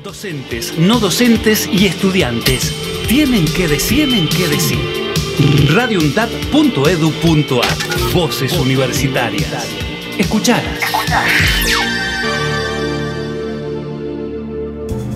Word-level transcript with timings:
Docentes, 0.00 0.78
no 0.78 0.98
docentes 0.98 1.68
y 1.70 1.84
estudiantes 1.84 2.72
tienen 3.08 3.44
que 3.44 3.68
decir, 3.68 4.08
tienen 4.08 4.26
que 4.26 4.48
decir. 4.48 4.78
radiundap.edu.ar 5.70 8.12
Voces 8.14 8.54
universitarias. 8.54 9.68
Escuchadas. 10.18 10.80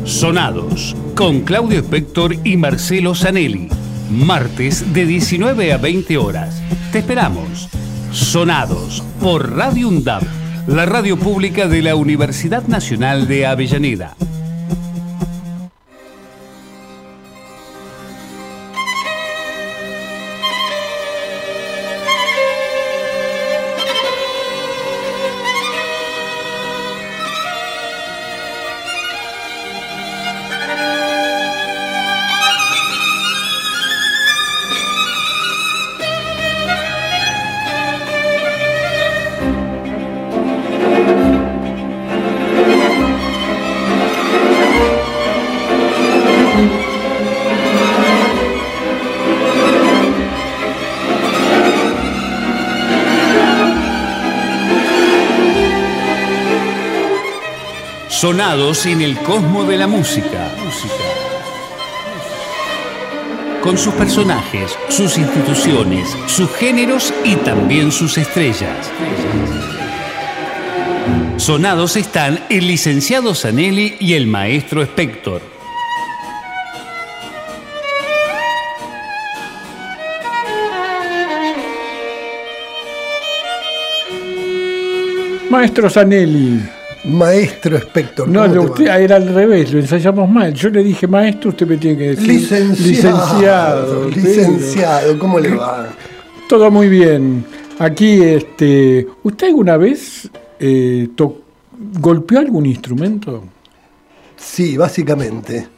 Sonados 0.04 0.94
con 1.14 1.40
Claudio 1.40 1.80
Spector 1.80 2.36
y 2.44 2.58
Marcelo 2.58 3.14
Zanelli. 3.14 3.70
Martes 4.10 4.92
de 4.92 5.06
19 5.06 5.72
a 5.72 5.78
20 5.78 6.18
horas. 6.18 6.60
Te 6.92 6.98
esperamos. 6.98 7.70
Sonados 8.12 9.02
por 9.20 9.56
Radio 9.56 9.88
UNDAP, 9.88 10.22
la 10.66 10.84
radio 10.84 11.18
pública 11.18 11.66
de 11.66 11.80
la 11.80 11.96
Universidad 11.96 12.68
Nacional 12.68 13.26
de 13.26 13.46
Avellaneda. 13.46 14.14
En 58.84 59.00
el 59.00 59.16
cosmo 59.18 59.64
de 59.64 59.78
la 59.78 59.86
música. 59.88 60.52
Con 63.62 63.76
sus 63.76 63.92
personajes, 63.94 64.76
sus 64.88 65.16
instituciones, 65.18 66.08
sus 66.26 66.48
géneros 66.52 67.12
y 67.24 67.34
también 67.36 67.90
sus 67.90 68.16
estrellas. 68.18 68.90
Sonados 71.38 71.96
están 71.96 72.44
el 72.48 72.68
licenciado 72.68 73.34
Zanelli 73.34 73.96
y 73.98 74.12
el 74.12 74.26
maestro 74.26 74.82
Spector. 74.82 75.40
Maestro 85.50 85.88
Zanelli. 85.90 86.75
Maestro 87.06 87.76
Spector. 87.78 88.28
No, 88.28 88.44
usted 88.62 88.86
era 88.86 89.16
al 89.16 89.32
revés, 89.32 89.72
lo 89.72 89.78
ensayamos 89.78 90.28
mal. 90.28 90.52
Yo 90.54 90.70
le 90.70 90.82
dije 90.82 91.06
maestro, 91.06 91.50
usted 91.50 91.66
me 91.66 91.76
tiene 91.76 91.96
que 91.96 92.08
decir 92.10 92.28
licenciado. 92.28 94.08
Licenciado, 94.08 94.08
licenciado 94.10 95.18
¿cómo 95.18 95.38
le 95.38 95.54
va? 95.54 95.88
Todo 96.48 96.70
muy 96.70 96.88
bien. 96.88 97.44
Aquí, 97.78 98.22
este, 98.22 99.06
¿usted 99.22 99.48
alguna 99.48 99.76
vez 99.76 100.28
eh, 100.58 101.08
golpeó 102.00 102.38
algún 102.38 102.66
instrumento? 102.66 103.44
Sí, 104.36 104.76
básicamente. 104.76 105.68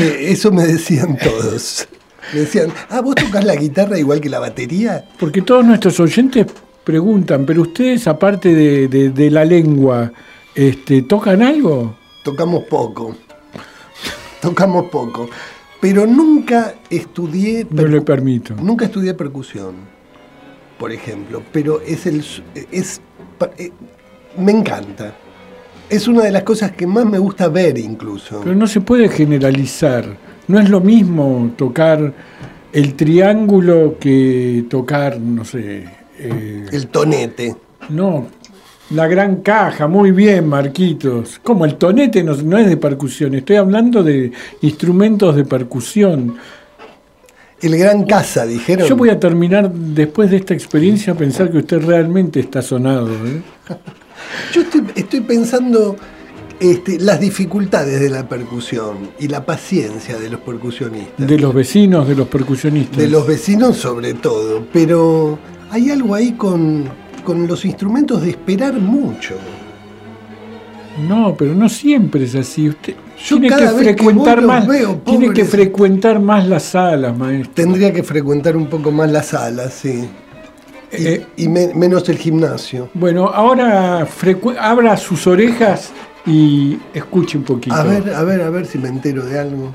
Eh, 0.00 0.30
eso 0.30 0.52
me 0.52 0.64
decían 0.64 1.18
todos. 1.18 1.88
Me 2.32 2.40
decían, 2.40 2.72
ah, 2.90 3.00
vos 3.00 3.16
tocas 3.16 3.44
la 3.44 3.56
guitarra 3.56 3.98
igual 3.98 4.20
que 4.20 4.28
la 4.28 4.38
batería. 4.38 5.04
Porque 5.18 5.42
todos 5.42 5.64
nuestros 5.64 5.98
oyentes 5.98 6.46
preguntan, 6.84 7.46
pero 7.46 7.62
ustedes, 7.62 8.06
aparte 8.08 8.54
de, 8.88 9.30
la 9.30 9.44
lengua, 9.44 10.12
este, 10.54 11.02
¿tocan 11.02 11.42
algo? 11.42 11.96
Tocamos 12.22 12.64
poco. 12.64 13.16
Tocamos 14.40 14.90
poco. 14.90 15.28
Pero 15.80 16.06
nunca 16.06 16.74
estudié. 16.90 17.66
No 17.70 17.86
le 17.86 18.00
permito. 18.00 18.54
Nunca 18.54 18.84
estudié 18.84 19.14
percusión, 19.14 19.74
por 20.78 20.92
ejemplo. 20.92 21.42
Pero 21.52 21.80
es 21.80 22.06
el. 22.06 22.24
Es, 22.70 23.00
eh, 23.58 23.72
me 24.38 24.52
encanta. 24.52 25.16
Es 25.88 26.08
una 26.08 26.22
de 26.22 26.30
las 26.30 26.44
cosas 26.44 26.72
que 26.72 26.86
más 26.86 27.04
me 27.04 27.18
gusta 27.18 27.48
ver, 27.48 27.78
incluso. 27.78 28.40
Pero 28.42 28.54
no 28.54 28.66
se 28.66 28.80
puede 28.80 29.08
generalizar. 29.08 30.16
No 30.48 30.58
es 30.58 30.70
lo 30.70 30.80
mismo 30.80 31.52
tocar 31.56 32.12
el 32.72 32.94
triángulo 32.94 33.96
que 33.98 34.64
tocar, 34.68 35.20
no 35.20 35.44
sé, 35.44 35.84
eh, 36.24 36.66
el 36.72 36.88
tonete. 36.88 37.56
No, 37.88 38.28
la 38.92 39.06
gran 39.06 39.36
caja, 39.36 39.86
muy 39.88 40.10
bien, 40.10 40.46
Marquitos. 40.46 41.40
¿Cómo? 41.42 41.64
El 41.64 41.76
tonete 41.76 42.22
no, 42.22 42.58
es 42.58 42.66
de 42.68 42.76
percusión, 42.76 43.34
estoy 43.34 43.56
hablando 43.56 44.02
de 44.02 44.32
instrumentos 44.60 45.34
de 45.34 45.44
percusión. 45.44 46.36
El 47.60 47.78
gran 47.78 48.04
casa, 48.04 48.44
dijeron. 48.44 48.88
Yo 48.88 48.96
voy 48.96 49.08
a 49.08 49.18
terminar 49.20 49.72
después 49.72 50.30
de 50.30 50.36
esta 50.38 50.52
experiencia 50.52 51.12
a 51.12 51.16
pensar 51.16 51.50
que 51.50 51.58
usted 51.58 51.80
realmente 51.80 52.40
está 52.40 52.60
sonado. 52.60 53.08
¿eh? 53.08 53.40
Yo 54.52 54.62
estoy, 54.96 55.20
pensando 55.20 55.96
este, 56.58 56.98
las 56.98 57.20
dificultades 57.20 58.00
de 58.00 58.10
la 58.10 58.28
percusión 58.28 59.10
y 59.18 59.28
la 59.28 59.46
paciencia 59.46 60.18
de 60.18 60.28
los 60.28 60.40
percusionistas. 60.40 61.26
De 61.26 61.38
los 61.38 61.54
vecinos, 61.54 62.08
de 62.08 62.16
los 62.16 62.26
percusionistas. 62.26 62.98
De 62.98 63.08
los 63.08 63.26
vecinos 63.26 63.76
sobre 63.76 64.14
todo, 64.14 64.66
pero 64.72 65.38
hay 65.72 65.90
algo 65.90 66.14
ahí 66.14 66.32
con, 66.32 66.84
los 67.26 67.64
instrumentos 67.64 68.20
de 68.22 68.30
esperar 68.30 68.74
mucho. 68.74 69.36
No, 71.08 71.34
pero 71.34 71.54
no 71.54 71.68
siempre 71.70 72.24
es 72.24 72.34
así. 72.34 72.68
Usted 72.68 72.94
tiene 73.16 73.48
que 73.48 73.68
frecuentar 73.68 74.42
más, 74.42 74.68
tiene 75.04 75.32
que 75.32 75.46
frecuentar 75.46 76.20
más 76.20 76.46
las 76.46 76.64
salas, 76.64 77.16
maestro. 77.16 77.54
Tendría 77.54 77.90
que 77.90 78.02
frecuentar 78.02 78.54
un 78.54 78.66
poco 78.66 78.92
más 78.92 79.10
las 79.10 79.28
salas, 79.28 79.72
sí. 79.72 80.06
Y, 80.92 81.06
eh, 81.06 81.26
menos 81.74 82.06
el 82.10 82.18
gimnasio. 82.18 82.90
Bueno, 82.92 83.28
ahora 83.28 84.06
abra 84.60 84.96
sus 84.98 85.26
orejas 85.26 85.90
y 86.26 86.78
escuche 86.92 87.38
un 87.38 87.44
poquito. 87.44 87.74
A 87.74 87.82
ver, 87.82 88.12
a 88.14 88.22
ver, 88.24 88.42
a 88.42 88.50
ver 88.50 88.66
si 88.66 88.76
me 88.76 88.88
entero 88.88 89.24
de 89.24 89.38
algo. 89.38 89.74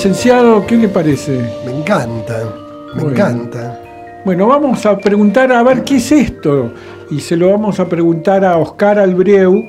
Licenciado, 0.00 0.66
¿qué 0.66 0.78
le 0.78 0.88
parece? 0.88 1.44
Me 1.62 1.72
encanta, 1.72 2.54
me 2.94 3.02
encanta. 3.02 3.78
Bueno, 4.24 4.46
vamos 4.46 4.86
a 4.86 4.96
preguntar 4.96 5.52
a 5.52 5.62
ver 5.62 5.84
qué 5.84 5.96
es 5.96 6.10
esto. 6.10 6.72
Y 7.10 7.20
se 7.20 7.36
lo 7.36 7.50
vamos 7.50 7.78
a 7.80 7.86
preguntar 7.86 8.42
a 8.42 8.56
Oscar 8.56 8.98
Albreu, 8.98 9.62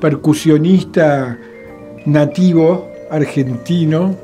percusionista 0.00 1.38
nativo 2.04 2.88
argentino. 3.12 4.16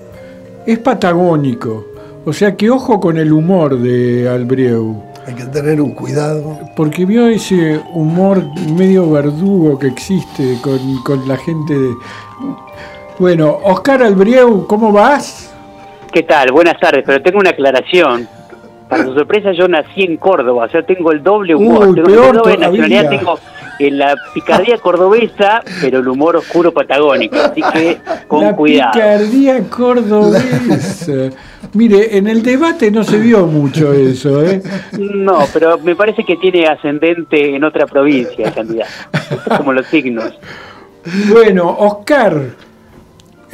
Es 0.66 0.80
patagónico. 0.80 1.86
O 2.24 2.32
sea 2.32 2.56
que 2.56 2.68
ojo 2.68 2.98
con 2.98 3.16
el 3.16 3.32
humor 3.32 3.78
de 3.78 4.28
Albreu. 4.28 5.00
Hay 5.28 5.34
que 5.34 5.44
tener 5.44 5.80
un 5.80 5.92
cuidado. 5.92 6.58
Porque 6.74 7.06
vio 7.06 7.28
ese 7.28 7.80
humor 7.94 8.42
medio 8.76 9.12
verdugo 9.12 9.78
que 9.78 9.86
existe 9.86 10.58
con, 10.60 10.80
con 11.04 11.28
la 11.28 11.36
gente 11.36 11.72
de... 11.72 11.94
Bueno, 13.18 13.58
Oscar 13.64 14.02
Albreu, 14.02 14.66
¿cómo 14.66 14.92
vas? 14.92 15.50
¿Qué 16.12 16.22
tal? 16.22 16.52
Buenas 16.52 16.78
tardes, 16.78 17.02
pero 17.06 17.22
tengo 17.22 17.38
una 17.38 17.50
aclaración. 17.50 18.28
Para 18.90 19.04
su 19.04 19.14
sorpresa, 19.14 19.52
yo 19.52 19.66
nací 19.66 20.02
en 20.02 20.18
Córdoba, 20.18 20.66
o 20.66 20.68
sea, 20.68 20.82
tengo 20.84 21.10
el 21.12 21.22
doble 21.22 21.54
humor. 21.54 21.88
Uy, 21.88 21.94
tengo 21.94 22.08
peor 22.08 22.26
el 22.26 22.36
doble 22.36 22.58
nacionalidad, 22.58 23.08
tengo 23.08 23.38
en 23.78 23.98
la 23.98 24.14
picardía 24.34 24.78
cordobesa, 24.78 25.62
pero 25.80 26.00
el 26.00 26.08
humor 26.08 26.36
oscuro 26.36 26.72
patagónico. 26.72 27.36
Así 27.36 27.62
que 27.72 27.98
con 28.28 28.44
la 28.44 28.54
cuidado. 28.54 28.92
picardía 28.92 29.62
cordobesa. 29.70 31.30
Mire, 31.72 32.18
en 32.18 32.28
el 32.28 32.42
debate 32.42 32.90
no 32.90 33.02
se 33.02 33.18
vio 33.18 33.46
mucho 33.46 33.94
eso, 33.94 34.44
¿eh? 34.44 34.62
No, 34.92 35.38
pero 35.54 35.78
me 35.78 35.96
parece 35.96 36.22
que 36.22 36.36
tiene 36.36 36.66
ascendente 36.66 37.56
en 37.56 37.64
otra 37.64 37.86
provincia, 37.86 38.48
el 38.48 38.54
candidato. 38.54 38.92
Como 39.56 39.72
los 39.72 39.86
signos. 39.86 40.38
Bueno, 41.30 41.76
Oscar, 41.78 42.40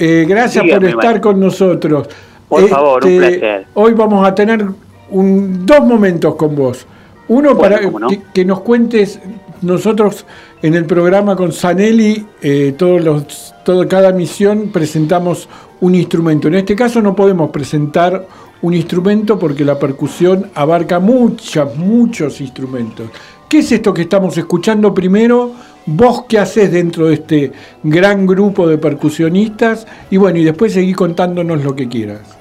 eh, 0.04 0.24
gracias 0.28 0.64
por 0.68 0.84
estar 0.84 1.20
con 1.20 1.38
nosotros. 1.40 2.08
Por 2.48 2.68
favor, 2.68 3.04
un 3.04 3.10
Este, 3.12 3.38
placer. 3.38 3.66
Hoy 3.74 3.92
vamos 3.94 4.26
a 4.26 4.34
tener 4.34 4.64
un- 5.10 5.64
dos 5.64 5.84
momentos 5.84 6.34
con 6.34 6.54
vos. 6.56 6.86
Uno 7.28 7.54
Bueno, 7.54 7.58
para 7.60 7.82
cómo 7.84 7.98
no. 8.00 8.08
que, 8.08 8.20
que 8.34 8.44
nos 8.44 8.60
cuentes, 8.60 9.20
nosotros 9.62 10.26
en 10.60 10.74
el 10.74 10.84
programa 10.86 11.36
con 11.36 11.52
Sanelli, 11.52 12.26
eh, 12.42 12.74
todos 12.76 13.02
los, 13.02 13.54
todo, 13.64 13.86
cada 13.88 14.12
misión 14.12 14.70
presentamos 14.72 15.48
un 15.80 15.94
instrumento. 15.94 16.48
En 16.48 16.54
este 16.56 16.74
caso 16.76 17.00
no 17.00 17.14
podemos 17.14 17.50
presentar 17.50 18.26
un 18.60 18.74
instrumento 18.74 19.38
porque 19.38 19.64
la 19.64 19.78
percusión 19.78 20.50
abarca 20.54 20.98
muchos, 21.00 21.76
muchos 21.76 22.40
instrumentos. 22.40 23.06
¿Qué 23.48 23.58
es 23.58 23.70
esto 23.72 23.92
que 23.94 24.02
estamos 24.02 24.36
escuchando 24.38 24.92
primero? 24.94 25.52
¿Vos 25.86 26.26
qué 26.28 26.38
haces 26.38 26.70
dentro 26.70 27.06
de 27.08 27.14
este 27.14 27.52
gran 27.82 28.26
grupo 28.26 28.68
de 28.68 28.78
percusionistas? 28.78 29.86
Y 30.10 30.16
bueno, 30.16 30.38
y 30.38 30.44
después 30.44 30.72
seguí 30.72 30.92
contándonos 30.92 31.64
lo 31.64 31.74
que 31.74 31.88
quieras. 31.88 32.38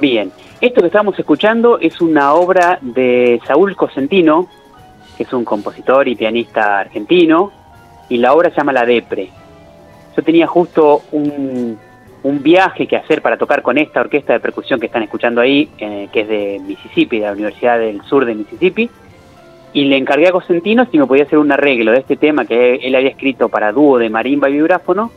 Bien, 0.00 0.30
esto 0.60 0.80
que 0.80 0.86
estamos 0.86 1.18
escuchando 1.18 1.78
es 1.80 2.00
una 2.00 2.34
obra 2.34 2.78
de 2.80 3.40
Saúl 3.46 3.74
Cosentino, 3.74 4.48
que 5.16 5.24
es 5.24 5.32
un 5.32 5.44
compositor 5.44 6.06
y 6.06 6.14
pianista 6.14 6.78
argentino, 6.78 7.50
y 8.08 8.18
la 8.18 8.34
obra 8.34 8.50
se 8.50 8.56
llama 8.56 8.72
La 8.72 8.86
Depre. 8.86 9.30
Yo 10.16 10.22
tenía 10.22 10.46
justo 10.46 11.02
un, 11.12 11.78
un 12.22 12.42
viaje 12.42 12.86
que 12.86 12.96
hacer 12.96 13.20
para 13.20 13.36
tocar 13.36 13.62
con 13.62 13.78
esta 13.78 14.00
orquesta 14.00 14.32
de 14.32 14.40
percusión 14.40 14.80
que 14.80 14.86
están 14.86 15.02
escuchando 15.02 15.40
ahí, 15.40 15.68
eh, 15.78 16.08
que 16.12 16.20
es 16.20 16.28
de 16.28 16.60
Mississippi, 16.64 17.18
de 17.18 17.26
la 17.26 17.32
Universidad 17.32 17.78
del 17.78 18.02
Sur 18.02 18.24
de 18.24 18.34
Mississippi, 18.34 18.90
y 19.76 19.84
le 19.84 19.98
encargué 19.98 20.26
a 20.26 20.32
Cosentino 20.32 20.86
si 20.90 20.98
me 20.98 21.04
podía 21.04 21.24
hacer 21.24 21.38
un 21.38 21.52
arreglo 21.52 21.92
de 21.92 21.98
este 21.98 22.16
tema 22.16 22.46
que 22.46 22.76
él 22.76 22.94
había 22.94 23.10
escrito 23.10 23.50
para 23.50 23.72
dúo 23.72 23.98
de 23.98 24.08
marimba 24.08 24.48
y 24.48 24.54
vibráfono 24.54 25.12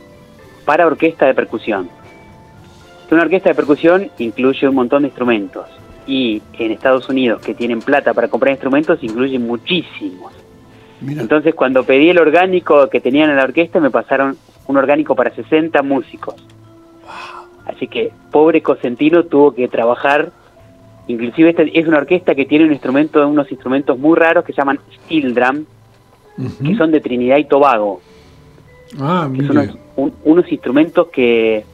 para 0.66 0.86
orquesta 0.86 1.24
de 1.24 1.32
percusión. 1.32 1.88
Una 3.10 3.22
orquesta 3.22 3.48
de 3.48 3.54
percusión 3.54 4.10
incluye 4.18 4.68
un 4.68 4.74
montón 4.74 5.00
de 5.00 5.08
instrumentos 5.08 5.66
y 6.06 6.42
en 6.58 6.72
Estados 6.72 7.08
Unidos 7.08 7.40
que 7.40 7.54
tienen 7.54 7.80
plata 7.80 8.12
para 8.12 8.28
comprar 8.28 8.50
instrumentos 8.50 9.02
incluyen 9.02 9.46
muchísimos. 9.46 10.34
Mira, 11.00 11.22
Entonces 11.22 11.54
cuando 11.54 11.84
pedí 11.84 12.10
el 12.10 12.18
orgánico 12.18 12.90
que 12.90 13.00
tenían 13.00 13.30
en 13.30 13.36
la 13.36 13.44
orquesta 13.44 13.80
me 13.80 13.90
pasaron 13.90 14.36
un 14.66 14.76
orgánico 14.76 15.14
para 15.14 15.34
60 15.34 15.82
músicos. 15.82 16.34
Así 17.64 17.88
que 17.88 18.12
pobre 18.30 18.60
Cosentino 18.60 19.24
tuvo 19.24 19.54
que 19.54 19.68
trabajar, 19.68 20.32
inclusive 21.10 21.50
esta 21.50 21.62
es 21.62 21.86
una 21.86 21.98
orquesta 21.98 22.34
que 22.34 22.44
tiene 22.46 22.64
un 22.66 22.72
instrumento, 22.72 23.26
unos 23.26 23.50
instrumentos 23.50 23.98
muy 23.98 24.16
raros 24.18 24.44
que 24.44 24.52
se 24.52 24.58
llaman 24.58 24.78
steel 25.04 25.34
drum, 25.34 25.64
que 26.64 26.74
son 26.76 26.90
de 26.90 27.00
Trinidad 27.00 27.36
y 27.36 27.44
Tobago 27.44 28.00
Ah, 28.98 29.28
que 29.30 29.42
mire. 29.42 29.46
son 29.46 29.58
unos, 29.58 29.78
un- 29.96 30.12
unos 30.24 30.50
instrumentos 30.50 31.08
que, 31.08 31.64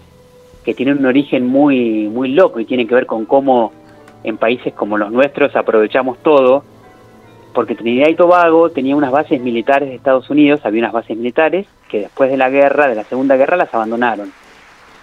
que 0.65 0.75
tienen 0.75 0.99
un 0.99 1.07
origen 1.07 1.47
muy, 1.47 2.09
muy 2.09 2.31
loco 2.31 2.59
y 2.61 2.65
tienen 2.65 2.87
que 2.89 2.95
ver 2.95 3.07
con 3.07 3.25
cómo 3.27 3.73
en 4.25 4.37
países 4.39 4.75
como 4.75 4.99
los 4.99 5.13
nuestros 5.13 5.55
aprovechamos 5.55 6.19
todo, 6.23 6.65
porque 7.55 7.75
Trinidad 7.75 8.09
y 8.09 8.17
Tobago 8.17 8.71
tenía 8.71 8.97
unas 8.97 9.13
bases 9.13 9.41
militares 9.41 9.89
de 9.89 9.95
Estados 9.95 10.29
Unidos, 10.29 10.61
había 10.65 10.81
unas 10.81 10.93
bases 10.93 11.17
militares 11.17 11.67
que 11.89 12.01
después 12.01 12.29
de 12.31 12.37
la 12.37 12.51
guerra, 12.51 12.89
de 12.89 12.97
la 12.97 13.05
Segunda 13.05 13.37
Guerra, 13.37 13.57
las 13.57 13.73
abandonaron. 13.73 14.33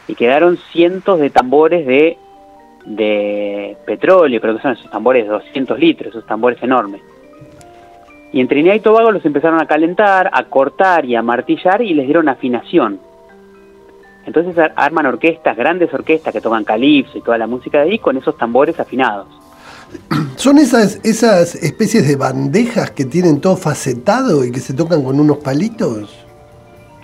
Y 0.08 0.16
quedaron 0.16 0.58
cientos 0.74 1.20
de 1.20 1.30
tambores 1.30 1.88
de, 1.88 2.18
de 2.86 3.78
petróleo, 3.86 4.42
creo 4.42 4.56
que 4.56 4.62
son 4.62 4.74
esos 4.74 4.90
tambores 4.92 5.24
de 5.26 5.32
200 5.32 5.80
litros, 5.80 6.10
esos 6.10 6.26
tambores 6.26 6.62
enormes. 6.62 7.02
Y 8.32 8.40
en 8.42 8.48
Trinidad 8.48 8.74
y 8.76 8.80
Tobago 8.80 9.12
los 9.12 9.24
empezaron 9.26 9.62
a 9.62 9.68
calentar, 9.68 10.30
a 10.34 10.44
cortar 10.46 11.06
y 11.06 11.16
a 11.16 11.22
martillar 11.22 11.82
y 11.82 11.94
les 11.94 12.06
dieron 12.06 12.28
afinación. 12.30 13.00
Entonces 14.26 14.58
ar- 14.58 14.74
arman 14.76 15.06
orquestas, 15.06 15.56
grandes 15.56 15.94
orquestas 15.94 16.34
que 16.34 16.42
tocan 16.42 16.64
calipso 16.64 17.18
y 17.18 17.22
toda 17.22 17.38
la 17.38 17.46
música 17.48 17.82
de 17.84 17.92
ahí 17.92 18.00
con 18.00 18.18
esos 18.18 18.38
tambores 18.38 18.80
afinados. 18.80 19.28
son 20.38 20.58
esas, 20.58 21.00
esas 21.04 21.56
especies 21.56 22.08
de 22.08 22.16
bandejas 22.16 22.92
que 22.92 23.06
tienen 23.06 23.40
todo 23.40 23.56
facetado 23.56 24.44
y 24.44 24.52
que 24.52 24.60
se 24.60 24.74
tocan 24.74 25.04
con 25.04 25.20
unos 25.20 25.38
palitos. 25.38 26.10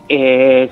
Eh, 0.08 0.68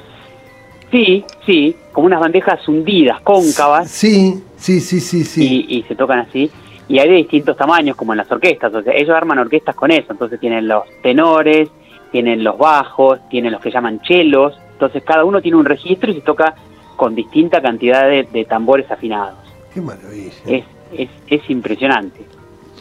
sí, 0.90 1.24
sí, 1.46 1.76
como 1.92 2.08
unas 2.08 2.20
bandejas 2.20 2.68
hundidas, 2.68 3.22
cóncavas, 3.22 3.92
Sí, 3.92 4.42
sí, 4.58 4.80
sí, 4.82 5.00
sí, 5.00 5.24
sí. 5.24 5.66
y, 5.70 5.78
y 5.78 5.84
se 5.84 5.96
tocan 5.96 6.20
así. 6.20 6.52
Y 6.90 7.00
hay 7.00 7.10
de 7.10 7.16
distintos 7.16 7.58
tamaños, 7.58 7.96
como 7.96 8.14
en 8.14 8.18
las 8.18 8.32
orquestas. 8.32 8.74
O 8.74 8.82
sea, 8.82 8.94
ellos 8.94 9.16
arman 9.16 9.40
orquestas 9.40 9.76
con 9.76 9.92
eso. 9.92 10.12
Entonces 10.12 10.40
tienen 10.40 10.68
los 10.68 10.84
tenores, 11.04 11.70
tienen 12.12 12.44
los 12.44 12.58
bajos, 12.58 13.20
tienen 13.30 13.52
los 13.52 13.62
que 13.62 13.72
llaman 13.72 14.00
chelos. 14.02 14.58
Entonces 14.74 15.04
cada 15.04 15.26
uno 15.26 15.42
tiene 15.42 15.58
un 15.58 15.66
registro 15.66 16.12
y 16.12 16.16
se 16.16 16.22
toca 16.22 16.56
con 16.96 17.14
distinta 17.14 17.62
cantidad 17.62 18.08
de, 18.08 18.24
de 18.24 18.46
tambores 18.46 18.90
afinados. 18.90 19.36
Qué 19.74 19.82
maravilla. 19.82 20.32
Es, 20.48 20.64
es, 20.94 21.10
es 21.28 21.50
impresionante, 21.50 22.22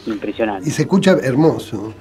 impresionante. 0.05 0.67
Y 0.67 0.71
se 0.71 0.83
escucha 0.83 1.17
hermoso. 1.21 1.93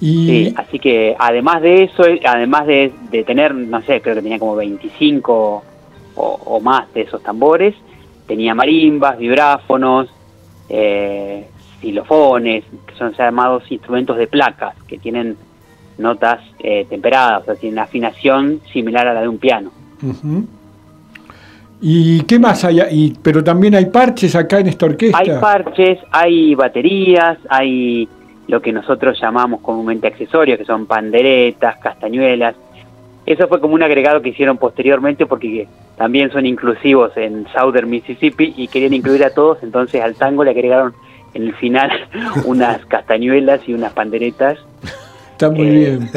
Y 0.00 0.26
Sí, 0.26 0.54
así 0.56 0.78
que 0.78 1.14
además 1.18 1.60
de 1.60 1.84
eso, 1.84 2.04
además 2.24 2.66
de, 2.66 2.92
de 3.10 3.24
tener, 3.24 3.54
no 3.54 3.82
sé, 3.82 4.00
creo 4.00 4.14
que 4.14 4.22
tenía 4.22 4.38
como 4.38 4.56
25 4.56 5.62
o, 6.14 6.22
o 6.44 6.60
más 6.60 6.90
de 6.94 7.02
esos 7.02 7.22
tambores, 7.22 7.74
tenía 8.30 8.54
marimbas, 8.54 9.18
vibráfonos, 9.18 10.08
eh, 10.68 11.48
xilofones, 11.80 12.62
que 12.86 12.94
son 12.94 13.12
llamados 13.18 13.64
instrumentos 13.72 14.16
de 14.16 14.28
placas, 14.28 14.76
que 14.86 14.98
tienen 14.98 15.36
notas 15.98 16.38
eh, 16.60 16.86
temperadas, 16.88 17.42
o 17.42 17.44
sea, 17.46 17.54
tienen 17.56 17.80
afinación 17.80 18.60
similar 18.72 19.08
a 19.08 19.14
la 19.14 19.22
de 19.22 19.28
un 19.28 19.38
piano. 19.38 19.72
¿Y 21.80 22.20
qué 22.20 22.38
más 22.38 22.64
hay? 22.64 22.80
Y, 22.92 23.14
pero 23.20 23.42
también 23.42 23.74
hay 23.74 23.86
parches 23.86 24.36
acá 24.36 24.60
en 24.60 24.68
esta 24.68 24.86
orquesta. 24.86 25.18
Hay 25.18 25.30
parches, 25.40 25.98
hay 26.12 26.54
baterías, 26.54 27.36
hay 27.48 28.08
lo 28.46 28.62
que 28.62 28.72
nosotros 28.72 29.18
llamamos 29.20 29.60
comúnmente 29.60 30.06
accesorios, 30.06 30.56
que 30.56 30.64
son 30.64 30.86
panderetas, 30.86 31.78
castañuelas. 31.78 32.54
Eso 33.26 33.46
fue 33.48 33.60
como 33.60 33.74
un 33.74 33.82
agregado 33.82 34.22
que 34.22 34.30
hicieron 34.30 34.56
posteriormente 34.58 35.26
porque 35.26 35.68
también 35.96 36.30
son 36.32 36.46
inclusivos 36.46 37.16
en 37.16 37.46
Southern 37.52 37.88
Mississippi 37.90 38.54
y 38.56 38.66
querían 38.68 38.94
incluir 38.94 39.22
a 39.24 39.30
todos, 39.30 39.58
entonces 39.62 40.00
al 40.02 40.14
tango 40.14 40.42
le 40.42 40.50
agregaron 40.50 40.94
en 41.34 41.42
el 41.44 41.54
final 41.54 41.90
unas 42.46 42.84
castañuelas 42.86 43.60
y 43.68 43.74
unas 43.74 43.92
panderetas. 43.92 44.58
Está 45.32 45.50
muy 45.50 45.66
Eh. 45.68 45.70
bien. 45.70 46.10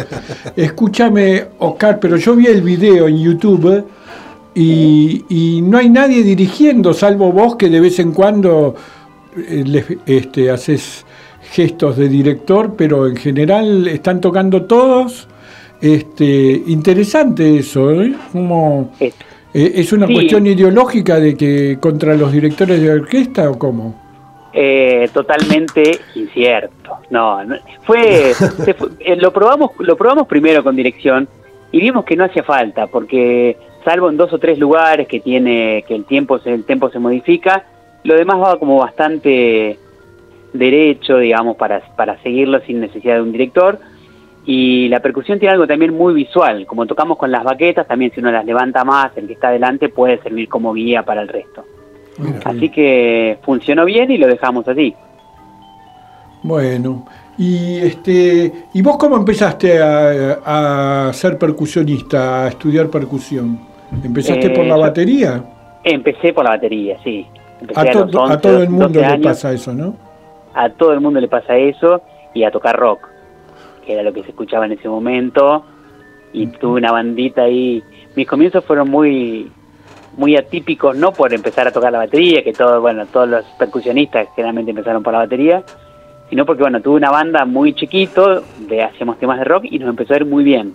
Escúchame, 0.55 1.43
Oscar, 1.59 1.99
pero 1.99 2.17
yo 2.17 2.35
vi 2.35 2.47
el 2.47 2.61
video 2.61 3.07
en 3.07 3.17
YouTube 3.21 3.77
eh, 3.77 3.83
y, 4.55 5.25
y 5.29 5.61
no 5.61 5.77
hay 5.77 5.89
nadie 5.89 6.23
dirigiendo, 6.23 6.93
salvo 6.93 7.31
vos 7.31 7.55
que 7.57 7.69
de 7.69 7.79
vez 7.79 7.99
en 7.99 8.11
cuando 8.13 8.75
eh, 9.37 9.83
este, 10.05 10.49
haces 10.51 11.05
gestos 11.51 11.97
de 11.97 12.07
director, 12.07 12.75
pero 12.77 13.07
en 13.07 13.15
general 13.17 13.87
están 13.87 14.21
tocando 14.21 14.63
todos. 14.63 15.27
Este, 15.83 16.61
interesante 16.67 17.57
eso, 17.57 17.91
¿eh? 17.91 18.13
Como, 18.31 18.91
Es- 19.01 19.13
eh, 19.53 19.71
¿Es 19.75 19.91
una 19.91 20.07
Sí. 20.07 20.13
cuestión 20.13 20.47
ideológica 20.47 21.19
de 21.19 21.35
que 21.35 21.77
contra 21.81 22.15
los 22.15 22.31
directores 22.31 22.81
de 22.81 22.89
orquesta 22.89 23.49
o 23.51 23.59
cómo? 23.59 24.01
Eh, 24.53 25.09
totalmente 25.13 25.99
incierto. 26.15 26.99
No, 27.09 27.43
no- 27.43 27.57
fue, 27.83 28.33
se 28.33 28.73
fue- 28.75 28.89
eh, 29.01 29.17
lo 29.17 29.33
probamos, 29.33 29.71
lo 29.79 29.97
probamos 29.97 30.25
primero 30.27 30.63
con 30.63 30.73
dirección 30.75 31.27
y 31.73 31.81
vimos 31.81 32.05
que 32.05 32.15
no 32.15 32.23
hacía 32.23 32.43
falta 32.43 32.87
porque 32.87 33.57
salvo 33.83 34.09
en 34.09 34.15
dos 34.15 34.31
o 34.31 34.37
tres 34.39 34.57
lugares 34.57 35.05
que 35.09 35.19
tiene 35.19 35.83
que 35.85 35.95
el 35.95 36.05
tiempo 36.05 36.39
se, 36.39 36.53
el 36.53 36.63
tiempo 36.63 36.89
se 36.91 36.99
modifica, 36.99 37.65
lo 38.05 38.15
demás 38.15 38.37
va 38.37 38.57
como 38.57 38.77
bastante 38.77 39.77
derecho, 40.53 41.17
digamos, 41.17 41.57
para, 41.57 41.81
para 41.97 42.21
seguirlo 42.23 42.61
sin 42.61 42.79
necesidad 42.79 43.15
de 43.15 43.21
un 43.21 43.31
director. 43.33 43.79
Y 44.45 44.89
la 44.89 44.99
percusión 44.99 45.39
tiene 45.39 45.53
algo 45.53 45.65
también 45.65 45.95
muy 45.95 46.13
visual, 46.13 46.65
como 46.65 46.85
tocamos 46.85 47.17
con 47.17 47.31
las 47.31 47.43
baquetas, 47.43 47.87
también 47.87 48.11
si 48.11 48.19
uno 48.19 48.31
las 48.31 48.45
levanta 48.45 48.83
más, 48.83 49.15
el 49.15 49.27
que 49.27 49.33
está 49.33 49.47
adelante 49.47 49.87
puede 49.87 50.21
servir 50.21 50.49
como 50.49 50.73
guía 50.73 51.03
para 51.03 51.21
el 51.21 51.29
resto. 51.29 51.63
Así 52.43 52.69
que 52.69 53.39
funcionó 53.41 53.85
bien 53.85 54.11
y 54.11 54.17
lo 54.17 54.27
dejamos 54.27 54.67
así. 54.67 54.93
Bueno, 56.43 57.05
y 57.37 57.77
este, 57.77 58.51
¿y 58.73 58.81
vos 58.81 58.97
cómo 58.97 59.15
empezaste 59.15 59.79
a, 59.81 61.09
ser 61.13 61.37
percusionista, 61.37 62.43
a 62.43 62.47
estudiar 62.49 62.89
percusión? 62.89 63.59
¿Empezaste 64.03 64.49
por 64.49 64.65
la 64.65 64.75
eh, 64.75 64.79
batería? 64.79 65.43
Empecé 65.85 66.33
por 66.33 66.43
la 66.43 66.51
batería, 66.51 66.97
sí. 67.01 67.25
a, 67.73 67.81
a, 67.81 68.37
todo 68.41 68.61
el 68.61 68.69
mundo 68.69 68.99
le 68.99 69.19
pasa 69.19 69.53
eso, 69.53 69.73
¿no? 69.73 69.95
A 70.53 70.69
todo 70.69 70.91
el 70.91 70.99
mundo 70.99 71.21
le 71.21 71.29
pasa 71.29 71.55
eso 71.55 72.01
y 72.33 72.43
a 72.43 72.51
tocar 72.51 72.75
rock 72.75 73.12
que 73.85 73.93
era 73.93 74.03
lo 74.03 74.13
que 74.13 74.23
se 74.23 74.29
escuchaba 74.29 74.65
en 74.65 74.73
ese 74.73 74.87
momento, 74.87 75.65
y 76.31 76.47
tuve 76.47 76.79
una 76.79 76.91
bandita 76.91 77.43
ahí. 77.43 77.83
Mis 78.15 78.27
comienzos 78.27 78.65
fueron 78.65 78.89
muy 78.89 79.51
muy 80.15 80.35
atípicos, 80.35 80.95
no 80.95 81.11
por 81.11 81.33
empezar 81.33 81.67
a 81.67 81.71
tocar 81.71 81.91
la 81.91 81.97
batería, 81.97 82.43
que 82.43 82.53
todos, 82.53 82.81
bueno, 82.81 83.05
todos 83.07 83.27
los 83.27 83.45
percusionistas 83.57 84.27
generalmente 84.35 84.71
empezaron 84.71 85.01
por 85.01 85.13
la 85.13 85.19
batería, 85.19 85.63
sino 86.29 86.45
porque, 86.45 86.61
bueno, 86.61 86.81
tuve 86.81 86.97
una 86.97 87.09
banda 87.09 87.45
muy 87.45 87.73
chiquito, 87.73 88.43
de 88.59 88.83
hacíamos 88.83 89.17
temas 89.19 89.39
de 89.39 89.45
rock 89.45 89.65
y 89.65 89.79
nos 89.79 89.89
empezó 89.89 90.13
a 90.13 90.17
ir 90.17 90.25
muy 90.25 90.43
bien. 90.43 90.73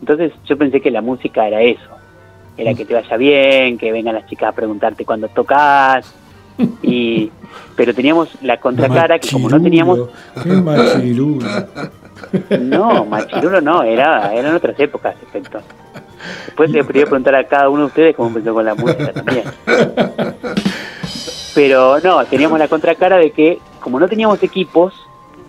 Entonces 0.00 0.32
yo 0.44 0.58
pensé 0.58 0.80
que 0.80 0.90
la 0.90 1.00
música 1.00 1.46
era 1.46 1.62
eso, 1.62 1.90
era 2.56 2.74
que 2.74 2.84
te 2.84 2.94
vaya 2.94 3.16
bien, 3.16 3.78
que 3.78 3.90
vengan 3.90 4.14
las 4.14 4.26
chicas 4.26 4.50
a 4.50 4.52
preguntarte 4.52 5.04
cuándo 5.04 5.28
tocas, 5.28 6.14
y 6.82 7.30
pero 7.76 7.92
teníamos 7.94 8.28
la 8.42 8.58
contracara 8.58 9.18
que 9.18 9.30
como 9.30 9.48
no 9.48 9.60
teníamos 9.60 10.08
qué 10.42 10.48
machirulo. 10.50 11.46
No 12.60 13.04
machirulo 13.04 13.60
no 13.60 13.82
era 13.82 14.34
eran 14.34 14.54
otras 14.54 14.78
épocas 14.78 15.14
efecto 15.22 15.60
después 16.46 16.70
le 16.70 16.84
podría 16.84 17.04
preguntar 17.04 17.34
a 17.34 17.44
cada 17.44 17.68
uno 17.68 17.80
de 17.80 17.86
ustedes 17.86 18.16
cómo 18.16 18.28
empezó 18.28 18.54
con 18.54 18.64
la 18.64 18.74
música 18.74 19.12
también. 19.12 19.44
Pero 21.54 22.00
no 22.00 22.24
teníamos 22.24 22.58
la 22.58 22.68
contracara 22.68 23.16
de 23.18 23.30
que 23.30 23.58
como 23.80 24.00
no 24.00 24.08
teníamos 24.08 24.42
equipos 24.42 24.94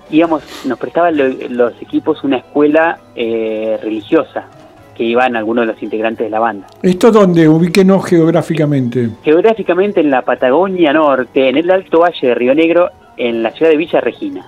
íbamos 0.09 0.43
nos 0.65 0.77
prestaban 0.77 1.17
los 1.49 1.81
equipos 1.81 2.23
una 2.23 2.37
escuela 2.37 2.99
eh, 3.15 3.79
religiosa 3.81 4.47
que 4.95 5.03
iban 5.03 5.35
algunos 5.35 5.67
de 5.67 5.73
los 5.73 5.83
integrantes 5.83 6.25
de 6.25 6.29
la 6.29 6.39
banda. 6.39 6.67
¿Esto 6.81 7.11
dónde? 7.11 7.47
Ubíquenos 7.47 8.05
geográficamente. 8.05 9.09
Geográficamente 9.23 9.99
en 9.99 10.09
la 10.09 10.21
Patagonia 10.23 10.93
Norte, 10.93 11.49
en 11.49 11.57
el 11.57 11.69
Alto 11.69 11.99
Valle 11.99 12.27
de 12.27 12.33
Río 12.33 12.55
Negro, 12.55 12.89
en 13.17 13.43
la 13.43 13.51
ciudad 13.51 13.71
de 13.71 13.77
Villa 13.77 13.99
Regina. 13.99 14.47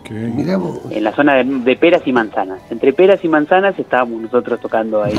Okay. 0.00 0.32
En 0.90 1.04
la 1.04 1.12
zona 1.12 1.42
de, 1.42 1.76
peras 1.76 2.02
y 2.06 2.12
manzanas. 2.12 2.60
Entre 2.70 2.92
peras 2.92 3.24
y 3.24 3.28
manzanas 3.28 3.78
estábamos 3.78 4.20
nosotros 4.20 4.60
tocando 4.60 5.02
ahí 5.02 5.18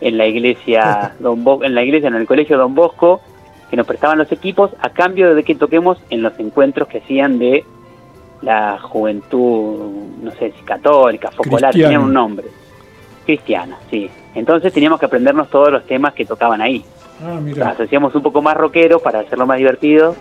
en 0.00 0.18
la 0.18 0.26
iglesia 0.26 1.14
Don 1.20 1.44
en 1.62 1.74
la 1.74 1.82
iglesia, 1.82 2.08
en 2.08 2.16
el 2.16 2.26
colegio 2.26 2.58
Don 2.58 2.74
Bosco, 2.74 3.20
que 3.70 3.76
nos 3.76 3.86
prestaban 3.86 4.18
los 4.18 4.30
equipos 4.32 4.72
a 4.80 4.90
cambio 4.90 5.34
de 5.34 5.44
que 5.44 5.54
toquemos 5.54 5.98
en 6.10 6.22
los 6.22 6.38
encuentros 6.40 6.88
que 6.88 6.98
hacían 6.98 7.38
de 7.38 7.64
la 8.42 8.78
juventud, 8.80 9.78
no 10.22 10.30
sé 10.32 10.52
si 10.58 10.64
católica, 10.64 11.30
focolar, 11.30 11.72
tenían 11.72 12.02
un 12.02 12.12
nombre 12.12 12.46
cristiana, 13.30 13.78
sí. 13.90 14.10
Entonces 14.34 14.72
teníamos 14.72 14.98
que 14.98 15.06
aprendernos 15.06 15.48
todos 15.50 15.70
los 15.70 15.86
temas 15.86 16.14
que 16.14 16.24
tocaban 16.24 16.60
ahí. 16.60 16.84
Ah, 17.22 17.38
mira. 17.40 17.76
hacíamos 17.78 18.14
un 18.14 18.22
poco 18.22 18.42
más 18.42 18.56
rockeros 18.56 19.00
para 19.02 19.20
hacerlo 19.20 19.46
más 19.46 19.58
divertido, 19.58 20.16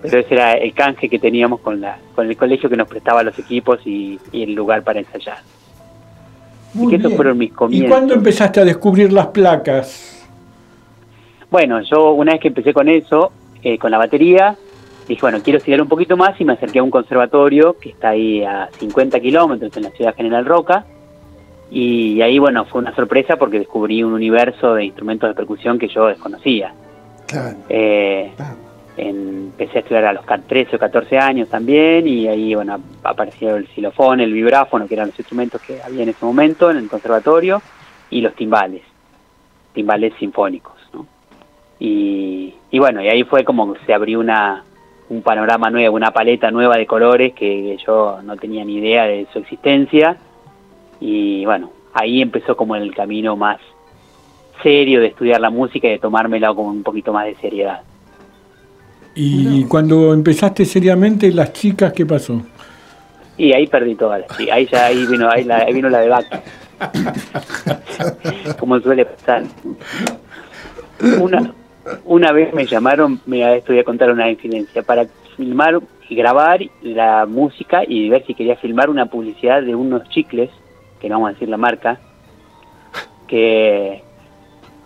pero 0.00 0.18
ese 0.20 0.34
era 0.34 0.54
el 0.54 0.72
canje 0.72 1.08
que 1.08 1.18
teníamos 1.18 1.60
con, 1.60 1.80
la, 1.80 1.98
con 2.14 2.28
el 2.28 2.36
colegio 2.36 2.70
que 2.70 2.76
nos 2.76 2.88
prestaba 2.88 3.22
los 3.22 3.38
equipos 3.38 3.80
y, 3.84 4.18
el 4.32 4.54
lugar 4.54 4.82
para 4.82 5.00
ensayar. 5.00 5.38
y 6.74 6.94
esos 6.94 7.12
fueron 7.14 7.36
mis 7.36 7.52
comienzos. 7.52 7.86
¿Y 7.86 7.90
cuándo 7.90 8.14
empezaste 8.14 8.60
a 8.60 8.64
descubrir 8.64 9.12
las 9.12 9.26
placas? 9.26 10.26
Bueno, 11.50 11.82
yo 11.82 12.12
una 12.12 12.32
vez 12.32 12.40
que 12.40 12.48
empecé 12.48 12.72
con 12.72 12.88
eso, 12.88 13.32
eh, 13.62 13.76
con 13.76 13.90
la 13.90 13.98
batería, 13.98 14.56
dije, 15.08 15.20
bueno, 15.20 15.40
quiero 15.42 15.58
estudiar 15.58 15.82
un 15.82 15.88
poquito 15.88 16.16
más 16.16 16.40
y 16.40 16.44
me 16.44 16.52
acerqué 16.54 16.78
a 16.78 16.82
un 16.82 16.90
conservatorio 16.90 17.76
que 17.78 17.90
está 17.90 18.10
ahí 18.10 18.44
a 18.44 18.70
50 18.78 19.18
kilómetros 19.20 19.76
en 19.76 19.82
la 19.82 19.90
ciudad 19.90 20.14
General 20.14 20.46
Roca, 20.46 20.86
y 21.70 22.20
ahí, 22.20 22.38
bueno, 22.38 22.64
fue 22.64 22.80
una 22.80 22.94
sorpresa 22.94 23.36
porque 23.36 23.60
descubrí 23.60 24.02
un 24.02 24.12
universo 24.12 24.74
de 24.74 24.84
instrumentos 24.84 25.30
de 25.30 25.34
percusión 25.34 25.78
que 25.78 25.86
yo 25.88 26.06
desconocía. 26.06 26.74
Eh, 27.68 28.32
empecé 28.96 29.78
a 29.78 29.80
estudiar 29.82 30.04
a 30.04 30.12
los 30.12 30.24
13 30.26 30.74
o 30.74 30.78
14 30.78 31.18
años 31.18 31.48
también 31.48 32.08
y 32.08 32.26
ahí, 32.26 32.56
bueno, 32.56 32.80
apareció 33.04 33.54
el 33.54 33.68
xilofón, 33.68 34.20
el 34.20 34.32
vibráfono, 34.32 34.88
que 34.88 34.94
eran 34.94 35.08
los 35.08 35.18
instrumentos 35.18 35.62
que 35.62 35.80
había 35.80 36.02
en 36.02 36.08
ese 36.08 36.24
momento 36.24 36.70
en 36.72 36.78
el 36.78 36.88
conservatorio, 36.88 37.62
y 38.10 38.20
los 38.20 38.34
timbales, 38.34 38.82
timbales 39.72 40.12
sinfónicos, 40.18 40.74
¿no? 40.92 41.06
Y, 41.78 42.52
y 42.72 42.78
bueno, 42.80 43.00
y 43.00 43.08
ahí 43.08 43.22
fue 43.22 43.44
como 43.44 43.76
se 43.86 43.94
abrió 43.94 44.18
una, 44.18 44.64
un 45.08 45.22
panorama 45.22 45.70
nuevo, 45.70 45.94
una 45.94 46.10
paleta 46.10 46.50
nueva 46.50 46.76
de 46.76 46.86
colores 46.86 47.32
que 47.32 47.78
yo 47.86 48.20
no 48.24 48.36
tenía 48.36 48.64
ni 48.64 48.78
idea 48.78 49.04
de 49.04 49.28
su 49.32 49.38
existencia 49.38 50.18
y 51.00 51.44
bueno, 51.44 51.70
ahí 51.94 52.22
empezó 52.22 52.56
como 52.56 52.76
el 52.76 52.94
camino 52.94 53.36
más 53.36 53.58
serio 54.62 55.00
de 55.00 55.08
estudiar 55.08 55.40
la 55.40 55.50
música 55.50 55.88
y 55.88 55.92
de 55.92 55.98
tomármela 55.98 56.54
con 56.54 56.66
un 56.66 56.82
poquito 56.82 57.12
más 57.12 57.26
de 57.26 57.34
seriedad. 57.36 57.80
¿Y 59.14 59.64
cuando 59.64 60.12
empezaste 60.14 60.64
seriamente, 60.64 61.32
las 61.32 61.52
chicas, 61.52 61.92
qué 61.92 62.06
pasó? 62.06 62.42
Y 63.36 63.52
ahí 63.52 63.66
perdí 63.66 63.94
todas 63.94 64.20
las 64.20 64.36
chicas. 64.36 64.54
Ahí 64.54 64.68
ya 64.70 64.86
ahí 64.86 65.06
vino, 65.06 65.28
ahí, 65.30 65.44
la, 65.44 65.64
vino 65.64 65.88
la 65.88 66.00
de 66.00 66.10
Como 68.58 68.78
suele 68.80 69.04
pasar. 69.04 69.44
Una, 71.20 71.52
una 72.04 72.32
vez 72.32 72.52
me 72.54 72.66
llamaron, 72.66 73.20
me 73.26 73.56
estoy 73.56 73.78
a 73.78 73.84
contar 73.84 74.10
una 74.10 74.30
incidencia, 74.30 74.82
para 74.82 75.06
filmar 75.36 75.80
y 76.08 76.14
grabar 76.14 76.60
la 76.82 77.26
música 77.26 77.82
y 77.86 78.08
ver 78.08 78.24
si 78.26 78.34
quería 78.34 78.56
filmar 78.56 78.90
una 78.90 79.06
publicidad 79.06 79.62
de 79.62 79.74
unos 79.74 80.08
chicles 80.10 80.50
que 81.00 81.08
no 81.08 81.16
vamos 81.16 81.30
a 81.30 81.32
decir 81.32 81.48
la 81.48 81.56
marca, 81.56 81.98
que, 83.26 84.02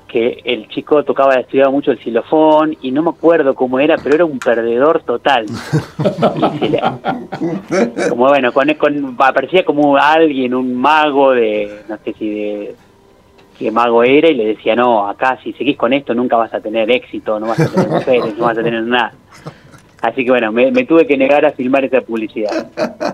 que 0.06 0.40
el 0.44 0.68
chico 0.68 1.02
tocaba, 1.02 1.34
estudiaba 1.34 1.70
mucho 1.70 1.90
el 1.90 1.98
xilofón 1.98 2.76
y 2.82 2.92
no 2.92 3.02
me 3.02 3.10
acuerdo 3.10 3.54
cómo 3.54 3.80
era, 3.80 3.96
pero 3.98 4.14
era 4.14 4.24
un 4.24 4.38
perdedor 4.38 5.02
total. 5.02 5.46
como 8.08 8.28
bueno, 8.28 8.52
con, 8.52 8.72
con, 8.74 9.16
aparecía 9.18 9.64
como 9.64 9.96
alguien, 9.96 10.54
un 10.54 10.74
mago 10.74 11.32
de, 11.32 11.80
no 11.88 11.98
sé 12.04 12.12
si 12.18 12.30
de 12.30 12.74
qué 13.58 13.70
mago 13.70 14.02
era 14.04 14.28
y 14.28 14.34
le 14.34 14.46
decía, 14.46 14.76
no, 14.76 15.08
acá 15.08 15.38
si 15.42 15.52
seguís 15.54 15.76
con 15.76 15.92
esto 15.92 16.14
nunca 16.14 16.36
vas 16.36 16.52
a 16.54 16.60
tener 16.60 16.90
éxito, 16.90 17.40
no 17.40 17.48
vas 17.48 17.60
a 17.60 17.68
tener 17.68 17.88
mujeres, 17.88 18.36
no 18.36 18.44
vas 18.44 18.58
a 18.58 18.62
tener 18.62 18.82
nada. 18.82 19.12
Así 20.04 20.22
que 20.22 20.30
bueno, 20.30 20.52
me, 20.52 20.70
tuve 20.84 21.06
que 21.06 21.16
negar 21.16 21.46
a 21.46 21.52
filmar 21.52 21.82
esa 21.82 22.02
publicidad. 22.02 22.68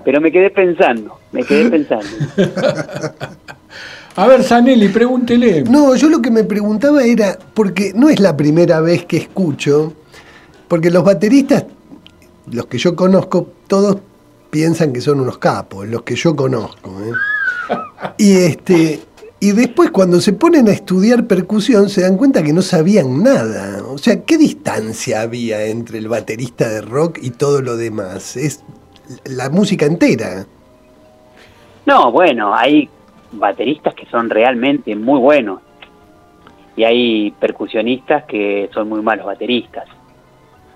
Pero 0.04 0.20
me 0.20 0.32
quedé 0.32 0.50
pensando, 0.50 1.20
me 1.30 1.44
quedé 1.44 1.70
pensando. 1.70 2.08
A 4.16 4.26
ver, 4.26 4.42
Sanelli, 4.42 4.88
pregúntele. 4.88 5.62
No, 5.62 5.94
yo 5.94 6.08
lo 6.08 6.20
que 6.20 6.32
me 6.32 6.42
preguntaba 6.42 7.04
era, 7.04 7.38
porque 7.54 7.92
no 7.94 8.08
es 8.08 8.18
la 8.18 8.36
primera 8.36 8.80
vez 8.80 9.04
que 9.04 9.18
escucho, 9.18 9.92
porque 10.66 10.90
los 10.90 11.04
bateristas, 11.04 11.64
los 12.50 12.66
que 12.66 12.78
yo 12.78 12.96
conozco, 12.96 13.52
todos 13.68 13.98
piensan 14.50 14.92
que 14.92 15.00
son 15.00 15.20
unos 15.20 15.38
capos, 15.38 15.86
los 15.86 16.02
que 16.02 16.16
yo 16.16 16.34
conozco. 16.34 16.90
¿eh? 17.02 17.12
Y 18.18 18.32
este, 18.32 18.98
y 19.42 19.52
después 19.52 19.90
cuando 19.90 20.20
se 20.20 20.34
ponen 20.34 20.68
a 20.68 20.72
estudiar 20.72 21.26
percusión 21.26 21.88
se 21.88 22.02
dan 22.02 22.18
cuenta 22.18 22.42
que 22.42 22.52
no 22.52 22.60
sabían 22.60 23.22
nada. 23.22 23.82
O 23.88 23.96
sea, 23.96 24.22
¿qué 24.26 24.36
distancia 24.36 25.22
había 25.22 25.64
entre 25.64 25.96
el 25.96 26.08
baterista 26.08 26.68
de 26.68 26.82
rock 26.82 27.18
y 27.22 27.30
todo 27.30 27.62
lo 27.62 27.78
demás? 27.78 28.36
Es 28.36 28.62
la 29.24 29.48
música 29.48 29.86
entera. 29.86 30.44
No, 31.86 32.12
bueno, 32.12 32.54
hay 32.54 32.90
bateristas 33.32 33.94
que 33.94 34.04
son 34.06 34.28
realmente 34.28 34.94
muy 34.94 35.18
buenos. 35.18 35.62
Y 36.76 36.84
hay 36.84 37.30
percusionistas 37.32 38.24
que 38.24 38.68
son 38.74 38.90
muy 38.90 39.00
malos 39.00 39.24
bateristas. 39.24 39.88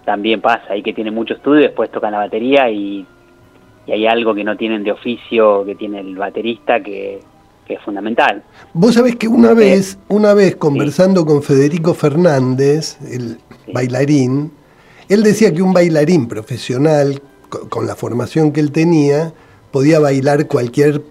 También 0.06 0.40
pasa, 0.40 0.64
hay 0.70 0.82
que 0.82 0.94
tienen 0.94 1.14
mucho 1.14 1.34
estudio, 1.34 1.60
después 1.60 1.90
tocan 1.90 2.12
la 2.12 2.18
batería 2.18 2.70
y, 2.70 3.06
y 3.86 3.92
hay 3.92 4.06
algo 4.06 4.34
que 4.34 4.44
no 4.44 4.56
tienen 4.56 4.84
de 4.84 4.92
oficio 4.92 5.64
que 5.66 5.74
tiene 5.74 6.00
el 6.00 6.16
baterista 6.16 6.80
que 6.80 7.20
que 7.66 7.74
es 7.74 7.80
fundamental. 7.82 8.42
Vos 8.72 8.94
sabés 8.94 9.16
que 9.16 9.26
una 9.28 9.54
vez, 9.54 9.98
una 10.08 10.34
vez 10.34 10.56
conversando 10.56 11.24
con 11.24 11.42
Federico 11.42 11.94
Fernández, 11.94 12.96
el 13.10 13.38
bailarín, 13.72 14.52
él 15.08 15.22
decía 15.22 15.52
que 15.52 15.62
un 15.62 15.72
bailarín 15.72 16.28
profesional, 16.28 17.22
con 17.68 17.86
la 17.86 17.94
formación 17.96 18.52
que 18.52 18.60
él 18.60 18.72
tenía, 18.72 19.32
podía 19.70 19.98
bailar 20.00 20.46
cualquier 20.46 21.02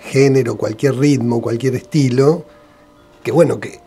género, 0.00 0.56
cualquier 0.56 0.96
ritmo, 0.96 1.40
cualquier 1.40 1.74
estilo, 1.76 2.44
que 3.22 3.32
bueno, 3.32 3.60
que 3.60 3.80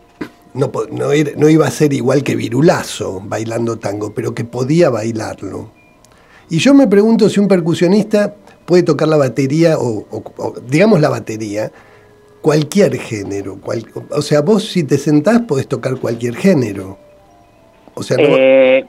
no, 0.54 0.70
po- 0.70 0.86
no, 0.90 1.10
era- 1.12 1.32
no 1.36 1.48
iba 1.48 1.66
a 1.66 1.70
ser 1.70 1.92
igual 1.92 2.22
que 2.22 2.36
Virulazo 2.36 3.20
bailando 3.24 3.76
tango, 3.78 4.14
pero 4.14 4.34
que 4.34 4.44
podía 4.44 4.90
bailarlo. 4.90 5.70
Y 6.50 6.58
yo 6.58 6.74
me 6.74 6.86
pregunto 6.86 7.28
si 7.28 7.40
un 7.40 7.48
percusionista 7.48 8.34
puede 8.66 8.82
tocar 8.82 9.08
la 9.08 9.16
batería, 9.16 9.78
o, 9.78 10.04
o- 10.10 10.22
o, 10.38 10.54
digamos 10.68 11.00
la 11.00 11.08
batería, 11.10 11.70
cualquier 12.40 12.96
género. 12.98 13.56
cual- 13.60 13.86
o 14.10 14.22
sea, 14.22 14.40
vos 14.42 14.64
si 14.64 14.84
te 14.84 14.98
sentás 14.98 15.40
podés 15.42 15.66
tocar 15.68 15.96
cualquier 15.96 16.34
género. 16.36 16.98
O 17.94 18.02
sea, 18.02 18.16
no, 18.16 18.22
Eh, 18.26 18.84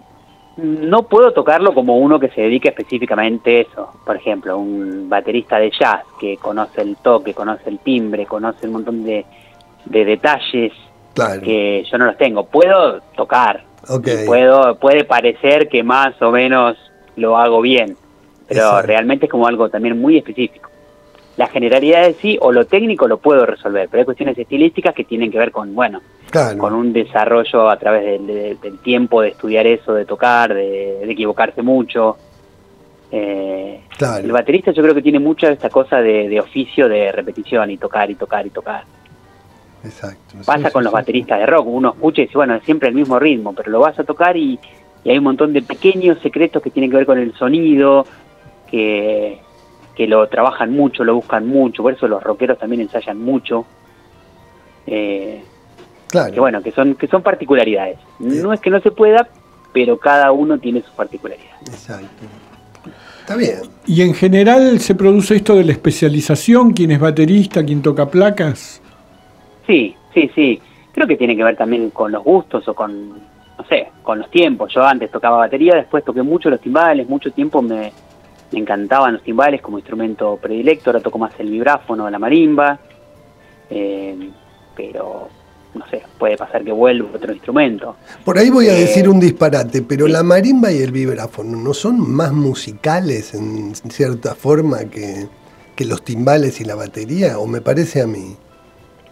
no 0.58 1.04
puedo 1.04 1.32
tocarlo 1.34 1.74
como 1.74 1.98
uno 1.98 2.20
que 2.20 2.30
se 2.30 2.42
dedique 2.42 2.70
específicamente 2.70 3.58
a 3.58 3.62
eso. 3.62 3.90
Por 4.06 4.16
ejemplo, 4.16 4.58
un 4.58 5.08
baterista 5.10 5.58
de 5.60 5.70
jazz 5.72 6.04
que 6.20 6.38
conoce 6.38 6.82
el 6.82 6.96
toque, 6.98 7.34
conoce 7.34 7.70
el 7.70 7.80
timbre, 7.80 8.26
conoce 8.26 8.66
un 8.68 8.74
montón 8.74 9.04
de, 9.04 9.26
de 9.86 10.06
detalles 10.06 10.72
claro. 11.14 11.42
que 11.42 11.84
yo 11.92 11.98
no 11.98 12.06
los 12.06 12.18
tengo. 12.18 12.46
Puedo 12.46 13.02
tocar, 13.16 13.64
puedo 14.26 14.80
puede 14.80 15.04
parecer 15.04 15.68
que 15.70 15.84
más 15.84 16.20
o 16.22 16.32
menos 16.32 16.78
lo 17.16 17.38
hago 17.38 17.62
bien, 17.62 17.96
pero 18.48 18.62
Exacto. 18.62 18.88
realmente 18.88 19.26
es 19.26 19.32
como 19.32 19.48
algo 19.48 19.70
también 19.70 20.00
muy 20.00 20.18
específico. 20.18 20.70
La 21.38 21.48
generalidad 21.48 22.04
de 22.06 22.14
sí 22.14 22.38
o 22.40 22.52
lo 22.52 22.66
técnico 22.66 23.08
lo 23.08 23.18
puedo 23.18 23.46
resolver, 23.46 23.90
pero 23.90 24.02
hay 24.02 24.06
cuestiones 24.06 24.38
estilísticas 24.38 24.94
que 24.96 25.04
tienen 25.04 25.30
que 25.32 25.38
ver 25.38 25.52
con, 25.52 25.76
bueno, 25.76 26.02
claro. 26.30 26.58
con 26.58 26.74
un 26.74 26.94
desarrollo 26.94 27.70
a 27.70 27.78
través 27.78 28.06
del, 28.06 28.28
de- 28.28 28.56
del 28.62 28.80
tiempo 28.80 29.22
de 29.22 29.30
estudiar 29.30 29.68
eso, 29.68 29.94
de 29.94 30.06
tocar, 30.06 30.54
de, 30.54 31.00
de 31.06 31.12
equivocarse 31.12 31.62
mucho. 31.62 32.18
Eh, 33.12 33.82
Claro. 33.98 34.26
El 34.26 34.32
baterista 34.34 34.72
yo 34.72 34.84
creo 34.84 34.94
que 34.94 35.02
tiene 35.02 35.20
mucha 35.20 35.50
esta 35.50 35.70
cosa 35.70 36.02
de, 36.02 36.28
de 36.28 36.38
oficio 36.42 36.90
de 36.90 37.14
repetición 37.14 37.72
y 37.72 37.78
tocar 37.78 38.12
y 38.12 38.16
tocar 38.16 38.46
y 38.46 38.50
tocar. 38.50 38.84
Exacto. 39.86 40.36
Pasa 40.46 40.68
Sí, 40.68 40.74
con 40.74 40.82
sí, 40.82 40.84
los 40.84 40.92
sí. 40.92 40.96
bateristas 40.96 41.40
de 41.40 41.46
rock, 41.46 41.68
uno 41.68 41.90
escucha 41.94 42.22
y 42.22 42.26
dice, 42.26 42.38
bueno, 42.38 42.56
es 42.56 42.64
siempre 42.66 42.90
el 42.90 42.96
mismo 42.96 43.18
ritmo, 43.20 43.54
pero 43.54 43.72
lo 43.72 43.80
vas 43.80 43.98
a 44.00 44.04
tocar 44.04 44.36
y, 44.36 44.60
y 45.06 45.10
hay 45.10 45.18
un 45.18 45.24
montón 45.24 45.54
de 45.54 45.62
pequeños 45.62 46.20
secretos 46.20 46.62
que 46.62 46.72
tienen 46.72 46.90
que 46.92 46.98
ver 46.98 47.06
con 47.06 47.18
el 47.18 47.34
sonido, 47.36 48.06
que, 48.76 49.40
que 49.96 50.06
lo 50.06 50.28
trabajan 50.28 50.74
mucho, 50.74 51.06
lo 51.06 51.16
buscan 51.16 51.48
mucho, 51.48 51.82
por 51.82 51.94
eso 51.94 52.10
los 52.10 52.22
rockeros 52.22 52.60
también 52.60 52.82
ensayan 52.82 53.18
mucho. 53.18 53.66
Eh, 54.86 55.42
Claro. 56.08 56.34
que 56.34 56.40
bueno, 56.40 56.62
que 56.62 56.72
son, 56.72 56.96
que 56.96 57.08
son 57.08 57.24
particularidades. 57.24 57.98
No 58.20 58.54
es 58.54 58.60
que 58.60 58.70
no 58.70 58.80
se 58.80 58.92
pueda, 58.92 59.28
pero 59.74 59.98
cada 59.98 60.32
uno 60.32 60.58
tiene 60.60 60.82
sus 60.82 60.92
particularidades. 60.92 61.68
Exacto. 61.68 62.26
Está 63.22 63.36
bien. 63.36 63.62
Y 63.88 64.02
en 64.02 64.14
general 64.14 64.80
se 64.80 64.94
produce 64.94 65.38
esto 65.38 65.56
de 65.56 65.64
la 65.64 65.72
especialización, 65.72 66.74
quién 66.74 66.92
es 66.92 67.00
baterista, 67.00 67.66
quién 67.66 67.82
toca 67.82 68.10
placas. 68.10 68.82
Sí, 69.66 69.96
sí, 70.14 70.30
sí. 70.36 70.62
Creo 70.94 71.08
que 71.08 71.18
tiene 71.18 71.36
que 71.36 71.44
ver 71.44 71.58
también 71.58 71.90
con 71.90 72.12
los 72.12 72.24
gustos 72.24 72.68
o 72.68 72.74
con, 72.74 73.10
no 73.10 73.66
sé, 73.68 73.88
con 74.04 74.20
los 74.20 74.30
tiempos. 74.30 74.74
Yo 74.74 74.84
antes 74.84 75.10
tocaba 75.10 75.38
batería, 75.38 75.76
después 75.76 76.04
toqué 76.06 76.22
mucho 76.22 76.50
los 76.50 76.62
timbales, 76.62 77.10
mucho 77.10 77.32
tiempo 77.32 77.62
me, 77.62 77.92
me 78.52 78.60
encantaban 78.60 79.14
los 79.14 79.24
timbales 79.24 79.62
como 79.62 79.78
instrumento 79.80 80.38
predilecto, 80.38 80.90
ahora 80.90 81.02
toco 81.02 81.18
más 81.20 81.34
el 81.40 81.50
vibráfono, 81.50 82.10
la 82.10 82.20
marimba, 82.20 82.80
eh, 83.70 84.32
pero 84.76 85.30
no 85.74 85.86
sé, 85.88 86.04
puede 86.18 86.38
pasar 86.38 86.64
que 86.64 86.72
vuelva 86.72 87.10
otro 87.14 87.34
instrumento. 87.34 87.98
Por 88.24 88.38
ahí 88.38 88.50
voy 88.50 88.70
a 88.70 88.76
Eh, 88.76 88.80
decir 88.80 89.10
un 89.10 89.20
disparate, 89.20 89.82
pero 89.82 90.08
sí. 90.08 90.12
la 90.12 90.24
marimba 90.24 90.72
y 90.72 90.78
el 90.82 90.92
vibráfono 90.92 91.58
no 91.58 91.74
son 91.74 92.00
más 92.12 92.32
musicales 92.34 93.34
en 93.34 93.76
cierta 93.76 94.36
forma 94.36 94.86
que, 94.86 95.28
que 95.76 95.86
los 95.86 96.04
timbales 96.04 96.62
y 96.62 96.66
la 96.66 96.76
batería, 96.76 97.40
o 97.40 97.48
me 97.48 97.62
parece 97.62 98.02
a 98.02 98.08
mí. 98.08 98.38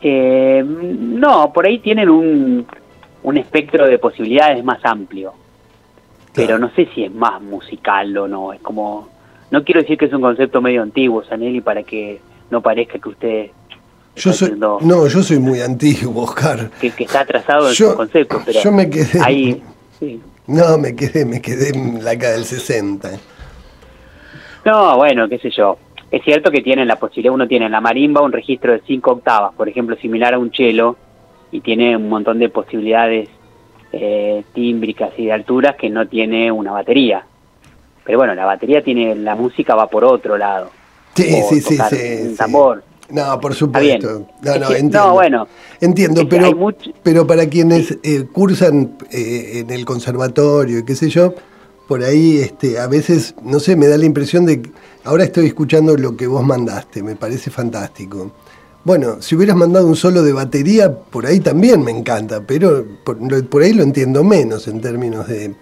Eh, 0.02 0.64
no, 0.66 1.52
por 1.54 1.66
ahí 1.66 1.80
tienen 1.80 2.10
un, 2.10 2.68
un 3.24 3.38
espectro 3.38 3.88
de 3.88 4.00
posibilidades 4.00 4.64
más 4.64 4.84
amplio, 4.84 5.34
pero 6.34 6.58
no 6.60 6.70
sé 6.76 6.88
si 6.94 7.04
es 7.06 7.14
más 7.14 7.42
musical 7.42 8.18
o 8.18 8.28
no. 8.28 8.54
Es 8.54 8.62
como, 8.62 9.13
no 9.54 9.64
quiero 9.64 9.82
decir 9.82 9.98
que 10.00 10.06
es 10.06 10.14
un 10.14 10.22
concepto 10.22 10.62
medio 10.62 10.82
antiguo, 10.82 11.24
Sanelli, 11.24 11.62
para 11.62 11.84
que 11.84 12.20
no 12.50 12.60
parezca 12.62 12.98
que 12.98 13.10
usted 13.10 13.50
Yo 14.16 14.34
soy, 14.34 14.56
no, 14.58 14.80
yo 15.08 15.22
soy 15.24 15.38
muy 15.38 15.62
antiguo, 15.62 16.24
Oscar. 16.24 16.72
que, 16.82 16.90
que 16.90 17.04
está 17.04 17.22
atrasado 17.22 17.68
en 17.70 17.74
Yo- 17.76 17.92
su 17.92 17.96
concepto, 17.98 18.42
pero 18.44 18.60
yo 18.62 18.72
me 18.72 18.90
quedé- 18.90 19.22
ahí, 19.24 19.62
sí. 20.00 20.20
No, 20.48 20.78
me 20.80 20.96
quedé, 20.96 21.24
me 21.26 21.40
quedé 21.40 21.70
en 21.70 22.04
la 22.04 22.12
década 22.12 22.34
del 22.34 22.46
60. 22.46 23.12
No, 24.66 24.98
bueno, 24.98 25.30
qué 25.30 25.38
sé 25.40 25.50
yo. 25.52 25.78
Es 26.12 26.24
cierto 26.24 26.52
que 26.52 26.62
tienen 26.62 26.88
la 26.88 26.98
posibilidad, 26.98 27.34
uno 27.34 27.48
tiene 27.48 27.66
en 27.68 27.72
la 27.72 27.82
marimba 27.82 28.22
un 28.22 28.32
registro 28.32 28.72
de 28.74 28.82
cinco 28.88 29.12
octavas, 29.12 29.54
por 29.56 29.70
ejemplo, 29.70 29.96
similar 29.98 30.34
a 30.34 30.40
un 30.40 30.52
cello, 30.52 30.96
y 31.52 31.62
tiene 31.62 31.96
un 31.96 32.10
montón 32.10 32.40
de 32.40 32.50
posibilidades 32.50 33.30
eh, 33.92 34.44
tímbricas 34.54 35.12
y 35.18 35.26
de 35.26 35.32
alturas 35.34 35.76
que 35.76 35.90
no 35.90 36.08
tiene 36.08 36.52
una 36.52 36.72
batería. 36.72 37.26
Pero 38.06 38.18
bueno, 38.18 38.36
la 38.36 38.46
batería 38.46 38.84
tiene, 38.84 39.16
la 39.16 39.36
música 39.36 39.76
va 39.76 39.88
por 39.88 40.04
otro 40.04 40.38
lado. 40.38 40.70
Sí, 41.16 41.24
sí, 41.50 41.62
sí, 41.62 41.78
sí, 41.90 42.06
Un 42.28 42.36
sí. 42.36 42.36
No, 43.10 43.40
por 43.40 43.54
supuesto. 43.54 44.28
No, 44.42 44.56
no, 44.58 44.70
entiendo. 44.72 44.98
no, 45.00 45.14
bueno. 45.14 45.48
Entiendo, 45.80 46.28
pero, 46.28 46.56
mucho- 46.56 46.92
pero 47.04 47.28
para 47.28 47.48
quienes 47.48 47.98
eh, 48.04 48.26
cursan 48.32 48.98
eh, 49.12 49.60
en 49.60 49.70
el 49.70 49.86
conservatorio 49.86 50.80
y 50.80 50.84
qué 50.86 50.96
sé 50.96 51.10
yo, 51.10 51.34
por 51.88 52.04
ahí 52.04 52.38
este, 52.38 52.80
a 52.80 52.88
veces, 52.88 53.36
no 53.44 53.60
sé, 53.60 53.76
me 53.76 53.88
da 53.88 53.98
la 53.98 54.06
impresión 54.06 54.46
de 54.46 54.62
que 54.64 54.72
ahora 55.04 55.26
estoy 55.26 55.48
escuchando 55.48 55.96
lo 55.98 56.18
que 56.18 56.28
vos 56.28 56.44
mandaste, 56.44 57.04
me 57.04 57.16
parece 57.16 57.52
fantástico. 57.52 58.32
Bueno, 58.86 59.22
si 59.22 59.36
hubieras 59.36 59.56
mandado 59.56 59.88
un 59.88 59.96
solo 59.96 60.24
de 60.24 60.34
batería, 60.34 60.94
por 60.94 61.26
ahí 61.26 61.40
también 61.40 61.84
me 61.84 61.92
encanta, 61.92 62.42
pero 62.46 62.84
por 63.50 63.62
ahí 63.62 63.74
lo 63.74 63.84
entiendo 63.84 64.24
menos 64.24 64.68
en 64.68 64.82
términos 64.82 65.28
de 65.28 65.54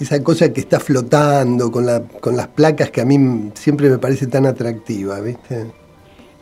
esa 0.00 0.22
cosa 0.22 0.52
que 0.52 0.60
está 0.60 0.78
flotando 0.80 1.70
con, 1.70 1.84
la, 1.86 2.02
con 2.20 2.36
las 2.36 2.48
placas 2.48 2.90
que 2.90 3.00
a 3.00 3.04
mí 3.04 3.50
siempre 3.54 3.88
me 3.90 3.98
parece 3.98 4.26
tan 4.26 4.46
atractiva, 4.46 5.20
¿viste? 5.20 5.66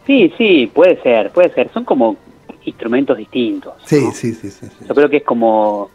Sí, 0.07 0.33
sí, 0.37 0.71
puede 0.73 1.01
ser, 1.03 1.31
puede 1.31 1.53
ser. 1.53 1.71
Son 1.73 1.85
como 1.85 2.17
instrumentos 2.65 3.17
distintos. 3.17 3.75
Sí, 3.85 4.01
¿no? 4.05 4.13
sí, 4.13 4.35
sí, 4.35 4.51
sí. 4.51 4.67
sí. 4.67 4.85
Yo 4.89 4.95
creo 4.95 5.09
que 5.09 5.19
es 5.19 5.25
como 5.25 5.91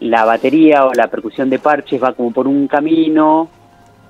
la 0.00 0.24
batería 0.24 0.86
o 0.86 0.92
la 0.94 1.08
percusión 1.08 1.50
de 1.50 1.58
parches 1.58 2.02
va 2.02 2.14
como 2.14 2.32
por 2.32 2.46
un 2.46 2.66
camino 2.68 3.48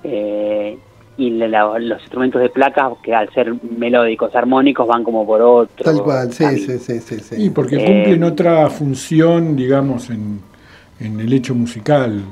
eh, 0.05 0.79
y 1.17 1.31
la- 1.31 1.49
la- 1.49 1.79
los 1.79 2.01
instrumentos 2.01 2.41
de 2.41 2.49
placas 2.49 2.93
que 3.03 3.15
al 3.15 3.29
ser 3.35 3.53
melódicos, 3.77 4.35
armónicos 4.35 4.87
van 4.87 5.03
como 5.05 5.27
por 5.27 5.43
otro. 5.43 5.85
Tal 5.85 6.03
cual, 6.03 6.33
sí, 6.33 6.45
sí, 6.59 6.79
sí, 6.79 7.01
sí, 7.01 7.19
sí. 7.21 7.35
Y 7.39 7.51
porque 7.51 7.77
Eh, 7.77 7.85
cumplen 7.85 8.25
otra 8.25 8.71
función, 8.71 9.57
digamos, 9.57 10.11
en, 10.11 10.41
en 11.01 11.19
el 11.21 11.33
hecho 11.33 11.55
musical. 11.55 12.23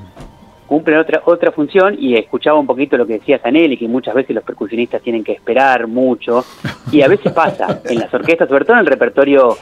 Cumplen 0.68 0.98
otra 0.98 1.22
otra 1.24 1.50
función 1.50 1.96
y 1.98 2.14
escuchaba 2.14 2.58
un 2.58 2.66
poquito 2.66 2.96
lo 2.96 3.06
que 3.06 3.14
decía 3.14 3.38
Zanelli, 3.38 3.76
que 3.76 3.88
muchas 3.88 4.14
veces 4.14 4.34
los 4.34 4.44
percusionistas 4.44 5.02
tienen 5.02 5.24
que 5.24 5.32
esperar 5.32 5.86
mucho. 5.86 6.44
Y 6.92 7.02
a 7.02 7.08
veces 7.08 7.32
pasa 7.32 7.80
en 7.84 7.98
las 7.98 8.12
orquestas, 8.12 8.48
sobre 8.48 8.64
todo 8.64 8.74
en 8.74 8.80
el 8.80 8.86
repertorio 8.86 9.56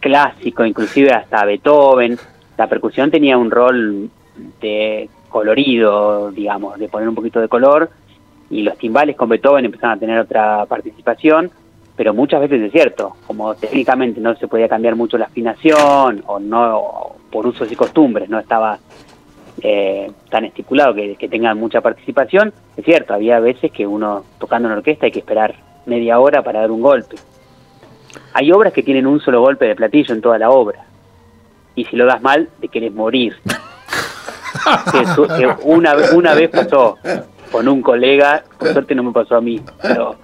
clásico, 0.00 0.64
inclusive 0.64 1.12
hasta 1.12 1.44
Beethoven, 1.44 2.18
la 2.56 2.66
percusión 2.66 3.10
tenía 3.10 3.38
un 3.38 3.50
rol 3.50 4.10
de 4.60 5.08
colorido, 5.28 6.30
digamos, 6.32 6.78
de 6.78 6.88
poner 6.88 7.08
un 7.08 7.14
poquito 7.14 7.40
de 7.40 7.48
color 7.48 7.90
y 8.50 8.62
los 8.62 8.76
timbales 8.78 9.16
con 9.16 9.28
Beethoven 9.28 9.64
empezaron 9.64 9.96
a 9.96 10.00
tener 10.00 10.18
otra 10.18 10.66
participación, 10.66 11.50
pero 11.96 12.14
muchas 12.14 12.40
veces 12.40 12.62
es 12.62 12.72
cierto, 12.72 13.16
como 13.26 13.54
técnicamente 13.54 14.20
no 14.20 14.34
se 14.36 14.48
podía 14.48 14.68
cambiar 14.68 14.96
mucho 14.96 15.18
la 15.18 15.26
afinación 15.26 16.22
o 16.26 16.38
no 16.38 17.16
por 17.30 17.46
usos 17.46 17.70
y 17.70 17.76
costumbres 17.76 18.28
no 18.28 18.38
estaba 18.38 18.78
eh, 19.62 20.10
tan 20.30 20.44
estipulado 20.44 20.94
que, 20.94 21.16
que 21.16 21.28
tengan 21.28 21.58
mucha 21.58 21.80
participación, 21.80 22.52
es 22.76 22.84
cierto, 22.84 23.14
había 23.14 23.40
veces 23.40 23.72
que 23.72 23.86
uno 23.86 24.24
tocando 24.38 24.68
en 24.68 24.74
orquesta 24.74 25.06
hay 25.06 25.12
que 25.12 25.18
esperar 25.20 25.54
media 25.86 26.18
hora 26.20 26.42
para 26.42 26.60
dar 26.60 26.70
un 26.70 26.80
golpe. 26.82 27.16
Hay 28.34 28.52
obras 28.52 28.72
que 28.72 28.82
tienen 28.82 29.06
un 29.06 29.20
solo 29.20 29.40
golpe 29.40 29.66
de 29.66 29.74
platillo 29.76 30.14
en 30.14 30.20
toda 30.20 30.38
la 30.38 30.50
obra. 30.50 30.84
Y 31.74 31.84
si 31.84 31.96
lo 31.96 32.06
das 32.06 32.20
mal, 32.22 32.48
te 32.60 32.68
querés 32.68 32.92
morir. 32.92 33.36
Que 34.92 35.06
su- 35.14 35.26
que 35.28 35.46
una, 35.64 35.94
una 36.14 36.34
vez 36.34 36.50
pasó 36.50 36.96
con 37.52 37.68
un 37.68 37.80
colega, 37.80 38.42
por 38.58 38.72
suerte 38.72 38.94
no 38.94 39.02
me 39.02 39.12
pasó 39.12 39.36
a 39.36 39.40
mí, 39.40 39.60
pero 39.80 40.16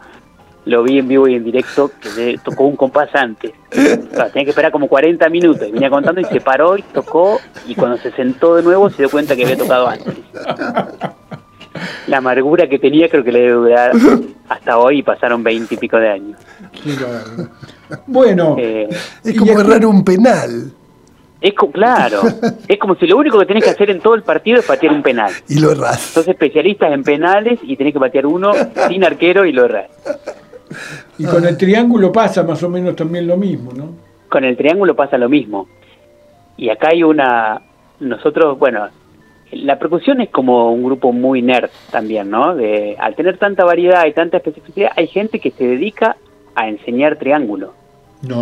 lo 0.67 0.83
vi 0.83 0.99
en 0.99 1.09
vivo 1.09 1.29
y 1.29 1.35
en 1.35 1.45
directo, 1.45 1.91
que 2.01 2.09
se 2.09 2.39
tocó 2.45 2.65
un 2.65 2.77
compás 2.77 3.09
antes. 3.15 3.53
Tenía 3.71 4.31
que 4.45 4.51
esperar 4.51 4.73
como 4.73 4.89
40 4.89 5.29
minutos. 5.29 5.69
Y 5.69 5.73
venía 5.73 5.91
contando 5.91 6.21
y 6.21 6.25
se 6.25 6.41
paró 6.41 6.77
y 6.79 6.83
tocó. 6.83 7.39
Y 7.67 7.75
cuando 7.75 7.97
se 7.99 8.11
sentó 8.13 8.57
de 8.57 8.63
nuevo 8.63 8.89
se 8.91 8.99
dio 8.99 9.11
cuenta 9.11 9.37
que 9.37 9.45
había 9.45 9.59
tocado 9.59 9.89
antes. 9.89 10.15
La 12.07 12.19
amargura 12.19 12.69
que 12.69 12.79
tenía 12.79 13.09
creo 13.09 13.25
que 13.25 13.33
le 13.33 13.41
debe 13.41 13.53
durar 13.53 13.93
hasta 14.49 14.79
hoy 14.79 14.99
y 14.99 15.03
pasaron 15.03 15.43
20 15.43 15.75
y 15.75 15.79
pico 15.79 15.97
de 15.99 16.09
años. 16.11 16.39
Bueno, 18.07 18.57
Eh, 18.59 18.89
Es 19.25 19.39
como 19.39 19.59
errar 19.59 19.85
un 19.87 20.05
penal 20.05 20.73
es 21.41 21.53
co- 21.53 21.71
claro, 21.71 22.23
es 22.69 22.79
como 22.79 22.95
si 22.95 23.07
lo 23.07 23.19
único 23.19 23.39
que 23.39 23.45
tenés 23.45 23.65
que 23.65 23.69
hacer 23.69 23.91
en 23.91 24.01
todo 24.01 24.15
el 24.15 24.23
partido 24.23 24.61
es 24.61 24.65
patear 24.65 24.95
un 24.95 25.03
penal. 25.03 25.31
y 25.47 25.61
lo 25.61 25.73
erras. 25.73 26.01
Sos 26.01 26.27
especialistas 26.27 26.91
en 26.91 27.05
penales 27.05 27.59
y 27.63 27.77
tenés 27.77 27.93
que 27.93 28.01
patear 28.01 28.25
uno 28.25 28.53
sin 28.89 29.05
arquero 29.05 29.45
y 29.45 29.53
lo 29.53 29.67
errás. 29.67 29.91
y 31.19 31.25
con 31.25 31.45
el 31.45 31.57
triángulo 31.57 32.13
pasa 32.13 32.43
más 32.43 32.63
o 32.63 32.69
menos 32.69 32.97
también 32.97 33.27
lo 33.27 33.37
mismo, 33.37 33.73
¿no? 33.73 33.91
Con 34.29 34.45
el 34.45 34.57
triángulo 34.57 34.95
pasa 34.95 35.19
lo 35.19 35.29
mismo. 35.29 35.69
Y 36.57 36.69
acá 36.69 36.89
hay 36.93 37.03
una, 37.03 37.61
nosotros, 38.01 38.59
bueno, 38.59 38.89
la 39.51 39.79
percusión 39.79 40.21
es 40.21 40.31
como 40.31 40.73
un 40.73 40.85
grupo 40.85 41.13
muy 41.13 41.43
nerd 41.43 41.71
también, 41.91 42.31
¿no? 42.31 42.55
De, 42.55 42.97
al 42.99 43.15
tener 43.15 43.39
tanta 43.39 43.65
variedad 43.65 44.07
y 44.07 44.13
tanta 44.13 44.39
especificidad, 44.39 44.91
hay 44.97 45.07
gente 45.07 45.39
que 45.39 45.51
se 45.51 45.67
dedica 45.67 46.17
a 46.55 46.69
enseñar 46.69 47.17
triángulo. 47.17 47.75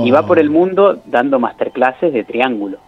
Y 0.05 0.13
va 0.13 0.25
por 0.25 0.39
el 0.39 0.49
mundo 0.49 1.01
dando 1.07 1.41
masterclasses 1.41 2.13
de 2.13 2.23
triángulo. 2.23 2.79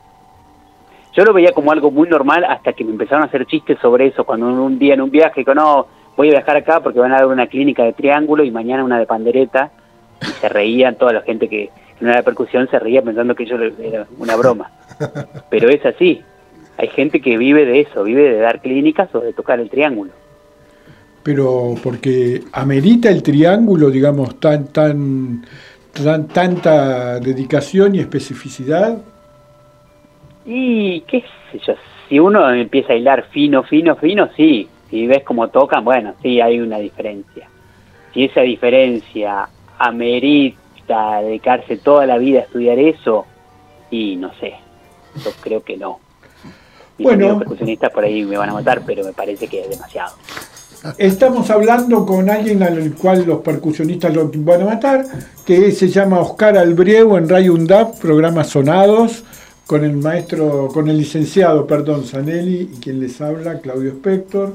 Yo 1.13 1.25
lo 1.25 1.33
veía 1.33 1.51
como 1.51 1.73
algo 1.73 1.91
muy 1.91 2.09
normal 2.09 2.45
hasta 2.45 2.73
que 2.73 2.85
me 2.85 2.93
empezaron 2.93 3.23
a 3.23 3.27
hacer 3.27 3.47
chistes 3.47 3.79
sobre 3.81 4.07
eso. 4.07 4.25
Cuando 4.25 4.47
un 4.47 4.79
día 4.79 4.95
en 4.95 5.01
un 5.01 5.11
viaje, 5.11 5.41
digo, 5.41 5.55
no, 5.55 5.89
voy 6.17 6.29
a 6.29 6.33
viajar 6.33 6.57
acá 6.57 6.81
porque 6.81 6.99
van 6.99 7.13
a 7.13 7.17
dar 7.17 7.27
una 7.27 7.47
clínica 7.47 7.85
de 7.85 7.93
triángulo 7.93 8.45
y 8.45 8.51
mañana 8.51 8.85
una 8.85 8.99
de 8.99 9.07
pandereta. 9.07 9.71
Y 10.23 10.27
se 10.27 10.49
reían, 10.49 10.97
toda 10.97 11.13
la 11.13 11.23
gente 11.23 11.49
que 11.49 11.71
no 12.01 12.09
era 12.09 12.19
de 12.19 12.23
percusión 12.23 12.69
se 12.71 12.79
reía 12.79 13.03
pensando 13.03 13.35
que 13.35 13.47
yo 13.47 13.57
era 13.57 14.07
una 14.19 14.37
broma. 14.37 14.71
Pero 15.51 15.69
es 15.69 15.85
así. 15.85 16.23
Hay 16.77 16.89
gente 16.89 17.21
que 17.21 17.37
vive 17.37 17.65
de 17.65 17.81
eso, 17.81 18.03
vive 18.03 18.23
de 18.23 18.39
dar 18.39 18.61
clínicas 18.61 19.15
o 19.15 19.21
de 19.21 19.33
tocar 19.33 19.61
el 19.61 19.71
triángulo. 19.71 20.13
Pero 21.23 21.75
porque 21.83 22.43
amerita 22.53 23.09
el 23.09 23.23
triángulo, 23.23 23.91
digamos, 23.91 24.39
tan, 24.41 24.67
tan, 24.69 25.45
tan 25.93 26.29
tanta 26.29 27.19
dedicación 27.21 27.95
y 27.95 28.01
especificidad. 28.01 28.99
Y 30.45 31.01
qué 31.03 31.25
sé 31.51 31.61
yo, 31.67 31.75
si 32.09 32.19
uno 32.19 32.53
empieza 32.53 32.93
a 32.93 32.97
hilar 32.97 33.27
fino, 33.31 33.63
fino, 33.63 33.97
fino, 33.97 34.29
sí. 34.37 34.69
Si 34.91 35.07
ves 35.07 35.23
cómo 35.25 35.49
tocan, 35.49 35.85
bueno, 35.85 36.15
sí, 36.23 36.41
hay 36.41 36.61
una 36.61 36.79
diferencia. 36.79 37.49
Si 38.13 38.25
esa 38.25 38.43
diferencia 38.43 39.49
amerita 39.79 41.21
dedicarse 41.23 41.77
toda 41.79 42.07
la 42.07 42.19
vida 42.19 42.41
a 42.41 42.43
estudiar 42.43 42.79
eso, 42.79 43.27
y 43.91 44.17
no 44.17 44.33
sé, 44.41 44.55
yo 45.25 45.31
creo 45.41 45.63
que 45.63 45.77
no. 45.77 45.99
Mis 46.99 47.07
bueno, 47.07 47.39
percusionistas 47.39 47.91
por 47.91 48.05
ahí 48.05 48.25
me 48.25 48.37
van 48.37 48.51
a 48.51 48.55
matar, 48.55 48.83
pero 48.87 49.05
me 49.05 49.13
parece 49.13 49.49
que 49.49 49.63
es 49.63 49.71
demasiado. 49.71 50.15
Estamos 50.99 51.51
hablando 51.51 52.05
con 52.05 52.29
alguien 52.29 52.63
al 52.63 52.93
cual 52.95 53.25
los 53.25 53.41
percusionistas 53.41 54.15
lo 54.15 54.31
van 54.33 54.63
a 54.63 54.65
matar, 54.67 55.07
que 55.45 55.73
se 55.73 55.89
llama 55.89 56.21
Oscar 56.21 56.59
Albriego 56.59 57.17
en 57.17 57.29
Radio 57.29 57.55
UNDAP, 57.55 57.99
programas 57.99 58.51
sonados, 58.51 59.25
con 59.67 59.83
el 59.83 59.97
maestro, 59.97 60.69
con 60.69 60.89
el 60.89 60.99
licenciado, 60.99 61.67
perdón, 61.67 62.05
Zanelli, 62.05 62.71
y 62.75 62.81
quien 62.81 63.01
les 63.01 63.19
habla, 63.21 63.61
Claudio 63.61 63.93
Spector. 63.93 64.53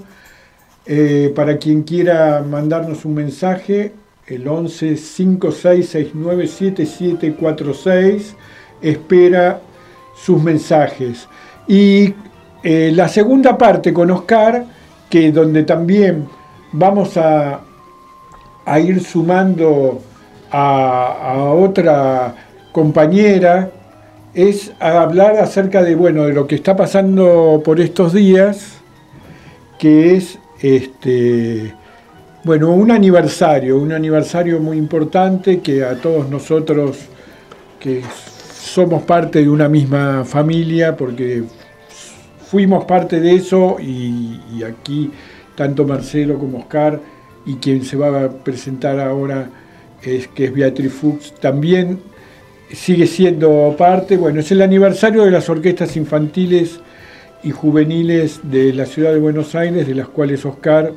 Eh, 0.92 1.32
para 1.36 1.60
quien 1.60 1.84
quiera 1.84 2.42
mandarnos 2.42 3.06
un 3.06 3.14
mensaje, 3.14 3.94
el 4.26 4.48
11 4.48 4.98
5669 4.98 6.48
7746 6.48 8.36
espera 8.82 9.62
sus 10.16 10.42
mensajes. 10.42 11.30
Y 11.68 12.16
eh, 12.64 12.92
la 12.92 13.08
segunda 13.08 13.56
parte 13.56 13.94
con 13.94 14.10
Oscar, 14.10 14.66
que 15.12 15.32
donde 15.32 15.62
también 15.62 16.28
vamos 16.72 17.18
a, 17.18 17.60
a 18.66 18.80
ir 18.80 19.04
sumando 19.04 20.02
a, 20.50 21.34
a, 21.36 21.54
otra 21.54 22.34
compañera, 22.72 23.70
es 24.34 24.74
a 24.80 25.02
hablar 25.02 25.38
acerca 25.38 25.84
de, 25.84 25.94
bueno, 25.94 26.24
de 26.24 26.34
lo 26.34 26.48
que 26.48 26.56
está 26.56 26.76
pasando 26.76 27.62
por 27.64 27.80
estos 27.80 28.12
días, 28.14 28.80
que 29.78 30.16
es 30.16 30.40
este, 30.62 31.74
bueno, 32.44 32.72
un 32.72 32.92
aniversario, 32.92 33.78
un 33.78 33.92
aniversario 33.92 34.60
muy 34.60 34.78
importante 34.78 35.60
que 35.60 35.84
a 35.84 35.96
todos 35.96 36.30
nosotros 36.30 36.98
que 37.80 38.02
somos 38.62 39.04
parte 39.04 39.42
de 39.42 39.50
una 39.50 39.70
misma 39.70 40.24
familia, 40.26 40.96
porque 40.96 41.44
fuimos 42.50 42.86
parte 42.86 43.20
de 43.20 43.36
eso 43.36 43.78
y, 43.80 44.64
aquí 44.64 45.12
tanto 45.56 45.86
Marcelo 45.86 46.40
como 46.40 46.60
Oscar 46.60 47.00
y 47.46 47.56
quien 47.56 47.84
se 47.84 47.98
va 47.98 48.24
a 48.24 48.30
presentar 48.30 49.00
ahora 49.00 49.50
es 50.02 50.28
que 50.30 50.46
es 50.46 50.54
Beatriz 50.54 50.94
Fuchs, 50.94 51.34
también 51.40 52.00
sigue 52.72 53.08
siendo 53.08 53.76
parte, 53.78 54.16
bueno, 54.16 54.40
es 54.40 54.52
el 54.52 54.62
aniversario 54.62 55.24
de 55.24 55.32
las 55.32 55.50
orquestas 55.50 55.98
infantiles 55.98 56.80
y 57.44 57.52
juveniles 57.52 58.42
de 58.44 58.74
la 58.74 58.86
ciudad 58.86 59.14
de 59.14 59.20
Buenos 59.20 59.56
Aires, 59.56 59.88
de 59.88 59.96
las 59.96 60.08
cuales 60.08 60.46
Oscar 60.46 60.92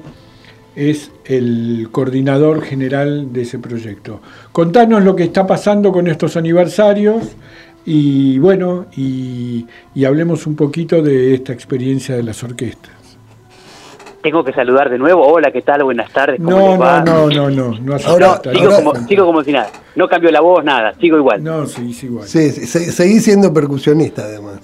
es 0.75 1.13
el 1.25 1.89
coordinador 1.93 2.63
general 2.63 3.33
de 3.33 3.43
ese 3.43 3.59
proyecto. 3.59 4.21
Contanos 4.53 5.05
lo 5.05 5.15
que 5.15 5.25
está 5.25 5.47
pasando 5.47 5.93
con 5.93 6.09
estos 6.09 6.37
aniversarios 6.37 7.37
y 7.85 8.39
bueno, 8.39 8.87
y, 8.97 9.67
hablemos 10.07 10.47
un 10.47 10.57
poquito 10.57 11.03
de 11.03 11.35
esta 11.35 11.53
experiencia 11.53 12.17
de 12.17 12.23
las 12.23 12.43
orquestas. 12.43 12.93
Tengo 14.23 14.45
que 14.45 14.53
saludar 14.53 14.89
de 14.89 14.99
nuevo. 14.99 15.27
Hola, 15.27 15.51
¿qué 15.51 15.63
tal? 15.63 15.83
Buenas 15.83 16.13
tardes. 16.13 16.39
no, 16.39 16.77
no, 16.77 17.05
no, 17.05 17.29
no, 17.29 17.51
no, 17.51 17.79
no, 17.81 17.97
Ahora, 18.07 18.41
sigo, 18.53 18.77
como, 18.77 18.95
sigo 19.09 19.27
como 19.27 19.43
si 19.43 19.51
nada. 19.51 19.69
No 19.97 20.09
cambio 20.09 20.31
la 20.31 20.41
voz, 20.41 20.65
nada. 20.65 20.95
Sigo 21.01 21.17
igual. 21.17 21.43
No, 21.43 21.67
seguís 21.67 22.05
igual. 22.05 22.29
Sí, 22.29 22.51
seguí 22.51 23.19
siendo 23.19 23.53
percusionista 23.53 24.23
además. 24.23 24.61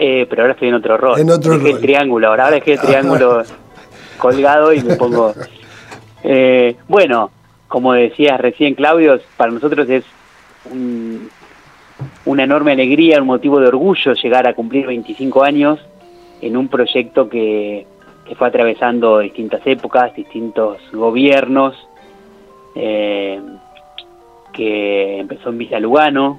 Eh, 0.00 0.26
pero 0.30 0.42
ahora 0.42 0.54
estoy 0.54 0.68
en 0.68 0.74
otro 0.74 0.96
rol. 0.96 1.18
En 1.18 1.28
otro 1.28 1.58
dejé 1.58 1.70
el 1.70 1.80
triángulo, 1.80 2.28
ahora, 2.28 2.52
dejé 2.52 2.74
el 2.74 2.80
triángulo 2.80 3.42
colgado 4.18 4.72
y 4.72 4.80
me 4.80 4.94
pongo... 4.94 5.34
Eh, 6.22 6.76
bueno, 6.86 7.32
como 7.66 7.92
decías 7.92 8.40
recién, 8.40 8.74
Claudio, 8.74 9.20
para 9.36 9.50
nosotros 9.50 9.90
es 9.90 10.04
una 12.24 12.44
enorme 12.44 12.72
alegría, 12.72 13.20
un 13.20 13.26
motivo 13.26 13.58
de 13.58 13.66
orgullo 13.66 14.12
llegar 14.14 14.46
a 14.46 14.54
cumplir 14.54 14.86
25 14.86 15.42
años 15.42 15.80
en 16.40 16.56
un 16.56 16.68
proyecto 16.68 17.28
que, 17.28 17.86
fue 18.36 18.46
atravesando 18.46 19.18
distintas 19.18 19.66
épocas, 19.66 20.14
distintos 20.14 20.78
gobiernos, 20.92 21.74
eh, 22.74 23.40
que 24.52 25.20
empezó 25.20 25.48
en 25.48 25.58
Villa 25.58 25.80
Lugano, 25.80 26.38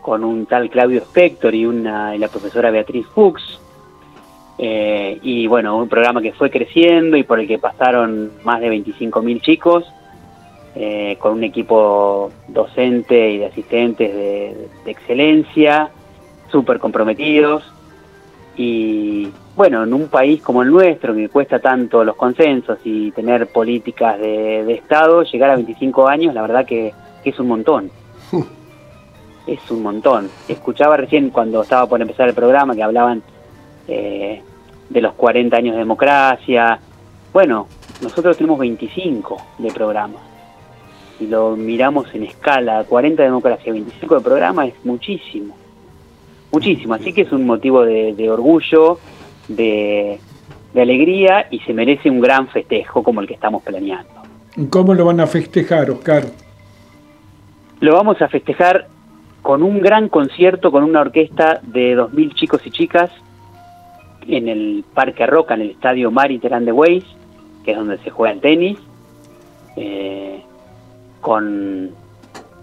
con 0.00 0.24
un 0.24 0.46
tal 0.46 0.70
Claudio 0.70 0.98
Spector 1.00 1.54
y, 1.54 1.66
una, 1.66 2.16
la 2.16 2.28
profesora 2.28 2.70
Beatriz 2.70 3.06
Fuchs. 3.14 3.60
Eh, 4.58 5.18
y 5.22 5.46
bueno, 5.46 5.78
un 5.78 5.88
programa 5.88 6.20
que 6.20 6.32
fue 6.32 6.50
creciendo 6.50 7.16
y 7.16 7.22
por 7.22 7.40
el 7.40 7.48
que 7.48 7.58
pasaron 7.58 8.32
más 8.44 8.60
de 8.60 8.70
25.000 8.70 9.40
chicos, 9.40 9.84
eh, 10.74 11.16
con 11.18 11.32
un 11.32 11.44
equipo 11.44 12.30
docente 12.46 13.30
y 13.30 13.38
de 13.38 13.46
asistentes 13.46 14.14
de, 14.14 14.68
excelencia, 14.86 15.90
súper 16.50 16.78
comprometidos. 16.78 17.64
Y 18.56 19.30
bueno, 19.56 19.84
en 19.84 19.94
un 19.94 20.08
país 20.08 20.42
como 20.42 20.62
el 20.62 20.70
nuestro, 20.70 21.14
que 21.14 21.28
cuesta 21.30 21.58
tanto 21.58 22.04
los 22.04 22.16
consensos 22.16 22.78
y 22.84 23.10
tener 23.12 23.46
políticas 23.46 24.18
de, 24.18 24.72
Estado, 24.74 25.22
llegar 25.22 25.50
a 25.50 25.56
25 25.56 26.06
años, 26.06 26.34
la 26.34 26.42
verdad 26.42 26.66
que 26.66 26.92
es 27.24 27.38
un 27.38 27.48
montón 27.48 27.90
es 29.46 29.70
un 29.70 29.82
montón. 29.82 30.30
Escuchaba 30.48 30.96
recién 30.96 31.30
cuando 31.30 31.62
estaba 31.62 31.86
por 31.86 32.00
empezar 32.00 32.28
el 32.28 32.34
programa 32.34 32.74
que 32.74 32.82
hablaban 32.82 33.22
eh, 33.88 34.42
de 34.88 35.00
los 35.00 35.14
40 35.14 35.56
años 35.56 35.72
de 35.74 35.78
democracia. 35.78 36.78
Bueno, 37.32 37.66
nosotros 38.02 38.36
tenemos 38.36 38.58
25 38.58 39.36
de 39.58 39.70
programa. 39.72 40.18
Si 41.18 41.26
lo 41.26 41.56
miramos 41.56 42.14
en 42.14 42.24
escala, 42.24 42.84
40 42.84 43.22
de 43.22 43.28
democracia, 43.28 43.72
25 43.72 44.14
de 44.16 44.20
programa 44.20 44.66
es 44.66 44.74
muchísimo. 44.84 45.56
Muchísimo. 46.52 46.94
Así 46.94 47.12
que 47.12 47.22
es 47.22 47.32
un 47.32 47.46
motivo 47.46 47.84
de, 47.84 48.30
orgullo, 48.30 48.98
de, 49.48 50.18
de 50.74 50.82
alegría 50.82 51.46
y 51.50 51.60
se 51.60 51.72
merece 51.72 52.10
un 52.10 52.20
gran 52.20 52.48
festejo 52.48 53.02
como 53.02 53.20
el 53.20 53.28
que 53.28 53.34
estamos 53.34 53.62
planeando. 53.62 54.10
¿Cómo 54.68 54.94
lo 54.94 55.04
van 55.04 55.20
a 55.20 55.26
festejar, 55.26 55.90
Oscar? 55.90 56.24
Lo 57.80 57.94
vamos 57.94 58.20
a 58.20 58.28
festejar 58.28 58.88
con 59.42 59.62
un 59.62 59.80
gran 59.80 60.08
concierto 60.08 60.70
con 60.70 60.84
una 60.84 61.00
orquesta 61.00 61.60
de 61.62 61.96
2.000 61.96 62.34
chicos 62.34 62.66
y 62.66 62.70
chicas 62.70 63.10
en 64.26 64.48
el 64.48 64.84
Parque 64.94 65.26
Roca, 65.26 65.54
en 65.54 65.62
el 65.62 65.70
estadio 65.70 66.10
Mariterán 66.10 66.64
de 66.64 66.72
Weiss, 66.72 67.04
que 67.64 67.72
es 67.72 67.76
donde 67.76 67.98
se 67.98 68.10
juega 68.10 68.34
el 68.34 68.40
tenis, 68.40 68.78
eh, 69.76 70.42
con, 71.20 71.90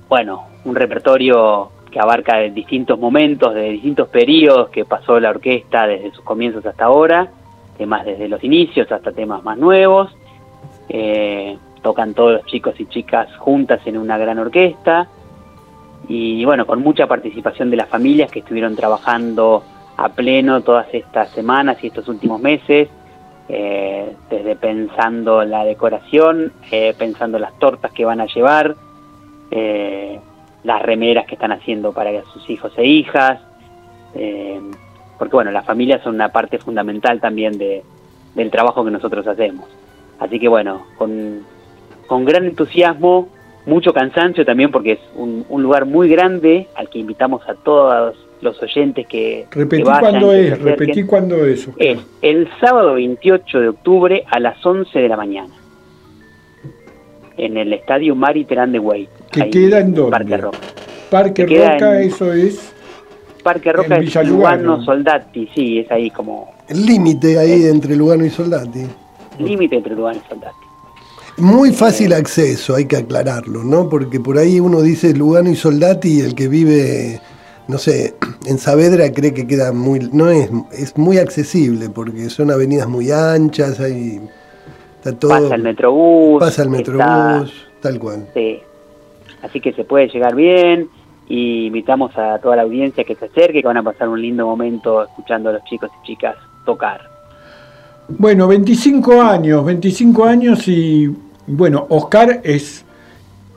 bueno, 0.07 0.45
un 0.65 0.75
repertorio 0.75 1.71
que 1.91 1.99
abarca 1.99 2.39
distintos 2.41 2.99
momentos, 2.99 3.53
de 3.53 3.69
distintos 3.71 4.09
periodos 4.09 4.69
que 4.69 4.85
pasó 4.85 5.19
la 5.19 5.29
orquesta 5.29 5.87
desde 5.87 6.11
sus 6.11 6.23
comienzos 6.23 6.65
hasta 6.65 6.85
ahora, 6.85 7.31
temas 7.77 8.05
desde 8.05 8.27
los 8.27 8.43
inicios 8.43 8.91
hasta 8.91 9.11
temas 9.11 9.43
más 9.43 9.57
nuevos. 9.57 10.15
Eh, 10.89 11.57
tocan 11.81 12.13
todos 12.13 12.33
los 12.33 12.45
chicos 12.45 12.79
y 12.79 12.85
chicas 12.85 13.35
juntas 13.37 13.81
en 13.85 13.97
una 13.97 14.17
gran 14.17 14.39
orquesta 14.39 15.07
y 16.07 16.45
bueno, 16.45 16.65
con 16.65 16.81
mucha 16.81 17.07
participación 17.07 17.69
de 17.69 17.77
las 17.77 17.89
familias 17.89 18.31
que 18.31 18.39
estuvieron 18.39 18.75
trabajando 18.75 19.63
a 19.97 20.09
pleno 20.09 20.61
todas 20.61 20.87
estas 20.93 21.29
semanas 21.31 21.77
y 21.83 21.87
estos 21.87 22.07
últimos 22.07 22.39
meses, 22.41 22.89
eh, 23.49 24.15
desde 24.29 24.55
pensando 24.55 25.43
la 25.43 25.63
decoración, 25.63 26.53
eh, 26.71 26.93
pensando 26.97 27.39
las 27.39 27.57
tortas 27.59 27.91
que 27.91 28.05
van 28.05 28.21
a 28.21 28.25
llevar, 28.25 28.75
eh, 29.51 30.19
las 30.63 30.81
remeras 30.81 31.25
que 31.25 31.35
están 31.35 31.51
haciendo 31.51 31.93
para 31.93 32.23
sus 32.25 32.49
hijos 32.49 32.71
e 32.77 32.85
hijas, 32.85 33.39
Eh, 34.15 34.59
porque 35.19 35.35
bueno, 35.35 35.51
las 35.51 35.65
familias 35.65 36.01
son 36.01 36.15
una 36.15 36.29
parte 36.29 36.57
fundamental 36.57 37.19
también 37.19 37.57
de, 37.57 37.83
del 38.35 38.49
trabajo 38.49 38.83
que 38.83 38.89
nosotros 38.89 39.27
hacemos. 39.27 39.67
Así 40.17 40.39
que 40.39 40.47
bueno, 40.47 40.85
con, 40.97 41.43
con 42.07 42.25
gran 42.25 42.45
entusiasmo, 42.45 43.27
mucho 43.67 43.93
cansancio 43.93 44.43
también 44.45 44.71
porque 44.71 44.93
es 44.93 44.99
un, 45.15 45.45
un 45.49 45.61
lugar 45.61 45.85
muy 45.85 46.09
grande 46.09 46.67
al 46.75 46.89
que 46.89 46.97
invitamos 46.99 47.47
a 47.47 47.53
todos 47.53 48.15
los 48.41 48.61
oyentes 48.63 49.05
que, 49.07 49.45
Repetí 49.51 49.83
que 49.83 49.89
vayan, 49.89 50.01
cuándo 50.01 50.29
que 50.31 50.47
es, 50.47 50.59
repetí 50.61 51.03
cuándo 51.03 51.45
es. 51.45 51.67
Oscar. 51.67 51.85
Es 51.87 51.99
el 52.21 52.47
sábado 52.59 52.93
28 52.95 53.59
de 53.59 53.69
octubre 53.69 54.23
a 54.31 54.39
las 54.39 54.63
11 54.65 54.97
de 54.99 55.07
la 55.09 55.17
mañana. 55.17 55.53
En 57.37 57.57
el 57.57 57.73
estadio 57.73 58.15
Mari 58.15 58.45
Terán 58.45 58.71
de 58.71 58.79
Güey. 58.79 59.07
¿Que 59.31 59.43
ahí 59.43 59.49
queda 59.51 59.79
en 59.79 59.93
dónde? 59.93 60.11
Parque 60.11 60.37
Roca. 60.37 60.57
Parque 61.11 61.45
Roca, 61.45 62.01
en- 62.01 62.07
eso 62.09 62.33
es. 62.33 62.73
Parque 63.43 63.71
Roca 63.71 63.95
En 63.97 64.03
es. 64.03 64.27
Lugano 64.27 64.83
Soldati, 64.83 65.47
sí, 65.55 65.79
es 65.79 65.91
ahí 65.91 66.09
como 66.09 66.51
El 66.67 66.85
límite 66.85 67.37
ahí 67.37 67.65
entre 67.65 67.95
Lugano 67.95 68.25
y 68.25 68.29
Soldati. 68.29 68.85
límite 69.39 69.77
entre 69.77 69.95
Lugano 69.95 70.19
y 70.23 70.29
Soldati. 70.29 70.66
Muy 71.37 71.71
fácil 71.71 72.13
acceso, 72.13 72.75
hay 72.75 72.85
que 72.85 72.97
aclararlo, 72.97 73.63
¿no? 73.63 73.89
Porque 73.89 74.19
por 74.19 74.37
ahí 74.39 74.59
uno 74.59 74.81
dice 74.81 75.13
Lugano 75.13 75.51
y 75.51 75.55
Soldati 75.55 76.17
y 76.17 76.21
el 76.21 76.33
que 76.33 76.47
vive, 76.47 77.21
no 77.67 77.77
sé, 77.77 78.15
en 78.47 78.57
Saavedra 78.57 79.11
cree 79.11 79.33
que 79.33 79.45
queda 79.45 79.71
muy... 79.71 79.99
No 80.11 80.29
es, 80.29 80.49
es 80.71 80.97
muy 80.97 81.19
accesible 81.19 81.89
porque 81.89 82.29
son 82.31 82.49
avenidas 82.51 82.87
muy 82.87 83.11
anchas, 83.11 83.79
hay... 83.79 84.19
Está 84.97 85.13
todo... 85.17 85.29
Pasa 85.29 85.55
el 85.55 85.61
Metrobús. 85.61 86.39
Pasa 86.39 86.63
el 86.63 86.73
está- 86.73 86.77
Metrobús, 86.95 87.53
tal 87.81 87.99
cual. 87.99 88.27
Sí. 88.33 88.59
Así 89.43 89.61
que 89.61 89.73
se 89.73 89.83
puede 89.83 90.07
llegar 90.07 90.33
bien 90.33 90.89
y 91.29 91.67
invitamos 91.67 92.17
a 92.17 92.39
toda 92.39 92.55
la 92.55 92.63
audiencia 92.63 93.03
que 93.03 93.13
se 93.13 93.25
acerque, 93.25 93.61
que 93.61 93.67
van 93.67 93.77
a 93.77 93.83
pasar 93.83 94.09
un 94.09 94.19
lindo 94.19 94.47
momento 94.47 95.03
escuchando 95.03 95.49
a 95.49 95.53
los 95.53 95.63
chicos 95.65 95.91
y 96.01 96.07
chicas 96.07 96.35
tocar. 96.65 97.01
Bueno, 98.09 98.47
25 98.47 99.21
años, 99.21 99.63
25 99.65 100.23
años 100.23 100.67
y 100.67 101.13
bueno, 101.47 101.85
Oscar 101.89 102.41
es 102.43 102.83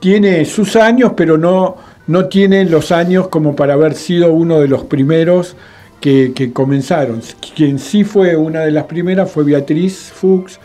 tiene 0.00 0.44
sus 0.46 0.76
años, 0.76 1.12
pero 1.14 1.36
no, 1.36 1.76
no 2.06 2.26
tiene 2.26 2.64
los 2.64 2.90
años 2.90 3.28
como 3.28 3.54
para 3.54 3.74
haber 3.74 3.94
sido 3.94 4.32
uno 4.32 4.58
de 4.60 4.68
los 4.68 4.84
primeros 4.84 5.56
que, 6.00 6.32
que 6.34 6.52
comenzaron. 6.52 7.20
Quien 7.54 7.78
sí 7.78 8.04
fue 8.04 8.34
una 8.34 8.60
de 8.60 8.70
las 8.70 8.84
primeras 8.84 9.30
fue 9.30 9.44
Beatriz 9.44 10.10
Fuchs, 10.14 10.58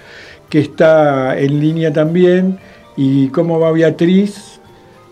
que 0.50 0.60
está 0.60 1.38
en 1.38 1.60
línea 1.60 1.92
también. 1.92 2.58
¿Y 2.96 3.28
cómo 3.28 3.60
va 3.60 3.74
Beatriz? 3.74 4.60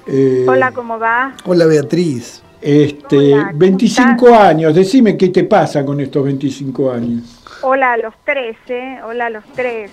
Eh, 0.08 0.46
Hola, 0.48 0.72
¿cómo 0.72 0.98
va? 0.98 1.36
Hola 1.46 1.66
Beatriz. 1.66 2.42
Este, 2.62 3.34
Hola, 3.34 3.48
¿cómo 3.48 3.60
25 3.60 4.26
estás? 4.28 4.42
años, 4.48 4.74
decime 4.74 5.18
qué 5.18 5.30
te 5.30 5.44
pasa 5.44 5.86
con 5.86 6.00
estos 6.00 6.24
25 6.24 6.92
años. 6.92 7.44
Hola 7.62 7.94
a 7.94 7.98
los 7.98 8.14
tres, 8.26 8.56
¿eh? 8.70 9.00
Hola 9.06 9.26
a 9.26 9.30
los 9.30 9.44
tres. 9.54 9.92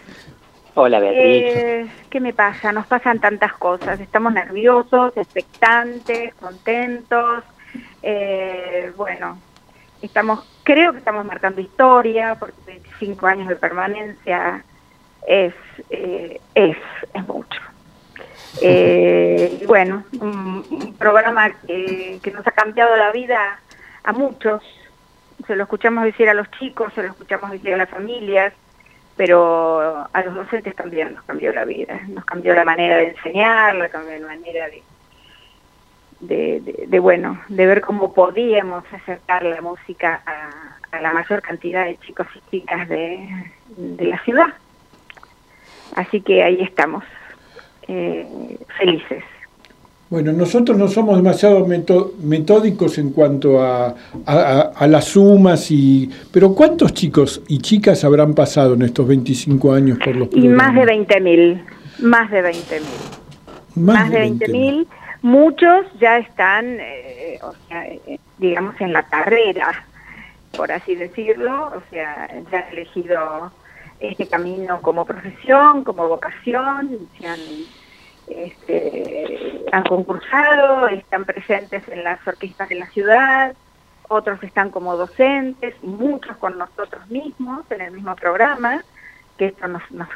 Hola 0.74 1.00
Beatriz. 1.00 1.56
Eh, 1.56 1.87
¿Qué 2.11 2.20
me 2.20 2.33
pasa? 2.33 2.72
Nos 2.72 2.87
pasan 2.87 3.18
tantas 3.18 3.52
cosas. 3.54 3.98
Estamos 3.98 4.33
nerviosos, 4.33 5.16
expectantes, 5.16 6.33
contentos. 6.35 7.42
Eh, 8.02 8.92
bueno, 8.96 9.38
estamos, 10.00 10.48
creo 10.62 10.92
que 10.92 10.98
estamos 10.98 11.24
marcando 11.24 11.61
historia, 11.61 12.37
porque 12.38 12.54
25 12.66 13.26
años 13.26 13.48
de 13.48 13.56
permanencia 13.56 14.64
es, 15.26 15.54
eh, 15.90 16.40
es, 16.54 16.76
es 17.14 17.26
mucho. 17.26 17.61
Eh, 18.62 19.62
bueno, 19.68 20.02
un, 20.20 20.66
un 20.68 20.94
programa 20.94 21.50
que, 21.50 22.18
que 22.20 22.33
nos 22.33 22.44
ha 22.44 22.50
cambiado 22.50 22.96
la 22.96 23.12
vida 23.12 23.61
a 24.02 24.12
muchos. 24.12 24.61
Se 25.46 25.54
lo 25.54 25.62
escuchamos 25.62 26.02
decir 26.02 26.28
a 26.28 26.35
los 26.35 26.50
chicos, 26.59 26.92
se 26.94 27.04
lo 27.04 27.11
escuchamos 27.11 27.52
decir 27.52 27.72
a 27.72 27.76
las 27.76 27.88
familias, 27.88 28.52
pero 29.16 30.08
a 30.12 30.22
los 30.22 30.34
docentes 30.34 30.74
también 30.74 31.14
nos 31.14 31.24
cambió 31.24 31.52
la 31.52 31.64
vida. 31.64 32.00
Nos 32.08 32.24
cambió 32.24 32.54
la 32.54 32.64
manera 32.64 32.96
de 32.96 33.08
enseñar, 33.08 33.74
la 33.74 33.88
manera 34.26 34.66
de, 34.68 34.82
de, 36.20 36.60
de- 36.60 36.86
de, 36.86 36.98
bueno, 36.98 37.40
de 37.48 37.66
ver 37.66 37.80
cómo 37.80 38.12
podíamos 38.14 38.84
acercar 38.92 39.42
la 39.42 39.60
música 39.60 40.22
a, 40.26 40.96
a 40.96 41.00
la 41.00 41.12
mayor 41.12 41.42
cantidad 41.42 41.84
de 41.84 41.98
chicos 41.98 42.26
y 42.34 42.50
chicas 42.50 42.88
de, 42.88 43.28
de 43.76 44.04
la 44.06 44.18
ciudad. 44.24 44.48
Así 45.96 46.20
que 46.20 46.42
ahí 46.42 46.60
estamos, 46.62 47.04
eh, 47.88 48.58
felices. 48.78 49.24
Bueno, 50.10 50.32
nosotros 50.32 50.76
no 50.76 50.88
somos 50.88 51.16
demasiado 51.16 51.64
metódicos 52.20 52.98
en 52.98 53.10
cuanto 53.12 53.62
a, 53.62 53.94
a- 54.26 54.72
a- 54.74 54.86
las 54.88 55.04
sumas, 55.04 55.70
y 55.70 56.10
pero 56.32 56.52
¿cuántos 56.52 56.92
chicos 56.94 57.40
y 57.46 57.58
chicas 57.58 58.02
habrán 58.02 58.34
pasado 58.34 58.74
en 58.74 58.82
estos 58.82 59.06
25 59.06 59.72
años 59.72 59.98
por 60.04 60.16
los 60.16 60.28
Y 60.32 60.48
más 60.48 60.74
de 60.74 60.80
programas? 60.82 61.06
20.000, 61.08 61.62
más 62.00 62.30
de 62.32 62.42
20.000. 62.42 62.80
Más, 63.76 64.10
de 64.10 64.18
20.000. 64.30 64.86
Muchos 65.22 65.86
ya 66.00 66.18
están, 66.18 66.78
eh, 66.80 67.38
o 67.44 67.52
sea, 67.68 67.86
eh, 67.86 68.18
digamos, 68.38 68.74
en 68.80 68.92
la 68.92 69.04
carrera, 69.04 69.84
por 70.56 70.72
así 70.72 70.96
decirlo. 70.96 71.66
O 71.68 71.82
sea, 71.90 72.28
ya 72.50 72.58
han 72.66 72.72
elegido 72.72 73.52
este 74.00 74.26
camino 74.26 74.80
como 74.82 75.04
profesión, 75.04 75.84
como 75.84 76.08
vocación, 76.08 76.98
se 77.20 77.26
han, 77.28 77.38
este, 78.30 79.64
han 79.72 79.84
concursado, 79.84 80.88
están 80.88 81.24
presentes 81.24 81.86
en 81.88 82.04
las 82.04 82.26
orquestas 82.26 82.68
de 82.68 82.76
la 82.76 82.86
ciudad, 82.86 83.54
otros 84.08 84.42
están 84.42 84.70
como 84.70 84.96
docentes, 84.96 85.74
muchos 85.82 86.36
con 86.38 86.58
nosotros 86.58 87.08
mismos 87.08 87.64
en 87.70 87.80
el 87.80 87.92
mismo 87.92 88.16
programa, 88.16 88.82
que 89.38 89.46
esto 89.46 89.68
nos, 89.68 89.82
nos, 89.90 90.08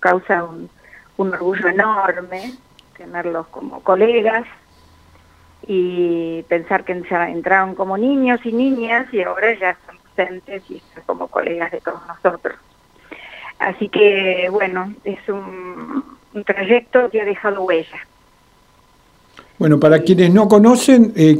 causa 0.00 0.44
un, 0.44 0.70
un 1.16 1.32
orgullo 1.32 1.68
enorme 1.68 2.54
tenerlos 2.96 3.46
como 3.48 3.80
colegas 3.80 4.46
y 5.66 6.42
pensar 6.48 6.84
que 6.84 6.92
entraron 6.92 7.74
como 7.74 7.96
niños 7.96 8.40
y 8.44 8.52
niñas 8.52 9.12
y 9.12 9.22
ahora 9.22 9.52
ya 9.54 9.76
son 9.86 9.98
docentes 10.04 10.62
y 10.70 10.76
están 10.76 11.04
como 11.04 11.28
colegas 11.28 11.70
de 11.70 11.80
todos 11.80 12.00
nosotros. 12.06 12.56
Así 13.58 13.88
que 13.88 14.48
bueno, 14.50 14.92
es 15.04 15.26
un, 15.28 16.18
un 16.34 16.44
trayecto 16.44 17.08
que 17.10 17.20
ha 17.20 17.24
dejado 17.24 17.62
huella. 17.62 17.98
Bueno, 19.58 19.78
para 19.78 20.00
quienes 20.00 20.32
no 20.32 20.48
conocen, 20.48 21.12
eh, 21.16 21.38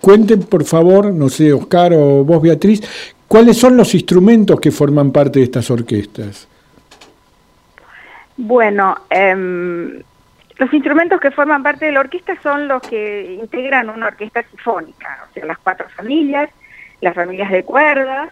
cuenten 0.00 0.40
por 0.44 0.64
favor, 0.64 1.12
no 1.12 1.28
sé, 1.28 1.52
Oscar 1.52 1.92
o 1.92 2.24
vos 2.24 2.42
Beatriz, 2.42 2.82
¿cuáles 3.28 3.56
son 3.58 3.76
los 3.76 3.94
instrumentos 3.94 4.58
que 4.60 4.70
forman 4.70 5.12
parte 5.12 5.38
de 5.38 5.44
estas 5.44 5.70
orquestas? 5.70 6.48
Bueno, 8.36 8.96
em, 9.10 10.02
los 10.56 10.72
instrumentos 10.72 11.20
que 11.20 11.30
forman 11.30 11.62
parte 11.62 11.84
de 11.86 11.92
la 11.92 12.00
orquesta 12.00 12.36
son 12.42 12.66
los 12.66 12.82
que 12.82 13.38
integran 13.40 13.90
una 13.90 14.06
orquesta 14.06 14.42
sinfónica, 14.42 15.26
o 15.30 15.34
sea, 15.34 15.44
las 15.44 15.58
cuatro 15.58 15.86
familias, 15.90 16.50
las 17.00 17.14
familias 17.14 17.50
de 17.50 17.62
cuerdas, 17.62 18.30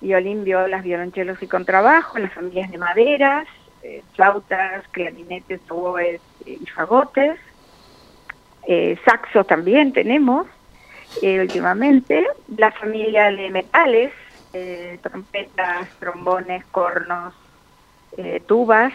violín, 0.00 0.44
violas, 0.44 0.82
violonchelos 0.82 1.42
y 1.42 1.46
contrabajo, 1.46 2.18
las 2.18 2.32
familias 2.32 2.70
de 2.70 2.78
maderas, 2.78 3.46
eh, 3.82 4.02
flautas, 4.14 4.86
clarinetes, 4.92 5.60
oboes 5.68 6.20
y 6.46 6.64
fagotes, 6.66 7.38
eh, 8.66 8.96
saxo 9.04 9.44
también 9.44 9.92
tenemos 9.92 10.46
eh, 11.20 11.40
últimamente, 11.40 12.26
la 12.56 12.70
familia 12.72 13.30
de 13.30 13.50
metales, 13.50 14.12
trompetas, 15.00 15.88
trombones, 15.98 16.64
cornos, 16.66 17.34
tubas. 18.46 18.92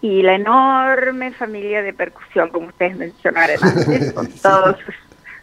Y 0.00 0.22
la 0.22 0.34
enorme 0.34 1.30
familia 1.30 1.80
de 1.80 1.92
percusión, 1.92 2.48
como 2.48 2.66
ustedes 2.66 2.96
mencionaron 2.96 3.56
antes, 3.62 4.12
con 4.14 4.26
todos 4.26 4.76
sus, 4.80 4.94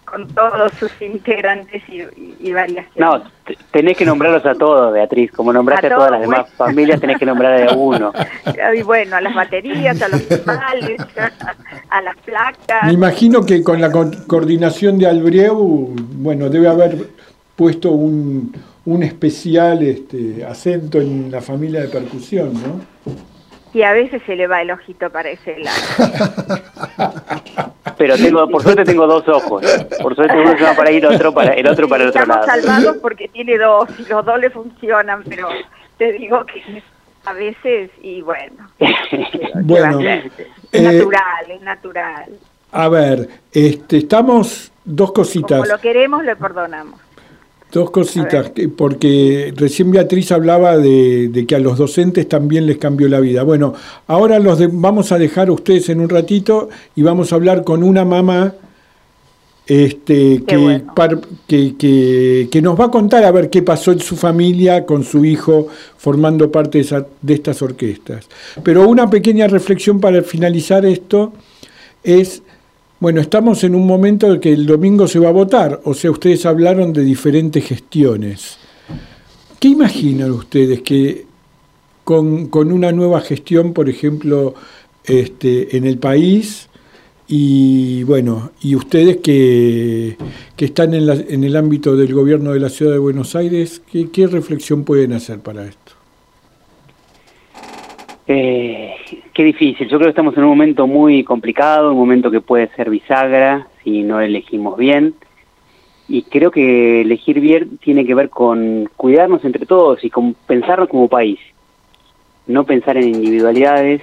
con 0.10 0.28
todos 0.30 0.72
sus 0.80 0.91
integrantes 1.02 1.82
y, 1.88 2.02
y- 2.02 2.36
y 2.39 2.52
variaciones. 2.54 2.95
No, 2.98 3.24
tenés 3.72 3.98
que 3.98 4.06
nombrarlos 4.06 4.45
a 4.45 4.54
todos, 4.56 4.93
Beatriz. 4.93 5.32
Como 5.32 5.52
nombraste 5.54 5.88
a, 5.88 5.89
A 5.89 5.93
todas 5.95 6.10
todos, 6.10 6.19
las 6.19 6.30
demás 6.30 6.45
bueno. 6.58 6.72
familias, 6.72 7.00
tenés 7.00 7.17
que 7.17 7.26
nombrar 7.26 7.69
a 7.69 7.74
uno. 7.74 8.12
Y 8.78 8.82
bueno, 8.84 9.15
a 9.15 9.22
las 9.22 9.34
baterías, 9.34 10.02
a 10.02 10.08
los 10.10 10.28
timbales, 10.28 11.02
a 11.89 12.02
las 12.02 12.15
placas. 12.17 12.84
Me 12.86 12.93
imagino 12.93 13.45
que 13.45 13.63
con 13.63 13.80
la 13.82 13.91
co- 13.91 14.12
coordinación 14.28 14.98
de 15.00 15.08
Albrieu, 15.08 15.93
bueno, 16.13 16.50
debe 16.50 16.67
haber 16.67 16.98
puesto 17.56 17.91
un, 17.91 18.54
un 18.86 19.04
especial 19.04 19.82
este, 19.84 20.45
acento 20.45 21.00
en 21.02 21.30
la 21.32 21.41
familia 21.41 21.82
de 21.82 21.88
percusión, 21.89 22.54
¿no? 22.54 23.13
Y 23.72 23.84
a 23.84 23.91
veces 23.91 24.22
se 24.26 24.36
le 24.36 24.48
va 24.48 24.62
el 24.63 24.72
ojito 24.72 25.12
para 25.12 25.30
ese 25.30 25.58
lado. 25.60 25.78
Pero 28.13 28.24
tengo, 28.24 28.50
por 28.50 28.63
suerte 28.63 28.84
tengo 28.86 29.08
dos 29.08 29.28
ojos. 29.28 29.63
Por 30.02 30.15
suerte 30.15 30.38
uno 30.38 30.58
se 30.58 30.63
va 30.63 30.74
para 30.74 30.89
ahí, 30.89 30.98
el 30.98 31.06
otro 31.06 31.34
para 31.34 31.54
el 31.54 31.67
otro 31.67 31.88
para 31.88 32.04
el 32.04 32.10
otro 32.10 32.22
Estamos 32.22 32.45
lado. 32.45 32.62
salvados 32.62 32.98
porque 33.02 33.28
tiene 33.28 33.58
dos 33.58 33.88
y 34.00 34.06
los 34.10 34.26
dos 34.26 34.39
le 34.39 34.50
funcionan, 34.50 35.24
pero 35.24 35.48
te 35.98 36.12
digo 36.13 36.45
que 36.45 36.84
a 37.26 37.34
veces, 37.34 37.91
y 38.02 38.22
bueno, 38.22 38.56
¿qué 38.80 38.86
va 39.54 39.60
a 39.60 39.62
Bueno, 39.63 40.00
ser? 40.00 40.32
es 40.72 40.82
eh, 40.82 40.82
natural, 40.82 41.52
es 41.52 41.62
natural. 41.62 42.26
A 42.72 42.88
ver, 42.89 43.30
este, 43.52 43.98
estamos 43.98 44.72
dos 44.86 45.12
cositas. 45.12 45.60
Como 45.60 45.65
lo 45.72 45.80
queremos, 45.80 46.24
le 46.24 46.36
perdonamos. 46.36 47.00
Dos 47.72 47.92
cositas, 47.92 48.52
porque 48.76 49.54
recién 49.56 49.92
Beatriz 49.92 50.32
hablaba 50.32 50.78
de, 50.78 51.46
que 51.48 51.56
a 51.56 51.60
los 51.60 51.78
docentes 51.78 52.28
también 52.28 52.66
les 52.66 52.80
cambió 52.80 53.08
la 53.08 53.20
vida. 53.20 53.44
Bueno, 53.44 53.76
ahora 54.08 54.40
los 54.40 54.60
vamos 54.74 55.12
a 55.12 55.20
dejar 55.20 55.50
a 55.50 55.52
ustedes 55.52 55.90
en 55.90 56.00
un 56.00 56.10
ratito 56.10 56.70
y 56.96 57.04
vamos 57.04 57.32
a 57.32 57.36
hablar 57.36 57.64
con 57.64 57.84
una 57.84 58.06
mamá 58.06 58.56
este, 59.68 60.44
que, 60.48 60.82
que, 61.46 62.48
que, 62.52 62.62
nos 62.64 62.80
va 62.80 62.86
a 62.86 62.92
contar 62.92 63.24
a 63.24 63.30
ver 63.30 63.52
qué 63.52 63.62
pasó 63.62 63.92
en 63.92 64.00
su 64.00 64.16
familia 64.16 64.84
con 64.84 65.04
su 65.04 65.24
hijo 65.24 65.68
formando 65.96 66.52
parte 66.52 66.82
de, 66.82 67.06
de 67.22 67.34
estas 67.36 67.62
orquestas. 67.62 68.26
Pero 68.64 68.90
una 68.90 69.12
pequeña 69.12 69.46
reflexión 69.46 70.00
para 70.00 70.24
finalizar 70.24 70.88
esto 70.88 71.34
es 72.04 72.42
bueno, 73.00 73.22
estamos 73.22 73.64
en 73.64 73.76
un 73.76 73.88
momento 73.88 74.32
de 74.32 74.40
que 74.40 74.52
el 74.52 74.66
domingo 74.66 75.08
se 75.08 75.20
va 75.20 75.30
a 75.30 75.34
votar, 75.34 75.80
o 75.86 75.94
sea, 75.94 76.12
ustedes 76.12 76.46
hablaron 76.46 76.92
de 76.92 77.04
diferentes 77.04 77.66
gestiones. 77.66 78.58
¿Qué 79.60 79.70
imaginan 79.70 80.32
ustedes 80.32 80.82
que 80.82 81.26
con, 82.04 82.50
una 82.54 82.92
nueva 82.92 83.22
gestión, 83.22 83.74
por 83.74 83.88
ejemplo, 83.88 84.56
este, 85.04 85.78
en 85.78 85.86
el 85.86 85.98
país, 85.98 86.68
y 87.28 88.04
bueno, 88.04 88.52
y 88.62 88.76
ustedes 88.76 89.18
que, 89.18 90.18
están 90.58 90.94
en, 90.94 91.08
en, 91.08 91.44
el 91.44 91.56
ámbito 91.56 91.96
del 91.96 92.14
gobierno 92.14 92.54
de 92.54 92.60
la 92.60 92.70
ciudad 92.70 92.94
de 92.94 92.98
Buenos 92.98 93.36
Aires, 93.36 93.82
¿qué, 93.92 94.10
qué 94.10 94.28
reflexión 94.28 94.84
pueden 94.84 95.14
hacer 95.14 95.40
para 95.40 95.66
esto? 95.66 95.94
Eh, 98.28 98.92
qué 99.39 99.45
difícil. 99.45 99.88
Yo 99.88 99.97
creo 99.97 100.08
que 100.08 100.10
estamos 100.10 100.36
en 100.36 100.43
un 100.43 100.49
momento 100.49 100.86
muy 100.86 101.23
complicado, 101.23 101.93
un 101.93 101.97
momento 101.97 102.30
que 102.30 102.41
puede 102.41 102.67
ser 102.75 102.89
bisagra 102.89 103.67
si 103.86 104.04
no 104.04 104.19
elegimos 104.19 104.78
bien. 104.78 105.15
Y 106.10 106.23
creo 106.23 106.52
que 106.52 106.99
elegir 106.99 107.39
bien 107.39 107.78
tiene 107.78 108.06
que 108.06 108.13
ver 108.15 108.30
con 108.30 108.89
cuidarnos 108.97 109.45
entre 109.45 109.65
todos 109.65 110.04
y 110.04 110.10
con 110.10 110.34
pensarnos 110.34 110.89
como 110.89 111.08
país. 111.08 111.39
No 112.47 112.65
pensar 112.65 112.97
en 112.97 113.15
individualidades 113.15 114.02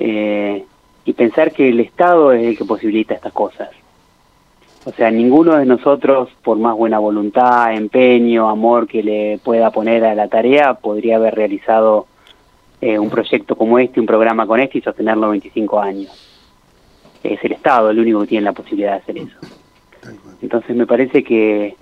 eh, 0.00 0.64
y 1.04 1.12
pensar 1.12 1.52
que 1.52 1.68
el 1.68 1.78
Estado 1.78 2.32
es 2.32 2.48
el 2.48 2.58
que 2.58 2.64
posibilita 2.64 3.14
estas 3.14 3.32
cosas. 3.32 3.68
O 4.86 4.90
sea, 4.90 5.08
ninguno 5.12 5.54
de 5.54 5.66
nosotros, 5.66 6.30
por 6.42 6.58
más 6.58 6.74
buena 6.76 6.98
voluntad, 6.98 7.72
empeño, 7.74 8.50
amor 8.50 8.88
que 8.88 9.04
le 9.04 9.38
pueda 9.38 9.70
poner 9.70 10.04
a 10.04 10.16
la 10.16 10.26
tarea, 10.26 10.74
podría 10.74 11.14
haber 11.14 11.36
realizado 11.36 12.08
eh, 12.80 12.98
un 12.98 13.10
proyecto 13.10 13.56
como 13.56 13.78
este, 13.78 14.00
un 14.00 14.06
programa 14.06 14.46
con 14.46 14.60
este 14.60 14.78
y 14.78 14.82
sostenerlo 14.82 15.30
25 15.30 15.80
años. 15.80 16.10
Es 17.22 17.42
el 17.42 17.52
Estado 17.52 17.90
el 17.90 17.98
único 17.98 18.20
que 18.20 18.26
tiene 18.26 18.44
la 18.44 18.52
posibilidad 18.52 18.92
de 18.92 18.98
hacer 18.98 19.18
eso. 19.18 19.36
Entonces 20.42 20.76
me 20.76 20.86
parece 20.86 21.24
que, 21.24 21.76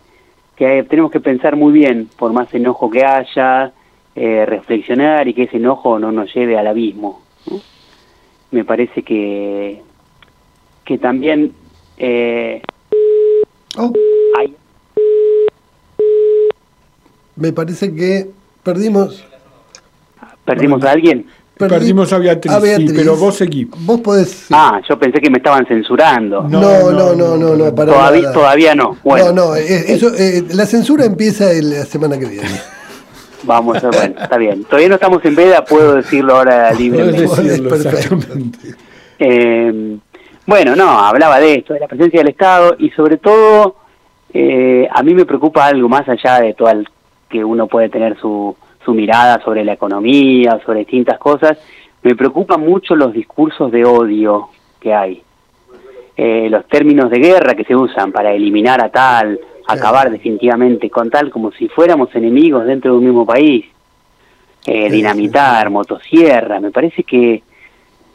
tenemos 0.56 1.10
que 1.10 1.20
pensar 1.20 1.56
muy 1.56 1.72
bien, 1.72 2.08
por 2.16 2.32
más 2.32 2.52
enojo 2.54 2.90
que 2.90 3.04
haya, 3.04 3.72
eh, 4.14 4.46
reflexionar 4.46 5.26
y 5.28 5.34
que 5.34 5.44
ese 5.44 5.56
enojo 5.56 5.98
no 5.98 6.12
nos 6.12 6.32
lleve 6.34 6.56
al 6.56 6.66
abismo. 6.66 7.22
Me 8.50 8.64
parece 8.64 9.02
que, 9.02 9.82
que 10.84 10.98
también 10.98 11.52
eh, 11.96 12.62
oh. 13.76 13.92
Me 17.36 17.52
parece 17.52 17.92
que 17.94 18.30
perdimos 18.62 19.24
¿Perdimos 20.44 20.84
a 20.84 20.92
alguien? 20.92 21.26
Perdimos 21.56 22.12
a 22.12 22.18
Beatriz, 22.18 22.52
Sí, 22.76 22.92
pero 22.94 23.16
vos 23.16 23.36
seguís. 23.36 23.68
Vos 23.70 24.00
podés... 24.00 24.46
Ah, 24.50 24.80
yo 24.88 24.98
pensé 24.98 25.20
que 25.20 25.30
me 25.30 25.38
estaban 25.38 25.64
censurando. 25.66 26.42
No, 26.42 26.90
no, 26.90 27.14
no, 27.14 27.36
no, 27.36 27.56
no, 27.56 27.74
todavía, 27.74 28.32
todavía 28.32 28.74
no. 28.74 28.96
Bueno. 29.04 29.26
No, 29.26 29.32
no, 29.32 29.56
eh, 29.56 29.84
eso, 29.88 30.12
eh, 30.16 30.42
la 30.52 30.66
censura 30.66 31.04
empieza 31.04 31.46
la 31.62 31.84
semana 31.84 32.18
que 32.18 32.26
viene. 32.26 32.48
Vamos, 33.44 33.82
a 33.84 33.88
bueno, 33.88 34.20
está 34.20 34.36
bien. 34.36 34.64
Todavía 34.64 34.88
no 34.88 34.94
estamos 34.94 35.24
en 35.24 35.36
veda, 35.36 35.64
puedo 35.64 35.94
decirlo 35.94 36.36
ahora 36.36 36.72
libremente. 36.72 37.24
Eh, 39.18 39.98
bueno, 40.46 40.74
no, 40.76 40.98
hablaba 40.98 41.40
de 41.40 41.54
esto, 41.56 41.74
de 41.74 41.80
la 41.80 41.88
presencia 41.88 42.20
del 42.20 42.28
Estado 42.28 42.74
y 42.78 42.90
sobre 42.90 43.16
todo 43.18 43.76
eh, 44.32 44.88
a 44.92 45.02
mí 45.02 45.14
me 45.14 45.24
preocupa 45.24 45.66
algo 45.66 45.88
más 45.88 46.08
allá 46.08 46.40
de 46.40 46.54
todo 46.54 46.68
el 46.68 46.88
que 47.30 47.44
uno 47.44 47.66
puede 47.66 47.88
tener 47.88 48.18
su 48.18 48.56
su 48.84 48.94
mirada 48.94 49.40
sobre 49.42 49.64
la 49.64 49.72
economía, 49.72 50.60
sobre 50.64 50.80
distintas 50.80 51.18
cosas, 51.18 51.58
me 52.02 52.14
preocupan 52.14 52.60
mucho 52.60 52.94
los 52.94 53.12
discursos 53.12 53.72
de 53.72 53.84
odio 53.84 54.48
que 54.80 54.92
hay. 54.92 55.22
Eh, 56.16 56.48
los 56.50 56.66
términos 56.68 57.10
de 57.10 57.18
guerra 57.18 57.54
que 57.54 57.64
se 57.64 57.74
usan 57.74 58.12
para 58.12 58.32
eliminar 58.32 58.84
a 58.84 58.90
tal, 58.90 59.40
acabar 59.66 60.10
definitivamente 60.10 60.90
con 60.90 61.10
tal, 61.10 61.30
como 61.30 61.50
si 61.52 61.68
fuéramos 61.68 62.14
enemigos 62.14 62.66
dentro 62.66 62.92
de 62.92 62.98
un 62.98 63.04
mismo 63.04 63.26
país. 63.26 63.66
Eh, 64.66 64.90
dinamitar, 64.90 65.68
motosierra, 65.68 66.58
me 66.58 66.70
parece 66.70 67.02
que, 67.02 67.42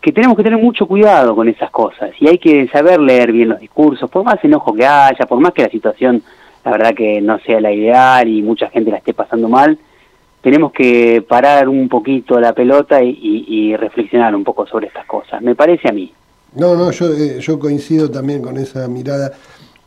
que 0.01 0.11
tenemos 0.11 0.35
que 0.35 0.43
tener 0.43 0.59
mucho 0.59 0.87
cuidado 0.87 1.35
con 1.35 1.47
esas 1.47 1.69
cosas 1.69 2.09
y 2.19 2.27
hay 2.27 2.39
que 2.39 2.67
saber 2.69 2.99
leer 2.99 3.31
bien 3.31 3.49
los 3.49 3.59
discursos, 3.59 4.09
por 4.09 4.23
más 4.23 4.43
enojo 4.43 4.73
que 4.73 4.85
haya, 4.85 5.27
por 5.27 5.39
más 5.39 5.53
que 5.53 5.61
la 5.61 5.69
situación, 5.69 6.23
la 6.65 6.71
verdad 6.71 6.95
que 6.95 7.21
no 7.21 7.37
sea 7.39 7.61
la 7.61 7.71
ideal 7.71 8.27
y 8.27 8.41
mucha 8.41 8.67
gente 8.69 8.89
la 8.89 8.97
esté 8.97 9.13
pasando 9.13 9.47
mal, 9.47 9.77
tenemos 10.41 10.71
que 10.71 11.23
parar 11.27 11.67
un 11.67 11.89
poquito 11.89 12.39
la 12.39 12.53
pelota 12.53 13.03
y, 13.03 13.75
reflexionar 13.75 14.35
un 14.35 14.43
poco 14.43 14.65
sobre 14.65 14.87
estas 14.87 15.05
cosas, 15.05 15.41
me 15.41 15.55
parece 15.55 15.89
a 15.89 15.91
mí. 15.91 16.11
No, 16.55 16.75
no, 16.75 16.91
yo, 16.91 17.13
eh, 17.13 17.39
yo 17.39 17.59
coincido 17.59 18.09
también 18.09 18.41
con 18.41 18.57
esa 18.57 18.87
mirada. 18.87 19.31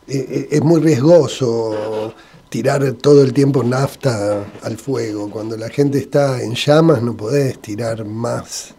Eh, 0.06 0.26
eh, 0.28 0.48
es 0.52 0.62
muy 0.62 0.80
riesgoso 0.80 2.14
tirar 2.48 2.92
todo 2.92 3.22
el 3.24 3.32
tiempo 3.32 3.64
nafta 3.64 4.44
al 4.62 4.76
fuego. 4.76 5.28
Cuando 5.28 5.56
la 5.56 5.68
gente 5.68 5.98
está 5.98 6.40
en 6.40 6.54
llamas 6.54 7.02
no 7.02 7.16
podés 7.16 7.58
tirar 7.58 8.04
más, 8.04 8.74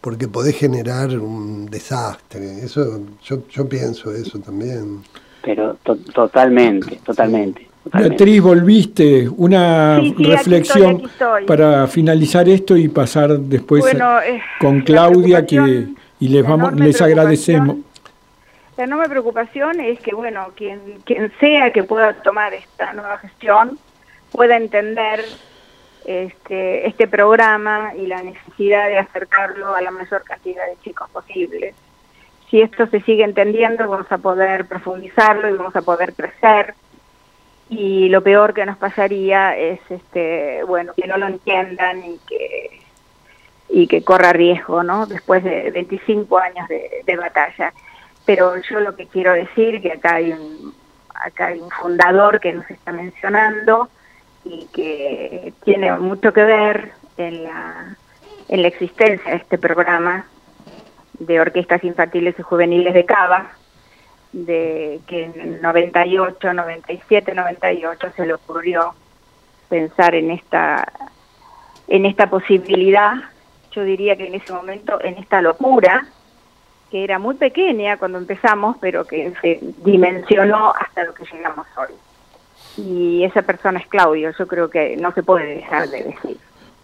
porque 0.00 0.28
podés 0.28 0.56
generar 0.56 1.18
un 1.18 1.66
desastre. 1.70 2.58
Eso, 2.64 3.00
yo, 3.22 3.48
yo 3.48 3.68
pienso 3.68 4.12
eso 4.12 4.38
también. 4.38 5.02
Pero 5.42 5.76
totalmente, 6.12 7.00
totalmente. 7.04 7.71
Beatriz, 7.84 8.40
volviste, 8.40 9.28
una 9.28 10.00
reflexión 10.16 11.10
para 11.46 11.86
finalizar 11.88 12.48
esto 12.48 12.76
y 12.76 12.88
pasar 12.88 13.38
después 13.38 13.84
eh, 13.84 14.42
con 14.60 14.82
Claudia 14.82 15.44
que 15.44 15.88
y 16.20 16.28
les 16.28 16.46
vamos 16.46 16.74
les 16.74 17.00
agradecemos. 17.02 17.78
La 18.76 18.84
enorme 18.84 19.08
preocupación 19.08 19.80
es 19.80 19.98
que 20.00 20.14
bueno, 20.14 20.52
quien 20.54 20.80
quien 21.04 21.32
sea 21.40 21.72
que 21.72 21.82
pueda 21.82 22.14
tomar 22.22 22.54
esta 22.54 22.92
nueva 22.92 23.18
gestión 23.18 23.78
pueda 24.30 24.56
entender 24.56 25.24
este 26.04 26.86
este 26.86 27.08
programa 27.08 27.92
y 27.96 28.06
la 28.06 28.22
necesidad 28.22 28.88
de 28.88 28.98
acercarlo 28.98 29.74
a 29.74 29.82
la 29.82 29.90
mayor 29.90 30.22
cantidad 30.22 30.64
de 30.66 30.80
chicos 30.84 31.10
posibles. 31.10 31.74
Si 32.48 32.60
esto 32.60 32.86
se 32.86 33.00
sigue 33.00 33.24
entendiendo, 33.24 33.88
vamos 33.88 34.10
a 34.10 34.18
poder 34.18 34.66
profundizarlo 34.66 35.48
y 35.48 35.56
vamos 35.56 35.74
a 35.74 35.82
poder 35.82 36.12
crecer 36.12 36.74
y 37.72 38.10
lo 38.10 38.22
peor 38.22 38.52
que 38.52 38.66
nos 38.66 38.76
pasaría 38.76 39.56
es 39.56 39.80
este 39.88 40.62
bueno 40.64 40.92
que 40.94 41.06
no 41.06 41.16
lo 41.16 41.26
entiendan 41.26 42.04
y 42.04 42.18
que 42.28 42.80
y 43.70 43.86
que 43.86 44.04
corra 44.04 44.34
riesgo 44.34 44.82
no 44.82 45.06
después 45.06 45.42
de 45.42 45.70
25 45.70 46.36
años 46.38 46.68
de, 46.68 47.16
batalla. 47.16 47.72
Pero 48.26 48.56
yo 48.60 48.80
lo 48.80 48.94
que 48.94 49.06
quiero 49.06 49.32
decir 49.32 49.80
que 49.80 49.92
acá 49.92 50.16
hay 50.16 50.32
un 50.32 50.74
acá 51.14 51.46
hay 51.46 51.60
un 51.60 51.70
fundador 51.70 52.40
que 52.40 52.52
nos 52.52 52.70
está 52.70 52.92
mencionando 52.92 53.88
y 54.44 54.66
que 54.66 55.54
tiene 55.64 55.92
mucho 55.92 56.34
que 56.34 56.44
ver 56.44 56.92
en 57.16 57.44
la 57.44 57.96
en 58.48 58.60
la 58.60 58.68
existencia 58.68 59.30
de 59.30 59.38
este 59.38 59.56
programa 59.56 60.26
de 61.18 61.40
orquestas 61.40 61.82
infantiles 61.84 62.38
y 62.38 62.42
juveniles 62.42 62.92
de 62.92 63.06
Cava 63.06 63.52
de 64.32 65.00
que 65.06 65.24
en 65.24 65.60
98, 65.60 66.52
97, 66.52 67.34
98 67.34 68.08
se 68.16 68.26
le 68.26 68.34
ocurrió 68.34 68.94
pensar 69.68 70.14
en 70.14 70.30
esta 70.30 70.90
en 71.88 72.06
esta 72.06 72.30
posibilidad, 72.30 73.14
yo 73.72 73.84
diría 73.84 74.16
que 74.16 74.26
en 74.26 74.34
ese 74.34 74.52
momento 74.52 74.98
en 75.02 75.18
esta 75.18 75.42
locura 75.42 76.06
que 76.90 77.04
era 77.04 77.18
muy 77.18 77.34
pequeña 77.36 77.96
cuando 77.96 78.18
empezamos, 78.18 78.76
pero 78.80 79.06
que 79.06 79.32
se 79.40 79.60
dimensionó 79.82 80.74
hasta 80.78 81.04
lo 81.04 81.14
que 81.14 81.24
llegamos 81.24 81.66
hoy. 81.76 81.94
Y 82.76 83.24
esa 83.24 83.40
persona 83.42 83.80
es 83.80 83.86
Claudio, 83.86 84.30
yo 84.38 84.46
creo 84.46 84.68
que 84.68 84.96
no 84.98 85.10
se 85.12 85.22
puede 85.22 85.56
dejar 85.56 85.88
de 85.88 86.04
decir. 86.04 86.36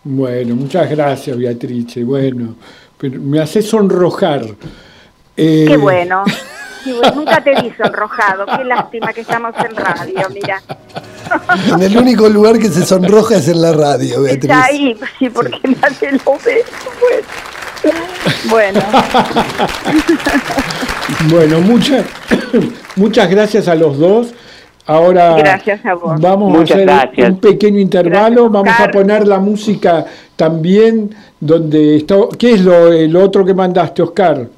Bueno, 0.05 0.55
muchas 0.55 0.89
gracias 0.89 1.37
Beatriz. 1.37 2.05
Bueno, 2.07 2.55
pero 2.97 3.21
me 3.21 3.41
hace 3.41 3.61
sonrojar. 3.61 4.43
Qué 5.39 5.72
eh, 5.72 5.76
bueno. 5.76 6.24
nunca 7.14 7.41
te 7.41 7.55
vi 7.62 7.72
sonrojado. 7.80 8.45
Qué 8.57 8.64
lástima 8.64 9.12
que 9.12 9.20
estamos 9.20 9.55
en 9.64 9.76
radio, 9.76 10.28
mira. 10.34 10.61
En 11.72 11.82
el 11.82 11.97
único 11.97 12.28
lugar 12.28 12.59
que 12.59 12.68
se 12.68 12.84
sonroja 12.84 13.36
es 13.36 13.47
en 13.47 13.62
la 13.62 13.72
radio, 13.72 14.22
Beatriz. 14.22 14.45
Está 14.51 14.64
ahí, 14.64 14.99
sí, 15.18 15.30
porque 15.30 15.61
nadie 15.62 16.12
lo 16.24 16.39
ve. 16.45 16.64
Bueno. 18.51 18.80
Bueno, 21.30 21.61
muchas, 21.66 22.05
muchas 22.97 23.30
gracias 23.30 23.68
a 23.68 23.76
los 23.76 23.97
dos. 23.97 24.34
Ahora 24.86 25.36
Gracias 25.36 25.84
a 25.84 25.95
vos. 25.95 26.18
vamos 26.18 26.51
Muchas 26.51 26.70
a 26.70 26.74
hacer 26.74 26.86
gracias. 26.86 27.30
un 27.30 27.41
pequeño 27.41 27.78
intervalo, 27.78 28.49
Gracias, 28.49 28.53
vamos 28.53 28.80
a 28.80 28.91
poner 28.91 29.28
la 29.28 29.39
música 29.39 30.07
también 30.34 31.14
donde 31.39 31.99
está... 31.99 32.16
¿Qué 32.39 32.55
es 32.55 32.62
lo, 32.62 32.91
el 32.91 33.14
otro 33.14 33.45
que 33.45 33.53
mandaste, 33.53 34.01
Oscar? 34.01 34.49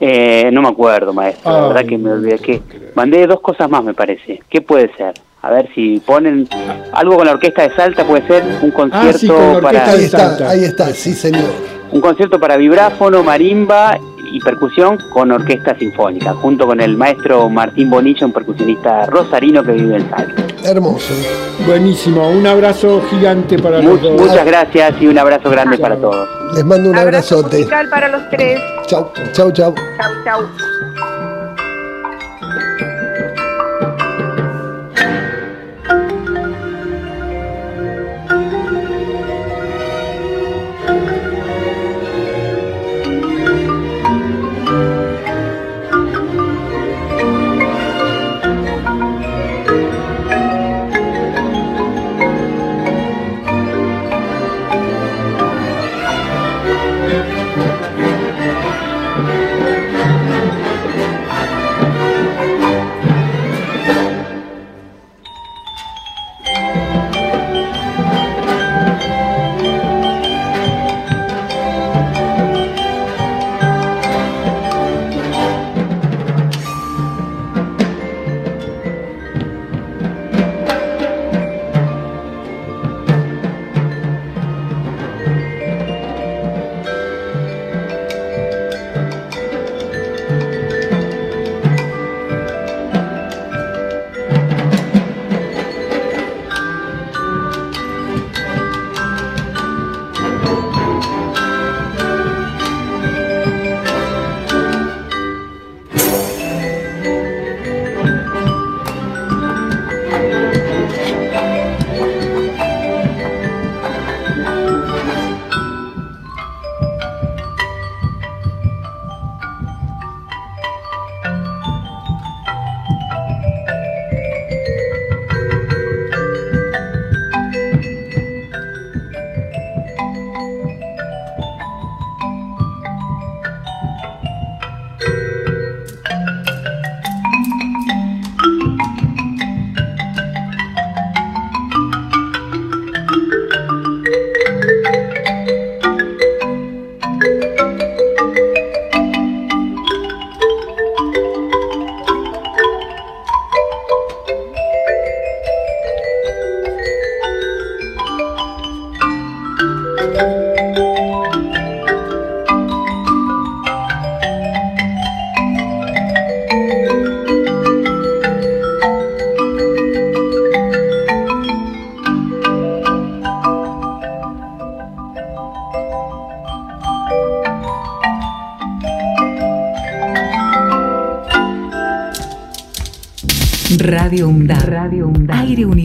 Eh, 0.00 0.50
no 0.52 0.60
me 0.62 0.68
acuerdo, 0.68 1.12
maestro. 1.12 1.50
La 1.52 1.68
verdad 1.68 1.86
que 1.86 1.98
me 1.98 2.10
olvidé. 2.12 2.38
que. 2.38 2.60
Mandé 2.94 3.26
dos 3.26 3.40
cosas 3.40 3.68
más, 3.70 3.82
me 3.84 3.94
parece. 3.94 4.42
¿Qué 4.48 4.60
puede 4.60 4.90
ser? 4.96 5.14
A 5.42 5.50
ver 5.50 5.68
si 5.74 6.00
ponen 6.00 6.48
algo 6.92 7.16
con 7.16 7.26
la 7.26 7.32
orquesta 7.32 7.62
de 7.68 7.74
Salta, 7.76 8.04
puede 8.06 8.26
ser 8.26 8.42
un 8.62 8.70
concierto 8.70 9.08
Ah, 9.10 9.12
sí, 9.12 9.26
con 9.28 9.36
la 9.36 9.56
orquesta 9.58 10.18
para 10.18 10.32
está, 10.32 10.50
ahí 10.50 10.64
está, 10.64 10.86
sí 10.94 11.12
señor. 11.12 11.50
un 11.92 12.00
concierto 12.00 12.40
para 12.40 12.56
vibráfono, 12.56 13.22
marimba 13.22 13.98
y 14.34 14.40
percusión 14.40 14.98
con 15.10 15.30
orquesta 15.30 15.76
sinfónica, 15.78 16.34
junto 16.34 16.66
con 16.66 16.80
el 16.80 16.96
maestro 16.96 17.48
Martín 17.48 17.88
Bonilla, 17.88 18.26
un 18.26 18.32
percusionista 18.32 19.06
rosarino 19.06 19.62
que 19.62 19.72
vive 19.72 19.96
en 19.96 20.10
Salta. 20.10 20.42
Hermoso. 20.64 21.14
Buenísimo, 21.66 22.28
un 22.30 22.46
abrazo 22.46 23.00
gigante 23.10 23.58
para 23.58 23.80
Mu- 23.80 23.90
los 23.90 24.02
dos. 24.02 24.20
muchas 24.20 24.44
gracias 24.44 24.94
y 25.00 25.06
un 25.06 25.18
abrazo 25.18 25.48
grande 25.50 25.78
para 25.78 25.96
todos. 25.96 26.28
Les 26.54 26.64
mando 26.64 26.90
un 26.90 26.96
Abrazo 26.96 27.38
abrazote. 27.38 27.66
para 27.90 28.08
los 28.08 28.28
tres. 28.30 28.60
Chau, 28.86 29.10
chau, 29.32 29.50
chau. 29.52 29.74
Chau, 29.74 30.12
chau. 30.24 31.23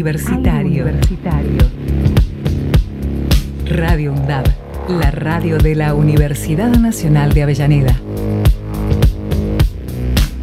Aire 0.09 0.65
universitario. 0.65 1.69
Radio 3.67 4.13
UNDAD. 4.13 4.45
La 4.89 5.11
radio 5.11 5.59
de 5.59 5.75
la 5.75 5.93
Universidad 5.93 6.75
Nacional 6.79 7.31
de 7.33 7.43
Avellaneda. 7.43 7.95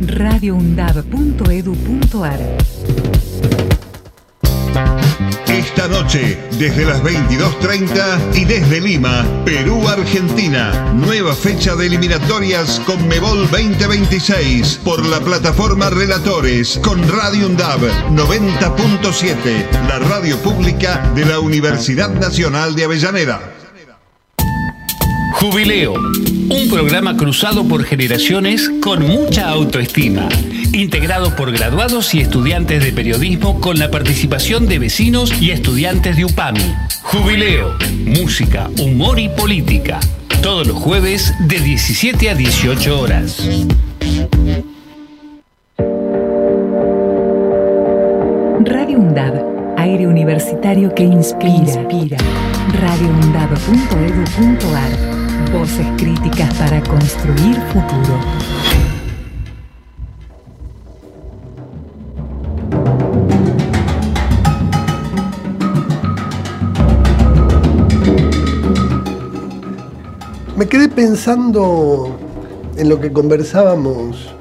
radioundab.edu.ar 0.00 2.55
desde 6.06 6.84
las 6.84 7.02
22.30 7.02 8.36
y 8.36 8.44
desde 8.44 8.80
Lima, 8.80 9.26
Perú, 9.44 9.88
Argentina, 9.88 10.92
nueva 10.94 11.34
fecha 11.34 11.74
de 11.74 11.86
eliminatorias 11.86 12.80
con 12.86 13.08
Mebol 13.08 13.50
2026 13.50 14.82
por 14.84 15.04
la 15.04 15.18
plataforma 15.18 15.90
Relatores 15.90 16.78
con 16.80 17.02
Radio 17.08 17.46
UNDAB 17.46 17.80
90.7, 18.12 19.88
la 19.88 19.98
radio 19.98 20.38
pública 20.38 21.10
de 21.16 21.24
la 21.24 21.40
Universidad 21.40 22.10
Nacional 22.10 22.76
de 22.76 22.84
Avellaneda. 22.84 23.40
Jubileo, 25.34 25.94
un 25.94 26.68
programa 26.70 27.16
cruzado 27.16 27.66
por 27.66 27.84
generaciones 27.84 28.70
con 28.80 29.02
mucha 29.02 29.48
autoestima, 29.48 30.28
integrado 30.76 31.34
por 31.34 31.50
graduados 31.52 32.14
y 32.14 32.20
estudiantes 32.20 32.84
de 32.84 32.92
periodismo 32.92 33.60
con 33.60 33.78
la 33.78 33.90
participación 33.90 34.66
de 34.66 34.78
vecinos 34.78 35.32
y 35.40 35.50
estudiantes 35.50 36.16
de 36.16 36.24
UPAMI. 36.24 36.74
Jubileo, 37.02 37.76
música, 38.04 38.70
humor 38.78 39.18
y 39.18 39.28
política. 39.28 40.00
Todos 40.42 40.66
los 40.66 40.76
jueves 40.76 41.34
de 41.40 41.60
17 41.60 42.30
a 42.30 42.34
18 42.34 43.00
horas. 43.00 43.42
Radio 48.64 48.98
UNDAB. 48.98 49.56
Aire 49.78 50.06
universitario 50.06 50.94
que 50.94 51.02
inspira. 51.04 51.54
inspira. 51.54 52.16
radioundab.edu.ar 52.80 55.16
Voces 55.52 55.86
críticas 55.96 56.52
para 56.54 56.80
construir 56.82 57.56
futuro. 57.72 58.20
Me 70.56 70.66
quedé 70.66 70.88
pensando 70.88 72.18
en 72.78 72.88
lo 72.88 72.98
que 72.98 73.12
conversábamos 73.12 74.34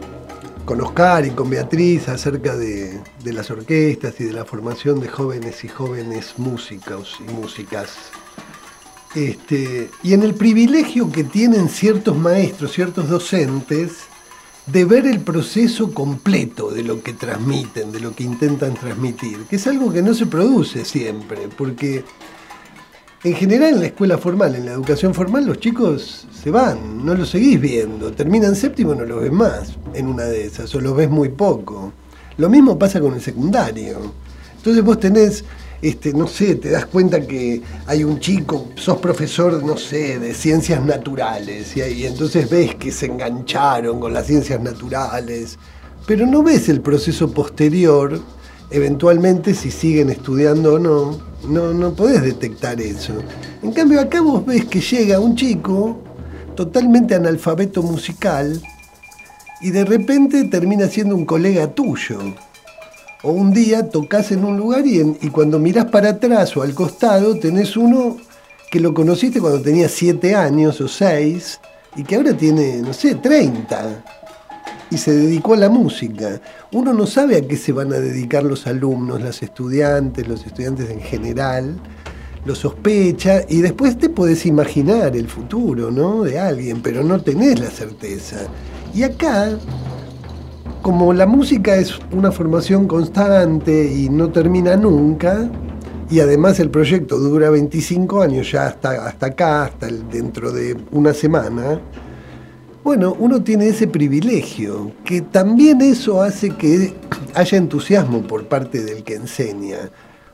con 0.64 0.80
Oscar 0.80 1.26
y 1.26 1.32
con 1.32 1.50
Beatriz 1.50 2.08
acerca 2.08 2.56
de, 2.56 3.02
las 3.26 3.52
orquestas 3.52 4.18
y 4.22 4.24
de 4.24 4.32
la 4.32 4.46
formación 4.46 5.02
de 5.02 5.10
jóvenes 5.10 5.66
y 5.66 5.68
jóvenes 5.68 6.36
músicos 6.38 7.18
y 7.20 7.30
músicas. 7.34 7.90
Este, 9.14 9.90
y 10.04 10.14
en 10.14 10.24
el 10.24 10.36
privilegio 10.36 11.12
que 11.12 11.26
tienen 11.26 11.68
ciertos 11.68 12.18
maestros, 12.18 12.72
ciertos 12.72 13.10
docentes, 13.10 14.06
de 14.68 14.86
ver 14.86 15.08
el 15.08 15.20
proceso 15.20 15.94
completo 15.94 16.72
de 16.72 16.84
lo 16.84 17.04
que 17.04 17.12
transmiten, 17.12 17.92
de 17.92 18.00
lo 18.00 18.16
que 18.16 18.24
intentan 18.24 18.76
transmitir, 18.76 19.40
que 19.50 19.58
es 19.58 19.68
algo 19.68 19.92
que 19.92 20.02
no 20.02 20.14
se 20.14 20.28
produce 20.28 20.86
siempre, 20.86 21.50
porque 21.58 22.06
en 23.26 23.34
general 23.34 23.74
en 23.74 23.80
la 23.80 23.88
escuela 23.88 24.20
formal, 24.20 24.54
en 24.54 24.68
la 24.68 24.74
educación 24.74 25.16
formal, 25.16 25.48
los 25.48 25.60
chicos 25.60 26.28
se 26.32 26.52
van, 26.52 27.04
no 27.04 27.16
los 27.16 27.32
seguís 27.32 27.60
viendo, 27.60 28.12
terminan 28.12 28.56
séptimo 28.56 28.94
y 28.94 28.98
no 28.98 29.06
los 29.06 29.24
ves 29.24 29.32
más 29.32 29.74
en 29.96 30.06
una 30.06 30.26
de 30.26 30.46
esas, 30.46 30.74
o 30.76 30.80
los 30.80 30.96
ves 30.96 31.10
muy 31.10 31.30
poco. 31.30 31.92
Lo 32.38 32.50
mismo 32.50 32.78
pasa 32.78 33.02
con 33.02 33.16
el 33.16 33.22
secundario. 33.22 33.98
Entonces 34.58 34.84
vos 34.84 35.00
tenés 35.00 35.44
este, 35.82 36.14
no 36.14 36.28
sé, 36.28 36.56
te 36.56 36.70
das 36.70 36.86
cuenta 36.86 37.20
que 37.26 37.64
hay 37.88 38.04
un 38.04 38.20
chico, 38.20 38.70
sos 38.76 39.00
profesor, 39.00 39.64
no 39.64 39.76
sé, 39.76 40.20
de 40.20 40.36
ciencias 40.36 40.84
naturales, 40.84 41.76
y, 41.76 42.06
entonces 42.06 42.48
ves 42.48 42.76
que 42.76 42.92
se 42.92 43.08
engancharon 43.08 44.00
con 44.00 44.14
las 44.14 44.28
ciencias 44.28 44.62
naturales, 44.62 45.58
pero 46.06 46.28
no 46.28 46.44
ves 46.44 46.70
el 46.70 46.82
proceso 46.82 47.32
posterior, 47.32 48.20
eventualmente 48.72 49.54
si 49.54 49.72
siguen 49.72 50.10
estudiando 50.10 50.76
o 50.76 50.80
no, 50.80 51.18
no, 51.48 51.74
no 51.74 51.94
podés 51.94 52.22
detectar 52.22 52.82
eso. 52.82 53.14
En 53.62 53.72
cambio 53.72 54.00
acá 54.00 54.22
vos 54.22 54.46
ves 54.46 54.66
que 54.66 54.82
llega 54.82 55.20
un 55.20 55.36
chico 55.36 56.00
totalmente 56.56 57.16
analfabeto 57.16 57.84
musical 57.84 58.62
y 59.62 59.72
de 59.72 59.86
repente 59.86 60.44
termina 60.46 60.88
siendo 60.88 61.16
un 61.16 61.26
colega 61.26 61.74
tuyo 61.74 62.20
o 63.24 63.32
un 63.32 63.54
día 63.54 63.90
tocas 63.90 64.32
en 64.32 64.44
un 64.44 64.58
lugar 64.58 64.86
y, 64.86 65.02
cuando 65.30 65.58
mirás 65.58 65.86
para 65.86 66.10
atrás 66.10 66.56
o 66.56 66.62
al 66.62 66.74
costado 66.74 67.38
tenés 67.40 67.76
uno 67.76 68.18
que 68.70 68.80
lo 68.80 68.94
conociste 68.94 69.40
cuando 69.40 69.62
tenía 69.62 69.90
7 69.90 70.36
años 70.36 70.80
o 70.82 70.88
6 70.88 71.60
y 71.96 72.04
que 72.04 72.16
ahora 72.16 72.36
tiene, 72.36 72.82
no 72.82 72.94
sé, 72.94 73.16
30 73.16 74.04
y 74.92 74.98
se 74.98 75.12
dedicó 75.12 75.54
a 75.54 75.58
la 75.58 75.70
música. 75.70 76.42
Uno 76.72 76.94
no 76.94 77.06
sabe 77.06 77.38
a 77.38 77.42
qué 77.42 77.58
se 77.58 77.72
van 77.72 77.94
a 77.94 78.00
dedicar 78.00 78.44
los 78.44 78.68
alumnos, 78.68 79.22
los 79.22 79.42
estudiantes, 79.42 80.28
los 80.28 80.46
estudiantes 80.46 80.90
en 80.90 81.02
general, 81.02 81.76
lo 82.46 82.56
sospecha 82.56 83.42
y 83.48 83.62
después 83.62 83.98
te 83.98 84.10
podés 84.10 84.46
imaginar 84.46 85.16
el 85.16 85.28
futuro, 85.28 85.92
¿no? 85.92 86.24
De 86.24 86.40
alguien, 86.40 86.82
pero 86.82 87.04
no 87.04 87.22
tenés 87.22 87.60
la 87.60 87.70
certeza. 87.70 88.38
Y 88.94 89.04
acá 89.04 89.58
como 90.86 91.14
la 91.14 91.26
música 91.26 91.76
es 91.78 91.98
una 92.12 92.32
formación 92.32 92.88
constante 92.88 93.92
y 93.92 94.08
no 94.08 94.30
termina 94.30 94.76
nunca, 94.76 95.50
y 96.12 96.20
además 96.20 96.60
el 96.60 96.70
proyecto 96.70 97.18
dura 97.18 97.50
25 97.50 98.22
años, 98.22 98.52
ya 98.52 98.68
hasta, 98.68 99.08
hasta 99.08 99.26
acá, 99.26 99.64
hasta 99.64 99.88
dentro 99.88 100.52
de 100.52 100.78
una 100.92 101.12
semana, 101.16 101.80
bueno, 102.86 103.16
uno 103.18 103.42
tiene 103.42 103.70
ese 103.70 103.88
privilegio, 103.88 104.92
que 105.04 105.22
también 105.22 105.82
eso 105.82 106.22
hace 106.22 106.52
que 106.52 106.94
haya 107.34 107.58
entusiasmo 107.58 108.22
por 108.22 108.48
parte 108.48 108.84
del 108.84 109.04
que 109.04 109.16
enseña, 109.16 109.90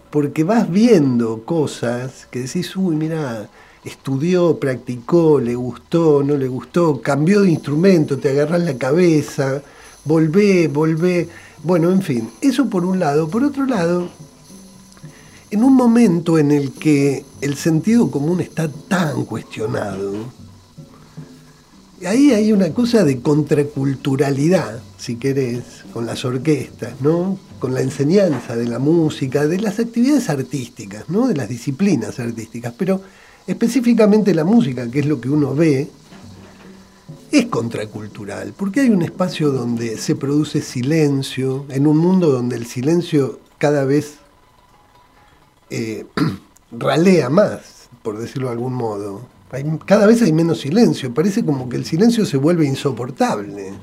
porque 0.10 0.43
vas 0.43 0.70
viendo 0.70 1.45
cosas 1.45 2.28
que 2.30 2.39
decís, 2.39 2.76
uy, 2.76 2.97
mira, 2.97 3.49
estudió, 3.86 4.60
practicó, 4.60 5.39
le 5.39 5.56
gustó, 5.56 6.24
no 6.24 6.36
le 6.36 6.49
gustó, 6.49 7.02
cambió 7.02 7.43
de 7.43 7.52
instrumento, 7.52 8.18
te 8.18 8.32
agarras 8.32 8.64
la 8.64 8.78
cabeza, 8.78 9.64
volvé, 10.04 10.68
volvé. 10.68 11.30
Bueno, 11.64 11.89
en 11.89 12.02
fin, 12.02 12.32
eso 12.41 12.70
por 12.70 12.84
un 12.84 12.99
lado. 12.99 13.30
Por 13.30 13.45
otro 13.45 13.66
lado, 13.66 14.10
en 15.52 15.64
un 15.64 15.74
momento 15.74 16.38
en 16.38 16.52
el 16.52 16.74
que 16.74 17.24
el 17.39 17.56
sentido 17.56 18.12
común 18.12 18.41
está 18.41 18.68
tan 18.89 19.24
cuestionado, 19.24 20.41
ahí 22.06 22.32
hay 22.32 22.52
una 22.52 22.74
cosa 22.74 23.04
de 23.04 23.22
contraculturalidad, 23.22 24.82
si 24.97 25.16
querés, 25.16 25.64
con 25.93 26.06
las 26.06 26.26
orquestas, 26.26 26.99
¿no? 27.02 27.38
Con 27.60 27.74
la 27.74 27.82
enseñanza 27.82 28.56
de 28.56 28.68
la 28.68 28.80
música, 28.80 29.47
de 29.47 29.60
las 29.60 29.80
actividades 29.80 30.30
artísticas, 30.30 31.10
¿no? 31.10 31.28
De 31.28 31.36
las 31.36 31.49
disciplinas 31.49 32.20
artísticas, 32.20 32.74
pero 32.78 33.02
específicamente 33.47 34.34
la 34.34 34.43
música, 34.43 34.89
que 34.89 34.99
es 34.99 35.06
lo 35.06 35.20
que 35.22 35.30
uno 35.30 35.56
ve, 35.56 35.89
es 37.32 37.45
contracultural, 37.45 38.54
porque 38.58 38.82
hay 38.82 38.89
un 38.89 39.04
espacio 39.04 39.52
donde 39.52 39.97
se 39.97 40.16
produce 40.16 40.62
silencio, 40.62 41.66
en 41.70 41.88
un 41.88 41.97
mundo 41.97 42.32
donde 42.32 42.58
el 42.58 42.66
silencio 42.66 43.39
cada 43.58 43.86
vez 43.86 44.16
eh, 45.70 46.06
ralea 46.72 47.30
más, 47.30 47.89
por 48.04 48.18
decirlo 48.18 48.47
de 48.47 48.54
algún 48.54 48.74
modo. 48.74 49.22
Cada 49.86 50.08
vez 50.08 50.22
hay 50.22 50.32
menos 50.32 50.62
silencio, 50.62 51.14
parece 51.14 51.43
como 51.43 51.68
que 51.68 51.78
el 51.78 51.86
silencio 51.86 52.26
se 52.26 52.38
vuelve 52.38 52.66
insoportable. 52.66 53.74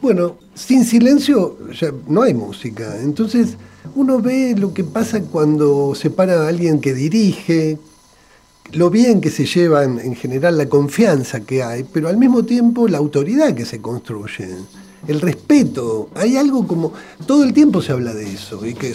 Bueno, 0.00 0.36
sin 0.54 0.84
silencio 0.84 1.58
ya 1.72 1.92
no 2.08 2.22
hay 2.22 2.34
música, 2.34 2.96
entonces 3.02 3.56
uno 3.94 4.20
ve 4.20 4.54
lo 4.56 4.72
que 4.72 4.84
pasa 4.84 5.20
cuando 5.22 5.94
se 5.94 6.10
para 6.10 6.44
a 6.44 6.48
alguien 6.48 6.80
que 6.80 6.94
dirige, 6.94 7.78
lo 8.72 8.90
bien 8.90 9.20
que 9.20 9.30
se 9.30 9.44
lleva 9.44 9.84
en, 9.84 10.14
general 10.16 10.56
la 10.56 10.66
confianza 10.66 11.40
que 11.40 11.62
hay, 11.62 11.84
pero 11.84 12.08
al 12.08 12.16
mismo 12.16 12.44
tiempo 12.44 12.88
la 12.88 12.98
autoridad 12.98 13.54
que 13.54 13.66
se 13.66 13.80
construye, 13.80 14.48
el 15.08 15.20
respeto. 15.20 16.08
Hay 16.14 16.36
algo 16.36 16.66
como, 16.66 16.92
todo 17.26 17.44
el 17.44 17.52
tiempo 17.52 17.82
se 17.82 17.92
habla 17.92 18.14
de 18.14 18.32
eso, 18.32 18.64
y 18.64 18.74
que, 18.74 18.94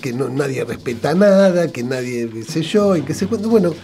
que, 0.00 0.12
no, 0.12 0.28
nadie 0.28 0.64
respeta 0.64 1.14
nada, 1.14 1.70
que 1.70 1.82
nadie, 1.82 2.28
qué 2.30 2.42
sé 2.44 2.62
yo, 2.62 2.96
y 2.96 3.02
que 3.02 3.12
se 3.12 3.26
Bueno, 3.26 3.74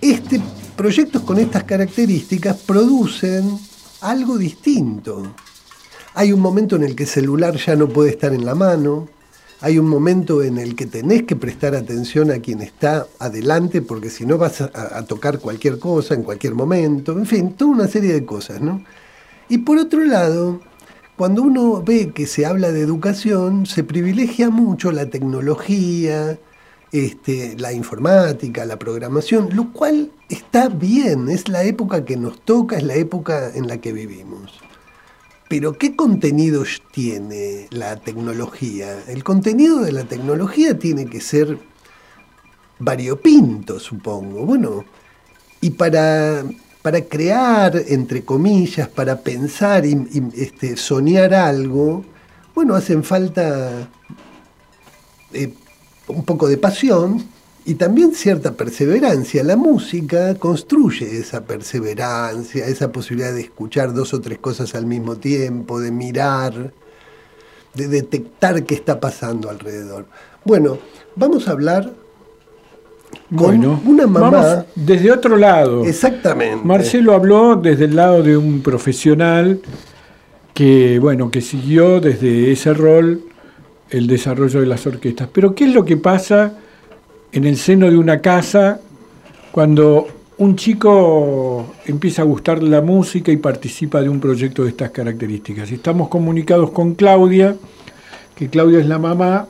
este, 0.00 0.40
proyectos 0.76 1.22
con 1.22 1.38
estas 1.38 1.64
características 1.64 2.56
producen 2.58 3.58
algo 4.00 4.38
distinto. 4.38 5.34
Hay 6.14 6.32
un 6.32 6.40
momento 6.40 6.76
en 6.76 6.84
el 6.84 6.94
que 6.96 7.04
el 7.04 7.08
celular 7.08 7.56
ya 7.56 7.76
no 7.76 7.88
puede 7.88 8.10
estar 8.10 8.32
en 8.32 8.44
la 8.44 8.54
mano, 8.54 9.08
hay 9.60 9.78
un 9.78 9.88
momento 9.88 10.42
en 10.42 10.58
el 10.58 10.76
que 10.76 10.86
tenés 10.86 11.22
que 11.22 11.34
prestar 11.34 11.74
atención 11.74 12.30
a 12.30 12.40
quien 12.40 12.60
está 12.60 13.06
adelante, 13.18 13.80
porque 13.80 14.10
si 14.10 14.26
no 14.26 14.36
vas 14.36 14.60
a, 14.60 15.04
tocar 15.06 15.38
cualquier 15.38 15.78
cosa 15.78 16.14
en 16.14 16.22
cualquier 16.22 16.54
momento, 16.54 17.12
en 17.12 17.26
fin, 17.26 17.52
toda 17.54 17.70
una 17.70 17.88
serie 17.88 18.12
de 18.12 18.24
cosas, 18.26 18.60
¿no? 18.60 18.84
Y 19.48 19.58
por 19.58 19.78
otro 19.78 20.04
lado, 20.04 20.60
cuando 21.16 21.42
uno 21.42 21.82
ve 21.82 22.12
que 22.14 22.26
se 22.26 22.44
habla 22.44 22.70
de 22.70 22.80
educación, 22.80 23.64
se 23.64 23.82
privilegia 23.82 24.50
mucho 24.50 24.92
la 24.92 25.06
tecnología, 25.06 26.38
este, 26.92 27.56
la 27.58 27.72
informática, 27.72 28.64
la 28.64 28.78
programación, 28.78 29.50
lo 29.54 29.72
cual 29.72 30.10
está 30.28 30.68
bien, 30.68 31.28
es 31.28 31.48
la 31.48 31.64
época 31.64 32.04
que 32.04 32.16
nos 32.16 32.40
toca, 32.40 32.76
es 32.76 32.84
la 32.84 32.94
época 32.94 33.52
en 33.54 33.68
la 33.68 33.78
que 33.78 33.92
vivimos. 33.92 34.52
Pero 35.48 35.78
¿qué 35.78 35.94
contenidos 35.94 36.82
tiene 36.92 37.68
la 37.70 37.96
tecnología? 37.96 39.04
El 39.06 39.22
contenido 39.22 39.80
de 39.80 39.92
la 39.92 40.04
tecnología 40.04 40.78
tiene 40.78 41.06
que 41.06 41.20
ser 41.20 41.58
variopinto, 42.78 43.78
supongo. 43.78 44.44
Bueno, 44.44 44.84
y 45.60 45.70
para, 45.70 46.44
para 46.82 47.02
crear, 47.02 47.80
entre 47.88 48.24
comillas, 48.24 48.88
para 48.88 49.20
pensar 49.20 49.86
y, 49.86 50.06
este, 50.34 50.76
soñar 50.76 51.32
algo, 51.32 52.04
bueno, 52.54 52.74
hacen 52.74 53.04
falta 53.04 53.88
eh, 55.32 55.54
un 56.08 56.24
poco 56.24 56.48
de 56.48 56.56
pasión, 56.56 57.24
y 57.66 57.74
también 57.74 58.12
cierta 58.14 58.52
perseverancia. 58.52 59.42
La 59.42 59.56
música 59.56 60.36
construye 60.36 61.18
esa 61.18 61.44
perseverancia, 61.44 62.64
esa 62.66 62.92
posibilidad 62.92 63.34
de 63.34 63.40
escuchar 63.40 63.92
dos 63.92 64.14
o 64.14 64.20
tres 64.20 64.38
cosas 64.38 64.76
al 64.76 64.86
mismo 64.86 65.16
tiempo, 65.16 65.80
de 65.80 65.90
mirar, 65.90 66.72
de 67.74 67.88
detectar 67.88 68.62
qué 68.64 68.76
está 68.76 69.00
pasando 69.00 69.50
alrededor. 69.50 70.06
Bueno, 70.44 70.78
vamos 71.16 71.48
a 71.48 71.50
hablar 71.50 71.92
con 73.34 73.64
una 73.84 74.06
mamá. 74.06 74.64
desde 74.76 75.10
otro 75.10 75.36
lado. 75.36 75.84
Exactamente. 75.84 76.64
Marcelo 76.64 77.14
habló 77.14 77.56
desde 77.56 77.86
el 77.86 77.96
lado 77.96 78.22
de 78.22 78.36
un 78.36 78.62
profesional 78.62 79.60
que, 80.54 81.00
bueno, 81.00 81.32
que 81.32 81.40
siguió 81.40 82.00
desde 82.00 82.52
ese 82.52 82.72
rol 82.72 83.22
el 83.90 84.06
desarrollo 84.06 84.60
de 84.60 84.66
las 84.66 84.86
orquestas. 84.86 85.28
Pero 85.32 85.54
¿qué 85.54 85.64
es 85.64 85.74
lo 85.74 85.84
que 85.84 85.96
pasa? 85.96 86.54
en 87.36 87.44
el 87.44 87.58
seno 87.58 87.90
de 87.90 87.98
una 87.98 88.20
casa 88.22 88.80
cuando 89.52 90.08
un 90.38 90.56
chico 90.56 91.74
empieza 91.84 92.22
a 92.22 92.24
gustar 92.24 92.62
la 92.62 92.80
música 92.80 93.30
y 93.30 93.36
participa 93.36 94.00
de 94.00 94.08
un 94.08 94.20
proyecto 94.20 94.64
de 94.64 94.70
estas 94.70 94.90
características. 94.90 95.70
Estamos 95.70 96.08
comunicados 96.08 96.70
con 96.70 96.94
Claudia, 96.94 97.54
que 98.34 98.48
Claudia 98.48 98.80
es 98.80 98.86
la 98.86 98.98
mamá. 98.98 99.48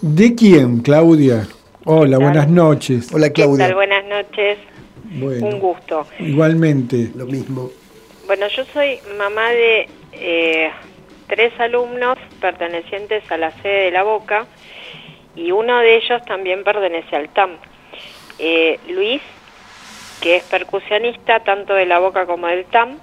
¿De 0.00 0.34
quién, 0.34 0.80
Claudia? 0.80 1.46
Hola, 1.84 2.18
buenas 2.18 2.48
noches. 2.48 3.12
Hola, 3.12 3.30
Claudia. 3.30 3.74
Buenas 3.74 4.04
noches. 4.06 4.58
Un 5.20 5.58
gusto. 5.58 6.06
Igualmente. 6.18 7.10
Lo 7.14 7.26
mismo. 7.26 7.70
Bueno, 8.26 8.46
yo 8.48 8.64
soy 8.72 8.98
mamá 9.18 9.50
de 9.50 9.88
eh, 10.12 10.70
tres 11.32 11.58
alumnos 11.58 12.18
pertenecientes 12.42 13.22
a 13.32 13.38
la 13.38 13.52
sede 13.62 13.84
de 13.84 13.90
La 13.90 14.02
Boca 14.02 14.44
y 15.34 15.50
uno 15.50 15.78
de 15.78 15.96
ellos 15.96 16.22
también 16.26 16.62
pertenece 16.62 17.16
al 17.16 17.30
TAM. 17.30 17.52
Eh, 18.38 18.78
Luis, 18.90 19.22
que 20.20 20.36
es 20.36 20.44
percusionista 20.44 21.40
tanto 21.40 21.72
de 21.72 21.86
la 21.86 22.00
boca 22.00 22.26
como 22.26 22.48
del 22.48 22.66
tam, 22.66 22.98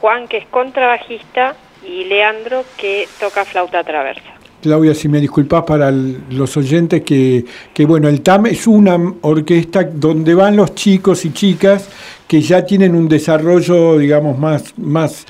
Juan, 0.00 0.28
que 0.28 0.38
es 0.38 0.46
contrabajista, 0.46 1.54
y 1.86 2.04
Leandro, 2.04 2.64
que 2.78 3.06
toca 3.20 3.44
flauta 3.44 3.84
traversa. 3.84 4.34
Claudia, 4.62 4.94
si 4.94 5.06
me 5.08 5.20
disculpas 5.20 5.64
para 5.64 5.90
los 5.90 6.56
oyentes, 6.56 7.02
que, 7.02 7.44
que, 7.74 7.84
bueno, 7.84 8.08
el 8.08 8.22
TAM 8.22 8.46
es 8.46 8.66
una 8.66 8.96
orquesta 9.20 9.84
donde 9.84 10.34
van 10.34 10.56
los 10.56 10.74
chicos 10.74 11.26
y 11.26 11.34
chicas 11.34 11.90
que 12.26 12.40
ya 12.40 12.64
tienen 12.64 12.94
un 12.94 13.08
desarrollo, 13.08 13.98
digamos, 13.98 14.38
más, 14.38 14.76
más 14.78 15.26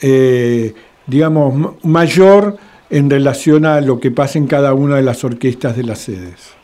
eh, 0.00 0.72
digamos, 1.10 1.84
mayor 1.84 2.56
en 2.88 3.10
relación 3.10 3.66
a 3.66 3.80
lo 3.80 4.00
que 4.00 4.10
pasa 4.10 4.38
en 4.38 4.46
cada 4.46 4.74
una 4.74 4.96
de 4.96 5.02
las 5.02 5.24
orquestas 5.24 5.76
de 5.76 5.82
las 5.82 5.98
sedes. 5.98 6.56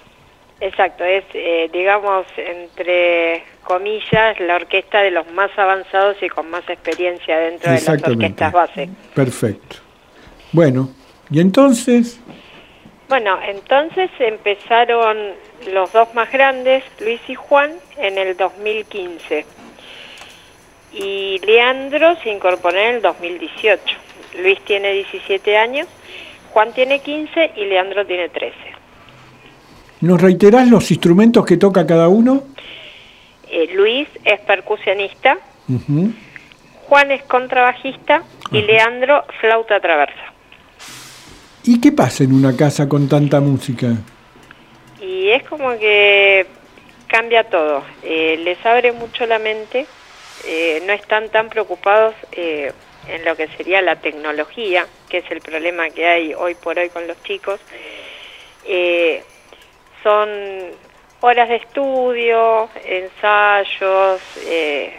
Exacto, 0.61 1.05
es, 1.05 1.25
eh, 1.35 1.69
digamos, 1.73 2.27
entre 2.37 3.43
comillas, 3.63 4.41
la 4.41 4.57
orquesta 4.57 5.03
de 5.03 5.11
los 5.11 5.31
más 5.33 5.51
avanzados 5.59 6.17
y 6.23 6.29
con 6.29 6.49
más 6.49 6.69
experiencia 6.69 7.37
dentro 7.39 7.73
de 7.73 7.81
las 7.81 7.89
orquestas 7.89 8.53
base. 8.53 8.89
Perfecto. 9.15 9.77
Bueno, 10.53 10.89
¿y 11.31 11.41
entonces? 11.41 12.21
Bueno, 13.09 13.39
entonces 13.47 14.11
empezaron 14.19 15.17
los 15.73 15.93
dos 15.93 16.15
más 16.15 16.31
grandes, 16.33 16.85
Luis 17.01 17.21
y 17.29 17.35
Juan, 17.35 17.73
en 17.99 18.17
el 18.17 18.37
2015. 18.37 19.45
Y 20.93 21.39
Leandro 21.45 22.17
se 22.23 22.31
incorporó 22.31 22.79
en 22.79 22.97
el 22.97 23.03
2018. 23.03 24.06
Luis 24.43 24.61
tiene 24.65 24.93
17 24.93 25.57
años, 25.57 25.89
Juan 26.53 26.73
tiene 26.73 27.01
15 27.01 27.53
y 27.57 27.65
Leandro 27.67 28.07
tiene 28.07 28.29
13. 28.29 28.57
¿Nos 30.01 30.21
reiterás 30.21 30.69
los 30.69 30.91
instrumentos 30.91 31.45
que 31.45 31.57
toca 31.57 31.87
cada 31.87 32.09
uno? 32.09 32.45
Eh, 33.51 33.69
Luis 33.75 34.09
es 34.25 34.41
percusionista, 34.41 35.39
Juan 36.87 37.11
es 37.11 37.23
contrabajista 37.25 38.23
y 38.51 38.63
Leandro 38.63 39.25
flauta 39.41 39.81
traversa. 39.81 40.33
¿Y 41.65 41.81
qué 41.81 41.93
pasa 41.93 42.25
en 42.25 42.33
una 42.33 42.57
casa 42.57 42.89
con 42.89 43.09
tanta 43.09 43.41
música? 43.41 43.89
Y 45.01 45.29
es 45.31 45.43
como 45.45 45.77
que 45.79 46.47
cambia 47.07 47.45
todo, 47.45 47.83
eh, 48.03 48.41
les 48.45 48.65
abre 48.65 48.93
mucho 48.93 49.27
la 49.27 49.39
mente, 49.39 49.87
eh, 50.47 50.83
no 50.87 50.93
están 50.93 51.29
tan 51.31 51.49
preocupados 51.49 52.15
en 53.09 53.25
lo 53.25 53.37
que 53.37 53.49
sería 53.57 53.83
la 53.83 53.97
tecnología, 53.97 54.87
que 55.09 55.19
es 55.19 55.31
el 55.31 55.41
problema 55.41 55.91
que 55.91 56.07
hay 56.07 56.35
hoy 56.35 56.55
por 56.55 56.79
hoy 56.79 56.89
con 56.89 57.07
los 57.07 57.23
chicos. 57.23 57.61
son 60.03 60.29
horas 61.21 61.49
de 61.49 61.57
estudio, 61.57 62.69
ensayos, 62.85 64.21
eh, 64.47 64.93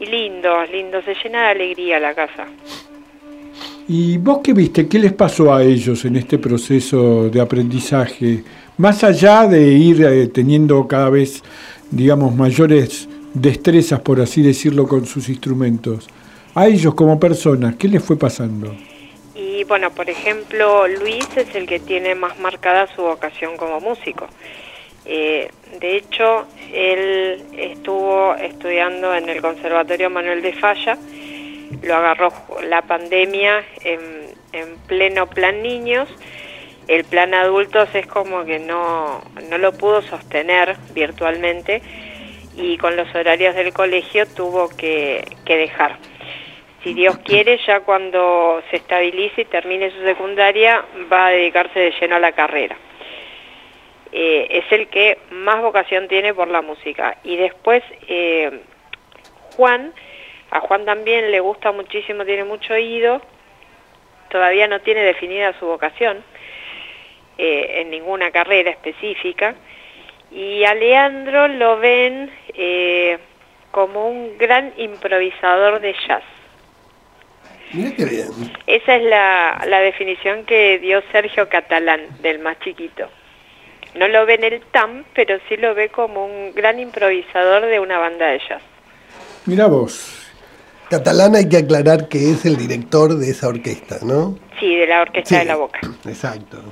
y 0.00 0.06
lindo, 0.06 0.64
lindo, 0.64 1.02
se 1.02 1.14
llena 1.22 1.44
de 1.44 1.48
alegría 1.50 2.00
la 2.00 2.14
casa. 2.14 2.46
¿Y 3.86 4.16
vos 4.16 4.40
qué 4.42 4.52
viste? 4.52 4.88
¿Qué 4.88 4.98
les 4.98 5.12
pasó 5.12 5.54
a 5.54 5.62
ellos 5.62 6.04
en 6.04 6.16
este 6.16 6.38
proceso 6.38 7.28
de 7.28 7.40
aprendizaje? 7.40 8.42
Más 8.78 9.04
allá 9.04 9.46
de 9.46 9.62
ir 9.72 10.02
eh, 10.04 10.26
teniendo 10.28 10.88
cada 10.88 11.10
vez, 11.10 11.42
digamos, 11.90 12.34
mayores 12.34 13.08
destrezas, 13.34 14.00
por 14.00 14.20
así 14.20 14.42
decirlo, 14.42 14.88
con 14.88 15.04
sus 15.04 15.28
instrumentos. 15.28 16.08
A 16.56 16.68
ellos 16.68 16.94
como 16.94 17.18
personas, 17.18 17.74
¿qué 17.74 17.88
les 17.88 18.04
fue 18.04 18.16
pasando? 18.16 18.72
Y 19.34 19.64
bueno, 19.64 19.90
por 19.90 20.08
ejemplo, 20.08 20.86
Luis 20.86 21.26
es 21.36 21.52
el 21.56 21.66
que 21.66 21.80
tiene 21.80 22.14
más 22.14 22.38
marcada 22.38 22.86
su 22.94 23.02
vocación 23.02 23.56
como 23.56 23.80
músico. 23.80 24.28
Eh, 25.04 25.50
de 25.80 25.96
hecho, 25.96 26.46
él 26.72 27.42
estuvo 27.58 28.36
estudiando 28.36 29.12
en 29.16 29.28
el 29.28 29.42
Conservatorio 29.42 30.10
Manuel 30.10 30.42
de 30.42 30.52
Falla, 30.52 30.96
lo 31.82 31.96
agarró 31.96 32.32
la 32.68 32.82
pandemia 32.82 33.64
en, 33.82 34.32
pleno 34.86 35.26
plan 35.26 35.60
niños, 35.60 36.08
el 36.86 37.02
plan 37.02 37.34
adultos 37.34 37.88
es 37.94 38.06
como 38.06 38.44
que 38.44 38.60
no, 38.60 39.22
no 39.50 39.58
lo 39.58 39.72
pudo 39.72 40.02
sostener 40.02 40.76
virtualmente 40.94 41.82
y 42.56 42.78
con 42.78 42.94
los 42.96 43.12
horarios 43.12 43.56
del 43.56 43.72
colegio 43.72 44.26
tuvo 44.26 44.68
que, 44.68 45.24
que 45.44 45.56
dejar. 45.56 45.98
Si 46.84 46.92
Dios 46.92 47.16
quiere, 47.24 47.58
ya 47.66 47.80
cuando 47.80 48.62
se 48.68 48.76
estabilice 48.76 49.40
y 49.40 49.44
termine 49.46 49.90
su 49.90 50.04
secundaria, 50.04 50.84
va 51.10 51.28
a 51.28 51.30
dedicarse 51.30 51.80
de 51.80 51.94
lleno 51.98 52.16
a 52.16 52.18
la 52.18 52.32
carrera. 52.32 52.76
Eh, 54.12 54.46
es 54.50 54.70
el 54.70 54.88
que 54.88 55.16
más 55.30 55.62
vocación 55.62 56.08
tiene 56.08 56.34
por 56.34 56.48
la 56.48 56.60
música. 56.60 57.16
Y 57.24 57.36
después 57.36 57.82
eh, 58.06 58.60
Juan, 59.56 59.94
a 60.50 60.60
Juan 60.60 60.84
también 60.84 61.30
le 61.30 61.40
gusta 61.40 61.72
muchísimo, 61.72 62.26
tiene 62.26 62.44
mucho 62.44 62.74
oído, 62.74 63.22
todavía 64.28 64.68
no 64.68 64.80
tiene 64.80 65.00
definida 65.04 65.58
su 65.58 65.64
vocación 65.64 66.22
eh, 67.38 67.80
en 67.80 67.88
ninguna 67.88 68.30
carrera 68.30 68.70
específica. 68.70 69.54
Y 70.30 70.64
a 70.64 70.74
Leandro 70.74 71.48
lo 71.48 71.78
ven 71.78 72.30
como 73.70 74.06
un 74.06 74.36
gran 74.36 74.74
improvisador 74.76 75.80
de 75.80 75.94
jazz. 76.06 76.24
Esa 78.66 78.96
es 78.96 79.02
la, 79.02 79.64
la 79.66 79.80
definición 79.80 80.44
que 80.44 80.78
dio 80.78 81.02
Sergio 81.10 81.48
Catalán, 81.48 82.00
del 82.22 82.38
más 82.38 82.58
chiquito. 82.60 83.08
No 83.94 84.08
lo 84.08 84.26
ve 84.26 84.34
en 84.34 84.44
el 84.44 84.60
TAM, 84.72 85.04
pero 85.14 85.38
sí 85.48 85.56
lo 85.56 85.74
ve 85.74 85.88
como 85.88 86.24
un 86.24 86.54
gran 86.54 86.78
improvisador 86.78 87.66
de 87.66 87.80
una 87.80 87.98
banda 87.98 88.26
de 88.26 88.38
jazz. 88.48 88.62
Mira 89.46 89.66
vos. 89.66 90.20
Catalán 90.90 91.34
hay 91.34 91.48
que 91.48 91.58
aclarar 91.58 92.08
que 92.08 92.30
es 92.30 92.44
el 92.44 92.56
director 92.56 93.16
de 93.16 93.30
esa 93.30 93.48
orquesta, 93.48 93.98
¿no? 94.02 94.38
Sí, 94.60 94.76
de 94.76 94.86
la 94.86 95.02
Orquesta 95.02 95.38
de 95.38 95.44
la 95.44 95.56
Boca. 95.56 95.80
Exacto. 96.06 96.62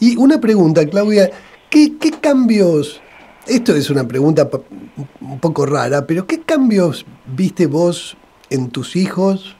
Y 0.00 0.16
una 0.16 0.40
pregunta, 0.40 0.86
Claudia, 0.86 1.30
¿qué, 1.68 1.98
¿qué 2.00 2.12
cambios, 2.12 3.00
esto 3.46 3.74
es 3.74 3.90
una 3.90 4.06
pregunta 4.06 4.48
un 5.20 5.40
poco 5.40 5.66
rara, 5.66 6.06
pero 6.06 6.26
¿qué 6.26 6.40
cambios 6.42 7.04
viste 7.26 7.66
vos 7.66 8.16
en 8.50 8.70
tus 8.70 8.96
hijos 8.96 9.57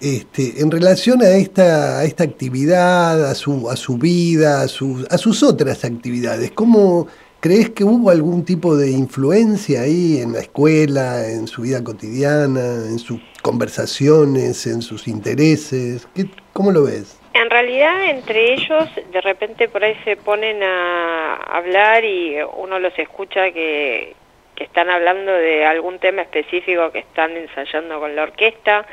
este, 0.00 0.60
en 0.60 0.70
relación 0.70 1.22
a 1.22 1.30
esta, 1.30 1.98
a 1.98 2.04
esta 2.04 2.24
actividad, 2.24 3.28
a 3.30 3.34
su, 3.34 3.68
a 3.70 3.76
su 3.76 3.98
vida, 3.98 4.60
a, 4.60 4.64
a 4.64 5.18
sus 5.18 5.42
otras 5.42 5.84
actividades, 5.84 6.52
¿cómo 6.52 7.08
crees 7.40 7.70
que 7.70 7.84
hubo 7.84 8.10
algún 8.10 8.44
tipo 8.44 8.76
de 8.76 8.90
influencia 8.90 9.82
ahí 9.82 10.20
en 10.20 10.32
la 10.32 10.40
escuela, 10.40 11.28
en 11.28 11.46
su 11.46 11.62
vida 11.62 11.82
cotidiana, 11.82 12.60
en 12.60 12.98
sus 12.98 13.20
conversaciones, 13.42 14.66
en 14.66 14.82
sus 14.82 15.08
intereses? 15.08 16.06
¿Qué, 16.14 16.26
¿Cómo 16.52 16.70
lo 16.70 16.84
ves? 16.84 17.20
En 17.34 17.50
realidad, 17.50 18.10
entre 18.10 18.54
ellos, 18.54 18.88
de 19.12 19.20
repente 19.20 19.68
por 19.68 19.84
ahí 19.84 19.96
se 20.04 20.16
ponen 20.16 20.62
a 20.62 21.34
hablar 21.34 22.04
y 22.04 22.36
uno 22.56 22.78
los 22.78 22.98
escucha 22.98 23.52
que, 23.52 24.14
que 24.56 24.64
están 24.64 24.90
hablando 24.90 25.32
de 25.32 25.64
algún 25.64 25.98
tema 26.00 26.22
específico 26.22 26.90
que 26.90 27.00
están 27.00 27.36
ensayando 27.36 28.00
con 28.00 28.16
la 28.16 28.24
orquesta 28.24 28.86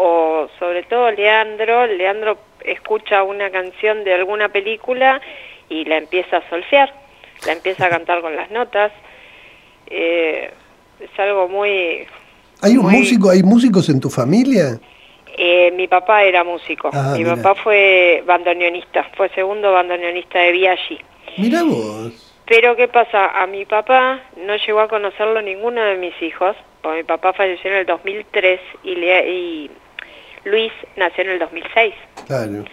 o 0.00 0.48
sobre 0.60 0.84
todo 0.84 1.10
Leandro, 1.10 1.86
Leandro 1.88 2.38
escucha 2.64 3.24
una 3.24 3.50
canción 3.50 4.04
de 4.04 4.14
alguna 4.14 4.48
película 4.48 5.20
y 5.68 5.84
la 5.86 5.96
empieza 5.96 6.36
a 6.36 6.48
solfear, 6.48 6.94
la 7.44 7.52
empieza 7.52 7.86
a 7.86 7.90
cantar 7.90 8.20
con 8.20 8.36
las 8.36 8.48
notas. 8.52 8.92
Eh, 9.88 10.52
es 11.00 11.18
algo 11.18 11.48
muy... 11.48 12.06
¿Hay 12.62 12.76
un 12.76 12.88
músico, 12.88 13.30
hay 13.30 13.42
músicos 13.42 13.88
en 13.88 13.98
tu 13.98 14.08
familia? 14.08 14.78
Eh, 15.36 15.72
mi 15.72 15.88
papá 15.88 16.22
era 16.22 16.44
músico, 16.44 16.90
ah, 16.92 17.14
mi 17.16 17.24
papá 17.24 17.56
fue 17.56 18.22
bandoneonista, 18.24 19.04
fue 19.16 19.28
segundo 19.30 19.72
bandoneonista 19.72 20.38
de 20.38 20.52
Viaggi. 20.52 20.98
Mira 21.38 21.64
vos. 21.64 22.36
Pero 22.46 22.76
¿qué 22.76 22.86
pasa? 22.86 23.42
A 23.42 23.46
mi 23.48 23.64
papá 23.64 24.20
no 24.36 24.56
llegó 24.56 24.80
a 24.80 24.88
conocerlo 24.88 25.42
ninguno 25.42 25.82
de 25.82 25.96
mis 25.96 26.20
hijos, 26.22 26.56
porque 26.82 26.98
mi 26.98 27.04
papá 27.04 27.32
falleció 27.32 27.70
en 27.70 27.78
el 27.78 27.86
2003 27.86 28.60
y, 28.84 28.94
le, 28.94 29.30
y 29.30 29.70
Luis 30.50 30.72
nació 30.96 31.24
en 31.24 31.30
el 31.30 31.38
2006. 31.38 31.94
Claro. 32.26 32.64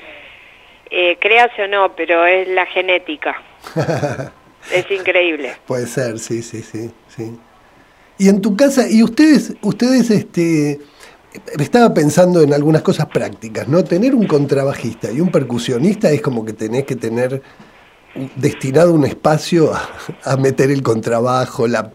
Eh, 0.91 1.17
créase 1.19 1.63
o 1.63 1.67
no, 1.67 1.95
pero 1.95 2.25
es 2.25 2.47
la 2.47 2.65
genética. 2.65 3.35
es 4.73 4.89
increíble. 4.91 5.53
Puede 5.65 5.87
ser, 5.87 6.19
sí, 6.19 6.41
sí, 6.41 6.61
sí, 6.61 6.91
sí. 7.07 7.37
Y 8.17 8.29
en 8.29 8.41
tu 8.41 8.55
casa, 8.55 8.89
y 8.89 9.03
ustedes, 9.03 9.53
ustedes, 9.61 10.09
este, 10.09 10.79
estaba 11.59 11.93
pensando 11.93 12.41
en 12.41 12.53
algunas 12.53 12.81
cosas 12.81 13.07
prácticas, 13.07 13.67
¿no? 13.67 13.83
Tener 13.83 14.15
un 14.15 14.27
contrabajista 14.27 15.11
y 15.11 15.19
un 15.19 15.29
percusionista 15.29 16.09
es 16.11 16.21
como 16.21 16.45
que 16.45 16.53
tenés 16.53 16.85
que 16.85 16.95
tener 16.95 17.41
destinado 18.35 18.93
un 18.93 19.05
espacio 19.05 19.73
a, 20.23 20.37
meter 20.37 20.71
el 20.71 20.81
contrabajo, 20.81 21.67
la, 21.67 21.91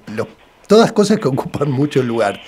todas 0.66 0.93
cosas 0.93 1.18
que 1.18 1.28
ocupan 1.28 1.70
mucho 1.70 2.03
lugar. 2.03 2.41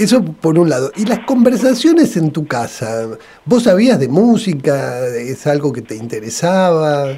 Eso 0.00 0.24
por 0.24 0.58
un 0.58 0.70
lado. 0.70 0.90
Y 0.96 1.04
las 1.04 1.18
conversaciones 1.20 2.16
en 2.16 2.32
tu 2.32 2.48
casa, 2.48 3.18
¿vos 3.44 3.64
sabías 3.64 4.00
de 4.00 4.08
música? 4.08 5.06
¿Es 5.06 5.46
algo 5.46 5.74
que 5.74 5.82
te 5.82 5.94
interesaba? 5.94 7.10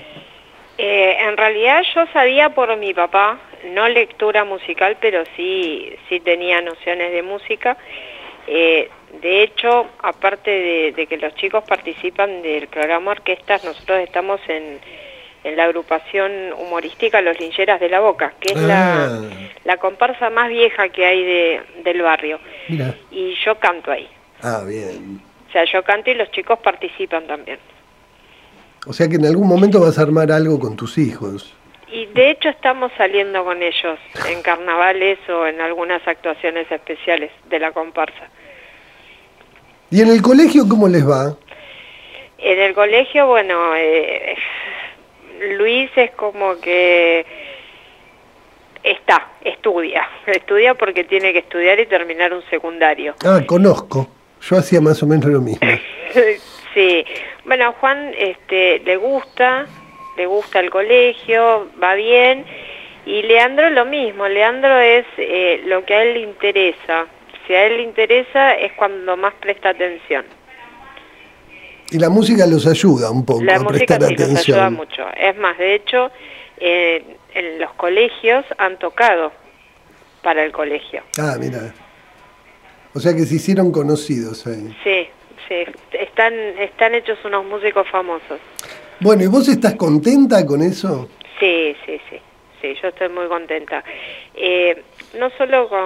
Eh, 0.78 1.16
en 1.20 1.36
realidad 1.36 1.82
yo 1.94 2.04
sabía 2.12 2.52
por 2.56 2.76
mi 2.76 2.92
papá, 2.92 3.38
no 3.72 3.88
lectura 3.88 4.44
musical, 4.44 4.96
pero 5.00 5.22
sí, 5.36 5.94
sí 6.08 6.18
tenía 6.18 6.60
nociones 6.60 7.12
de 7.12 7.22
música. 7.22 7.76
Eh, 8.48 8.90
de 9.20 9.44
hecho, 9.44 9.86
aparte 10.02 10.92
de, 10.96 11.06
que 11.06 11.18
los 11.18 11.36
chicos 11.36 11.62
participan 11.62 12.42
del 12.42 12.66
programa 12.66 13.12
Orquestas, 13.12 13.62
nosotros 13.62 14.00
estamos 14.00 14.40
en, 14.48 14.80
en 15.44 15.56
la 15.56 15.64
agrupación 15.64 16.52
humorística 16.58 17.20
Los 17.20 17.38
Lincheras 17.40 17.80
de 17.80 17.88
la 17.88 18.00
Boca, 18.00 18.32
que 18.40 18.52
es 18.54 18.60
la, 18.60 19.04
Ah. 19.06 19.20
la 19.64 19.76
comparsa 19.78 20.30
más 20.30 20.48
vieja 20.48 20.88
que 20.90 21.04
hay 21.04 21.24
de, 21.24 21.60
del 21.84 22.02
barrio. 22.02 22.38
Mira. 22.68 22.94
Y 23.10 23.34
yo 23.44 23.56
canto 23.58 23.90
ahí. 23.90 24.08
Ah, 24.42 24.62
bien. 24.66 25.20
O 25.48 25.52
sea, 25.52 25.64
yo 25.64 25.82
canto 25.82 26.10
y 26.10 26.14
los 26.14 26.30
chicos 26.30 26.58
participan 26.60 27.26
también. 27.26 27.58
O 28.86 28.92
sea 28.92 29.08
que 29.08 29.16
en 29.16 29.26
algún 29.26 29.46
momento 29.46 29.80
vas 29.80 29.98
a 29.98 30.02
armar 30.02 30.32
algo 30.32 30.58
con 30.58 30.76
tus 30.76 30.98
hijos. 30.98 31.54
Y 31.90 32.06
de 32.06 32.30
hecho 32.30 32.48
estamos 32.48 32.90
saliendo 32.96 33.44
con 33.44 33.62
ellos 33.62 33.98
en 34.28 34.42
carnavales 34.42 35.18
o 35.28 35.46
en 35.46 35.60
algunas 35.60 36.06
actuaciones 36.08 36.70
especiales 36.70 37.30
de 37.50 37.58
la 37.58 37.70
comparsa. 37.72 38.28
¿Y 39.90 40.00
en 40.00 40.08
el 40.08 40.22
colegio 40.22 40.66
cómo 40.68 40.88
les 40.88 41.06
va? 41.08 41.36
En 42.38 42.58
el 42.58 42.72
colegio, 42.74 43.26
bueno, 43.26 43.76
eh, 43.76 44.34
Luis 45.42 45.90
es 45.96 46.10
como 46.12 46.60
que 46.60 47.24
está, 48.82 49.28
estudia, 49.42 50.08
estudia 50.26 50.74
porque 50.74 51.04
tiene 51.04 51.32
que 51.32 51.40
estudiar 51.40 51.78
y 51.80 51.86
terminar 51.86 52.32
un 52.32 52.42
secundario. 52.50 53.14
Ah, 53.24 53.40
conozco. 53.46 54.08
Yo 54.40 54.56
hacía 54.56 54.80
más 54.80 55.02
o 55.02 55.06
menos 55.06 55.26
lo 55.26 55.40
mismo. 55.40 55.68
sí, 56.74 57.04
bueno, 57.44 57.66
a 57.66 57.72
Juan 57.72 58.12
este, 58.18 58.80
le 58.80 58.96
gusta, 58.96 59.66
le 60.16 60.26
gusta 60.26 60.60
el 60.60 60.70
colegio, 60.70 61.68
va 61.80 61.94
bien, 61.94 62.44
y 63.06 63.22
Leandro 63.22 63.70
lo 63.70 63.84
mismo, 63.84 64.28
Leandro 64.28 64.78
es 64.78 65.06
eh, 65.16 65.62
lo 65.66 65.84
que 65.84 65.94
a 65.94 66.02
él 66.02 66.14
le 66.14 66.20
interesa. 66.20 67.06
Si 67.46 67.54
a 67.54 67.66
él 67.66 67.78
le 67.78 67.82
interesa 67.82 68.54
es 68.54 68.72
cuando 68.72 69.16
más 69.16 69.34
presta 69.34 69.70
atención. 69.70 70.24
Y 71.92 71.98
la 71.98 72.08
música 72.08 72.46
los 72.46 72.66
ayuda 72.66 73.10
un 73.10 73.24
poco 73.26 73.44
La 73.44 73.56
a 73.56 73.60
música 73.60 73.94
sí 73.96 74.00
los 74.00 74.12
atención. 74.12 74.58
ayuda 74.58 74.70
mucho. 74.70 75.04
Es 75.14 75.36
más, 75.36 75.58
de 75.58 75.74
hecho, 75.74 76.10
eh, 76.58 77.04
en 77.34 77.58
los 77.60 77.70
colegios 77.74 78.44
han 78.58 78.78
tocado 78.78 79.30
para 80.22 80.42
el 80.44 80.52
colegio. 80.52 81.02
Ah, 81.18 81.36
mira. 81.38 81.74
O 82.94 83.00
sea 83.00 83.12
que 83.14 83.24
se 83.26 83.34
hicieron 83.34 83.70
conocidos 83.72 84.46
ahí. 84.46 84.74
Sí, 84.84 85.06
sí, 85.48 85.64
están, 85.92 86.32
están 86.58 86.94
hechos 86.94 87.18
unos 87.24 87.44
músicos 87.44 87.86
famosos. 87.90 88.40
Bueno, 89.00 89.24
¿y 89.24 89.26
vos 89.26 89.48
estás 89.48 89.74
contenta 89.74 90.46
con 90.46 90.62
eso? 90.62 91.08
Sí, 91.40 91.76
sí, 91.84 92.00
sí, 92.08 92.18
sí, 92.60 92.74
yo 92.80 92.88
estoy 92.88 93.08
muy 93.10 93.26
contenta. 93.28 93.82
Eh, 94.34 94.82
no 95.18 95.28
solo 95.36 95.68
con, 95.68 95.84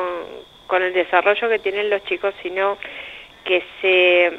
con 0.68 0.82
el 0.82 0.92
desarrollo 0.92 1.48
que 1.48 1.58
tienen 1.58 1.90
los 1.90 2.04
chicos, 2.04 2.34
sino 2.42 2.76
que 3.44 3.62
se, 3.80 4.38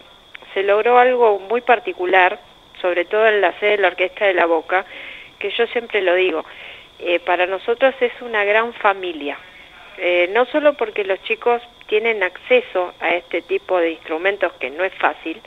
se 0.57 0.63
logró 0.63 0.97
algo 0.97 1.37
muy 1.37 1.61
particular, 1.61 2.39
sobre 2.81 3.05
todo 3.05 3.27
en 3.27 3.41
la 3.41 3.51
sede 3.59 3.71
de 3.73 3.77
la 3.77 3.89
Orquesta 3.89 4.25
de 4.25 4.33
la 4.33 4.47
Boca, 4.47 4.87
que 5.37 5.51
yo 5.51 5.67
siempre 5.67 6.01
lo 6.01 6.15
digo, 6.15 6.43
eh, 6.97 7.19
para 7.19 7.45
nosotros 7.45 7.93
es 8.01 8.11
una 8.21 8.43
gran 8.43 8.73
familia. 8.73 9.37
Eh, 9.99 10.27
no 10.33 10.45
solo 10.45 10.73
porque 10.73 11.03
los 11.03 11.21
chicos 11.21 11.61
tienen 11.85 12.23
acceso 12.23 12.91
a 12.99 13.13
este 13.13 13.43
tipo 13.43 13.77
de 13.79 13.91
instrumentos, 13.91 14.51
que 14.53 14.71
no 14.71 14.83
es 14.83 14.93
fácil, 14.95 15.39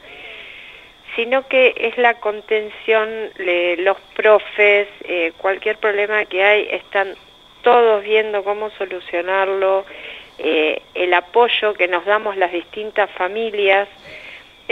sino 1.17 1.49
que 1.49 1.75
es 1.77 1.99
la 1.99 2.15
contención, 2.21 3.31
le- 3.39 3.79
los 3.79 3.97
profes, 4.15 4.87
eh, 5.09 5.33
cualquier 5.39 5.79
problema 5.79 6.25
que 6.27 6.45
hay, 6.45 6.69
están 6.71 7.17
todos 7.63 8.05
viendo 8.05 8.45
cómo 8.45 8.71
solucionarlo, 8.79 9.85
el 10.95 11.13
apoyo 11.13 11.75
que 11.75 11.87
nos 11.87 12.07
damos 12.07 12.35
las 12.39 12.51
distintas 12.51 13.11
familias, 13.11 13.87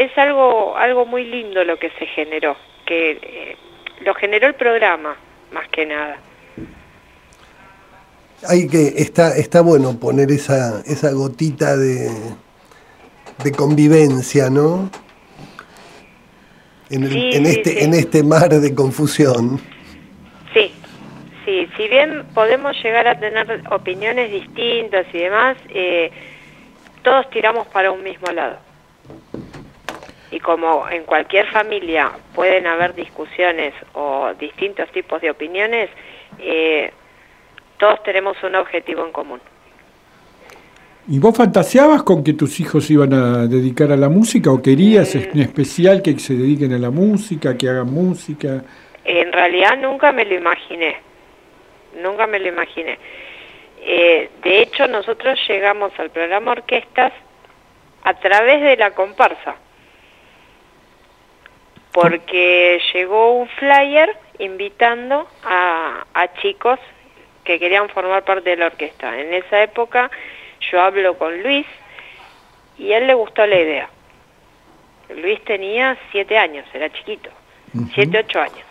es 0.05 0.17
algo, 0.17 0.77
algo 0.77 1.05
muy 1.07 1.25
lindo 1.25 1.65
lo 1.65 1.79
que 1.79 1.91
se 1.99 2.07
generó, 2.07 2.57
que 2.87 3.11
eh, 3.23 3.57
lo 4.05 4.15
generó 4.15 4.47
el 4.47 4.55
programa, 4.55 5.17
más 5.53 5.69
que 5.71 5.87
nada. 5.87 6.19
Hay 8.49 8.69
que, 8.69 8.95
está, 8.97 9.37
está 9.37 9.61
bueno 9.63 9.99
poner 9.99 10.31
esa, 10.31 10.81
esa 10.87 11.11
gotita 11.11 11.77
de, 11.77 12.11
de 13.43 13.53
convivencia, 13.53 14.49
¿no? 14.49 14.89
En, 16.91 17.03
el- 17.03 17.11
Sí, 17.13 17.31
en 17.33 17.47
sí, 17.47 17.51
este, 17.57 17.71
sí. 17.71 17.85
en 17.85 17.95
este 17.95 18.23
mar 18.23 18.49
de 18.49 18.75
confusión. 18.75 19.61
Sí, 20.55 20.73
sí, 21.45 21.69
si 21.77 21.89
bien 21.89 22.25
podemos 22.33 22.81
llegar 22.83 23.09
a 23.09 23.19
tener 23.19 23.63
opiniones 23.71 24.31
distintas 24.31 25.07
y 25.13 25.19
demás, 25.19 25.57
eh, 25.71 26.11
todos 27.03 27.29
tiramos 27.31 27.67
para 27.67 27.91
un 27.91 28.05
mismo 28.05 28.31
lado. 28.31 28.68
Y 30.31 30.41
como 30.41 30.89
en 30.91 31.05
cualquier 31.05 31.47
familia 31.47 32.11
pueden 32.35 32.67
haber 32.67 32.95
discusiones 32.95 33.73
o 33.95 34.33
distintos 34.39 34.91
tipos 34.93 35.21
de 35.23 35.31
opiniones, 35.31 35.89
eh, 36.39 36.93
todos 37.79 38.03
tenemos 38.03 38.37
un 38.43 38.55
objetivo 38.57 39.05
en 39.07 39.13
común. 39.13 39.41
¿Y 41.11 41.19
vos 41.19 41.35
fantaseabas 41.35 42.03
con 42.03 42.23
que 42.23 42.35
tus 42.35 42.61
hijos 42.61 42.91
iban 42.91 43.15
a 43.15 43.47
dedicar 43.47 43.91
a 43.91 43.97
la 43.97 44.11
música 44.11 44.51
o 44.51 44.61
querías 44.61 45.15
en 45.15 45.41
especial 45.41 46.03
que 46.03 46.19
se 46.19 46.35
dediquen 46.35 46.75
a 46.75 46.79
la 46.79 46.91
música, 46.91 47.57
que 47.57 47.67
hagan 47.67 47.91
música? 47.91 48.63
En 49.05 49.33
realidad 49.33 49.79
nunca 49.79 50.13
me 50.13 50.27
lo 50.27 50.35
imaginé, 50.35 50.97
nunca 52.03 52.27
me 52.27 52.39
lo 52.39 52.49
imaginé. 52.49 52.99
Eh, 53.81 54.29
de 54.43 54.61
hecho, 54.61 54.87
nosotros 54.87 55.39
llegamos 55.49 55.93
al 55.99 56.11
programa 56.11 56.53
Orquestas 56.53 57.15
a 58.05 58.15
través 58.21 58.61
de 58.61 58.77
la 58.77 58.91
comparsa, 58.91 59.57
porque 61.93 62.81
llegó 62.93 63.33
un 63.33 63.49
flyer 63.49 64.17
invitando 64.39 65.29
a, 65.45 66.05
a 66.15 66.33
chicos 66.35 66.79
que 67.45 67.59
querían 67.59 67.89
formar 67.89 68.25
parte 68.25 68.51
de 68.51 68.57
la 68.57 68.67
orquesta. 68.67 69.19
En 69.19 69.33
esa 69.33 69.63
época 69.63 70.11
yo 70.71 70.81
hablo 70.81 71.17
con 71.17 71.43
Luis 71.43 71.67
y 72.79 72.93
a 72.93 72.99
él 72.99 73.07
le 73.07 73.15
gustó 73.15 73.47
la 73.47 73.59
idea. 73.59 73.89
Luis 75.09 75.43
tenía 75.45 75.97
siete 76.13 76.37
años, 76.37 76.67
era 76.75 76.91
chiquito, 76.91 77.31
siete, 77.95 78.19
ocho 78.19 78.41
años. 78.41 78.65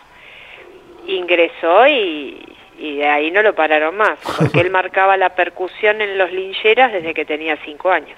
Ingresó 1.06 1.88
y, 1.88 2.56
y 2.78 2.98
de 2.98 3.06
ahí 3.08 3.30
no 3.30 3.42
lo 3.42 3.54
pararon 3.54 3.96
más, 3.96 4.18
porque 4.38 4.60
él 4.60 4.70
marcaba 4.70 5.16
la 5.16 5.30
percusión 5.30 6.00
en 6.00 6.16
los 6.16 6.30
lincheras 6.32 6.92
desde 6.92 7.14
que 7.14 7.24
tenía 7.24 7.56
cinco 7.64 7.90
años. 7.90 8.16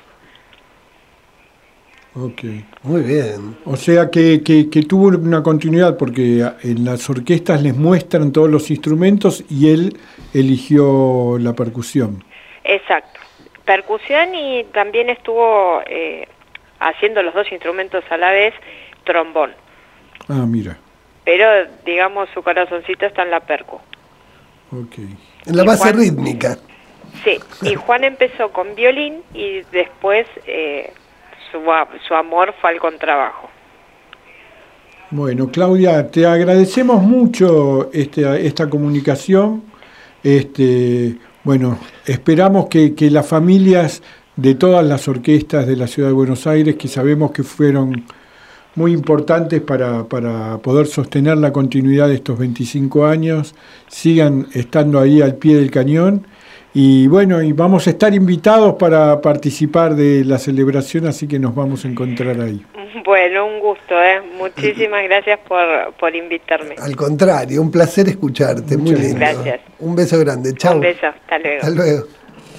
Ok. 2.14 2.42
Muy 2.82 3.02
bien. 3.02 3.56
O 3.64 3.76
sea 3.76 4.10
que, 4.10 4.42
que, 4.42 4.68
que 4.68 4.82
tuvo 4.82 5.08
una 5.08 5.42
continuidad 5.42 5.96
porque 5.96 6.44
en 6.62 6.84
las 6.84 7.08
orquestas 7.08 7.62
les 7.62 7.76
muestran 7.76 8.32
todos 8.32 8.50
los 8.50 8.70
instrumentos 8.70 9.44
y 9.48 9.70
él 9.70 9.96
eligió 10.34 11.36
la 11.38 11.52
percusión. 11.54 12.24
Exacto. 12.64 13.20
Percusión 13.64 14.34
y 14.34 14.64
también 14.74 15.08
estuvo 15.10 15.80
eh, 15.86 16.26
haciendo 16.80 17.22
los 17.22 17.32
dos 17.34 17.50
instrumentos 17.52 18.02
a 18.10 18.16
la 18.16 18.32
vez, 18.32 18.54
trombón. 19.04 19.52
Ah, 20.28 20.44
mira. 20.46 20.76
Pero, 21.24 21.44
digamos, 21.86 22.28
su 22.34 22.42
corazoncito 22.42 23.06
está 23.06 23.22
en 23.22 23.30
la 23.30 23.40
percu. 23.40 23.76
Ok. 24.72 24.98
En 25.46 25.56
la 25.56 25.62
Y 25.62 25.66
base 25.66 25.82
Juan- 25.84 25.96
rítmica. 25.98 26.58
Sí, 27.24 27.38
y 27.62 27.74
Juan 27.74 28.04
empezó 28.04 28.50
con 28.52 28.74
violín 28.74 29.22
y 29.34 29.60
después 29.72 30.26
eh, 30.46 30.92
su, 31.52 32.14
amor 32.14 32.54
fue 32.60 32.70
al 32.70 32.80
contrabajo. 32.80 33.50
Bueno, 35.10 35.50
Claudia, 35.50 36.10
te 36.10 36.26
agradecemos 36.26 37.02
mucho 37.02 37.90
este, 37.92 38.46
esta 38.46 38.70
comunicación. 38.70 39.64
Este, 40.22 41.16
bueno, 41.42 41.78
esperamos 42.06 42.68
que, 42.68 42.94
que 42.94 43.10
las 43.10 43.26
familias 43.26 44.02
de 44.36 44.54
todas 44.54 44.84
las 44.84 45.08
orquestas 45.08 45.66
de 45.66 45.76
la 45.76 45.86
ciudad 45.86 46.08
de 46.08 46.14
Buenos 46.14 46.46
Aires, 46.46 46.76
que 46.76 46.88
sabemos 46.88 47.32
que 47.32 47.42
fueron 47.42 48.04
muy 48.74 48.92
importantes 48.92 49.60
para, 49.60 50.04
para 50.04 50.58
poder 50.58 50.86
sostener 50.86 51.36
la 51.38 51.52
continuidad 51.52 52.08
de 52.08 52.14
estos 52.14 52.38
25 52.38 53.06
años, 53.06 53.54
sigan 53.88 54.46
estando 54.54 55.00
ahí 55.00 55.20
al 55.20 55.34
pie 55.34 55.56
del 55.56 55.70
cañón. 55.70 56.26
Y 56.72 57.08
bueno, 57.08 57.42
y 57.42 57.52
vamos 57.52 57.86
a 57.86 57.90
estar 57.90 58.14
invitados 58.14 58.74
para 58.74 59.20
participar 59.20 59.94
de 59.94 60.24
la 60.24 60.38
celebración, 60.38 61.06
así 61.06 61.26
que 61.26 61.38
nos 61.38 61.54
vamos 61.54 61.84
a 61.84 61.88
encontrar 61.88 62.40
ahí. 62.40 62.64
Bueno, 63.04 63.46
un 63.46 63.60
gusto, 63.60 64.00
¿eh? 64.00 64.20
Muchísimas 64.38 65.02
gracias 65.04 65.40
por, 65.48 65.60
por 65.98 66.14
invitarme. 66.14 66.76
Al 66.78 66.94
contrario, 66.94 67.60
un 67.60 67.70
placer 67.70 68.08
escucharte. 68.08 68.76
Muy 68.76 68.92
Muchas 68.92 69.00
lindo. 69.04 69.18
gracias. 69.18 69.60
Un 69.80 69.96
beso 69.96 70.18
grande. 70.18 70.54
Chao. 70.54 70.74
Un 70.74 70.80
beso, 70.80 71.06
hasta 71.06 71.38
luego. 71.38 71.58
Hasta 71.62 71.70
luego. 71.70 72.06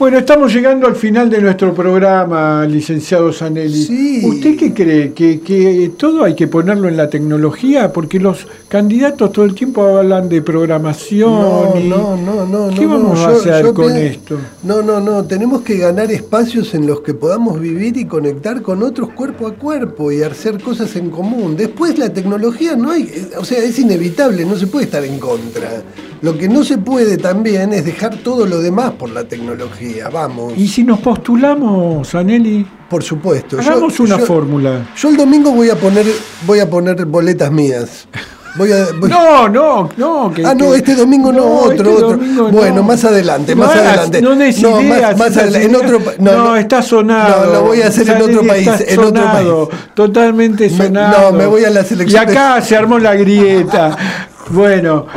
Bueno, 0.02 0.18
estamos 0.18 0.52
llegando 0.52 0.88
al 0.88 0.96
final 0.96 1.30
de 1.30 1.40
nuestro 1.44 1.76
programa, 1.76 2.66
licenciado 2.66 3.32
Zanelli. 3.32 3.84
Sí. 3.86 4.22
¿Usted 4.26 4.58
qué 4.58 4.74
cree? 4.74 5.14
¿Que, 5.14 5.42
¿Que 5.42 5.92
todo 5.96 6.24
hay 6.24 6.34
que 6.34 6.48
ponerlo 6.48 6.88
en 6.88 6.98
la 6.98 7.08
tecnología? 7.08 7.94
Porque 7.94 8.20
los 8.20 8.48
candidatos 8.68 9.32
todo 9.32 9.46
el 9.46 9.54
tiempo 9.54 9.84
hablan 9.86 10.28
de 10.28 10.42
programación. 10.42 11.30
No, 11.30 11.74
y- 11.80 11.88
no, 11.88 12.18
no, 12.18 12.48
no. 12.48 12.70
¿Qué 12.74 12.82
no, 12.88 12.98
vamos 12.98 13.20
no, 13.20 13.26
a 13.26 13.30
hacer 13.30 13.64
yo 13.64 13.76
con 13.76 13.96
esto? 13.96 14.40
No, 14.64 14.82
no, 14.82 15.00
no. 15.00 15.24
Tenemos 15.26 15.62
que 15.62 15.78
ganar 15.78 16.12
espacios 16.12 16.74
en 16.74 16.88
los 16.88 17.02
que 17.02 17.14
podamos 17.14 17.60
vivir 17.60 17.96
y 17.96 18.06
conectar 18.06 18.64
con 18.64 18.82
otros 18.82 19.10
cuerpo 19.12 19.46
a 19.46 19.54
cuerpo 19.54 20.12
y 20.12 20.24
hacer 20.24 20.60
cosas 20.64 20.96
en 20.96 21.12
común. 21.12 21.56
Después 21.56 22.00
la 22.00 22.12
tecnología 22.12 22.76
no 22.76 22.90
hay, 22.90 23.30
o 23.38 23.46
sea, 23.46 23.60
es 23.60 23.78
inevitable, 23.78 24.46
no 24.46 24.56
se 24.56 24.66
puede 24.66 24.86
estar 24.86 25.06
en 25.06 25.20
contra. 25.20 25.84
Lo 26.22 26.38
que 26.38 26.48
no 26.48 26.64
se 26.64 26.78
puede 26.78 27.18
también 27.18 27.74
es 27.74 27.84
dejar 27.84 28.16
todo 28.18 28.46
lo 28.46 28.60
demás 28.62 28.92
por 28.92 29.10
la 29.10 29.24
tecnología. 29.24 30.10
Vamos. 30.10 30.54
¿Y 30.56 30.68
si 30.68 30.84
nos 30.84 31.00
postulamos, 31.00 32.08
Zanelli? 32.10 32.66
Por 32.90 33.02
supuesto. 33.04 33.60
yo- 33.60 33.72
Hagamos 33.72 34.00
una 34.00 34.20
yo- 34.20 34.26
fórmula. 34.26 34.88
Yo 34.96 35.10
el 35.10 35.18
domingo 35.18 35.52
voy 35.52 35.70
a 35.72 35.76
poner, 35.76 36.06
voy 36.46 36.60
a 36.60 36.70
poner 36.70 37.06
boletas 37.06 37.52
mías. 37.52 38.08
Voy 38.56 38.72
a, 38.72 38.86
voy- 39.00 39.10
No, 39.10 39.50
no, 39.50 39.90
no. 39.98 40.32
que- 40.32 40.46
Ah, 40.46 40.54
no, 40.54 40.76
este 40.76 40.94
domingo 40.94 41.32
no, 41.32 41.44
otro, 41.62 41.72
este 41.72 41.90
otro. 41.90 42.10
domingo 42.10 42.50
bueno, 42.50 42.76
no. 42.76 42.84
más 42.84 43.04
adelante, 43.04 43.56
más 43.56 43.72
adelante. 43.76 44.22
No 44.22 44.36
des 44.36 44.62
No, 44.62 44.80
más- 44.82 45.18
más 45.18 45.38
en 45.38 45.76
otro 45.76 46.00
no, 46.20 46.32
no, 46.34 46.44
no. 46.50 46.56
está 46.56 46.84
sonado. 46.84 47.46
No, 47.48 47.52
lo 47.54 47.62
voy 47.64 47.82
a 47.82 47.88
hacer 47.88 48.08
en 48.10 48.22
otro 48.22 48.46
país, 48.46 48.70
en 48.88 49.00
otro 49.00 49.24
país. 49.24 49.48
Totalmente 49.96 50.70
Me- 50.70 50.78
sonado. 50.78 51.32
no, 51.32 51.38
me 51.38 51.46
voy 51.48 51.64
a 51.66 51.72
las 51.72 51.90
Y 51.90 51.96
elecciones. 51.96 52.30
acá 52.30 52.62
se 52.62 52.76
armó 52.76 53.00
la 53.00 53.16
grieta. 53.16 53.98
bueno, 54.50 55.08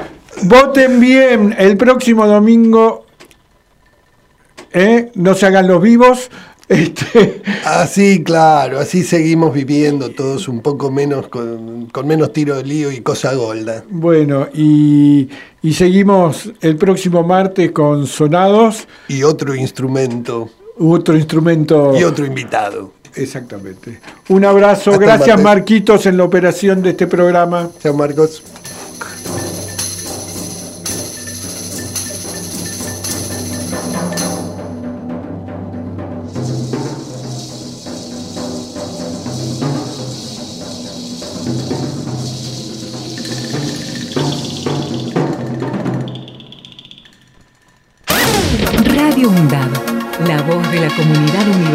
voten 0.43 1.01
bien 1.01 1.55
el 1.59 1.77
próximo 1.77 2.27
domingo. 2.27 3.07
¿eh? 4.73 5.11
No 5.15 5.35
se 5.35 5.47
hagan 5.47 5.69
los 5.69 5.81
vivos. 5.83 6.31
Este, 6.67 7.43
Así, 7.67 8.25
claro, 8.25 8.79
así 8.79 9.03
seguimos 9.05 9.53
viviendo 9.53 10.09
todos 10.13 10.49
un 10.49 10.63
poco 10.63 10.91
menos, 10.91 11.29
con, 11.29 11.89
con 11.93 12.07
menos 12.07 12.33
tiro 12.33 12.57
de 12.57 12.65
lío 12.65 12.91
y 12.91 13.03
cosa 13.03 13.35
golda. 13.35 13.85
bueno, 13.91 14.49
y, 14.55 15.29
y 15.61 15.75
seguimos 15.75 16.51
el 16.63 16.77
próximo 16.77 17.23
martes 17.23 17.71
con 17.73 18.07
Sonados, 18.07 18.89
Y 19.09 19.25
otro 19.25 19.55
instrumento, 19.55 20.49
otro 20.79 21.15
instrumento. 21.19 21.93
y 22.01 22.03
otro 22.03 22.25
invitado. 22.25 22.93
Exactamente. 23.15 24.01
Un 24.31 24.47
abrazo. 24.47 24.93
Hasta 24.93 25.05
Gracias. 25.05 25.43
Marquitos, 25.43 26.07
en 26.07 26.17
la 26.17 26.25
operación 26.25 26.81
de 26.81 26.91
este 26.91 27.07
programa. 27.07 27.69
Chao, 27.79 27.93
Marcos. 27.93 28.43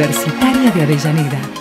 Universitaria 0.09 0.71
de 0.71 0.81
Avellaneda. 0.81 1.58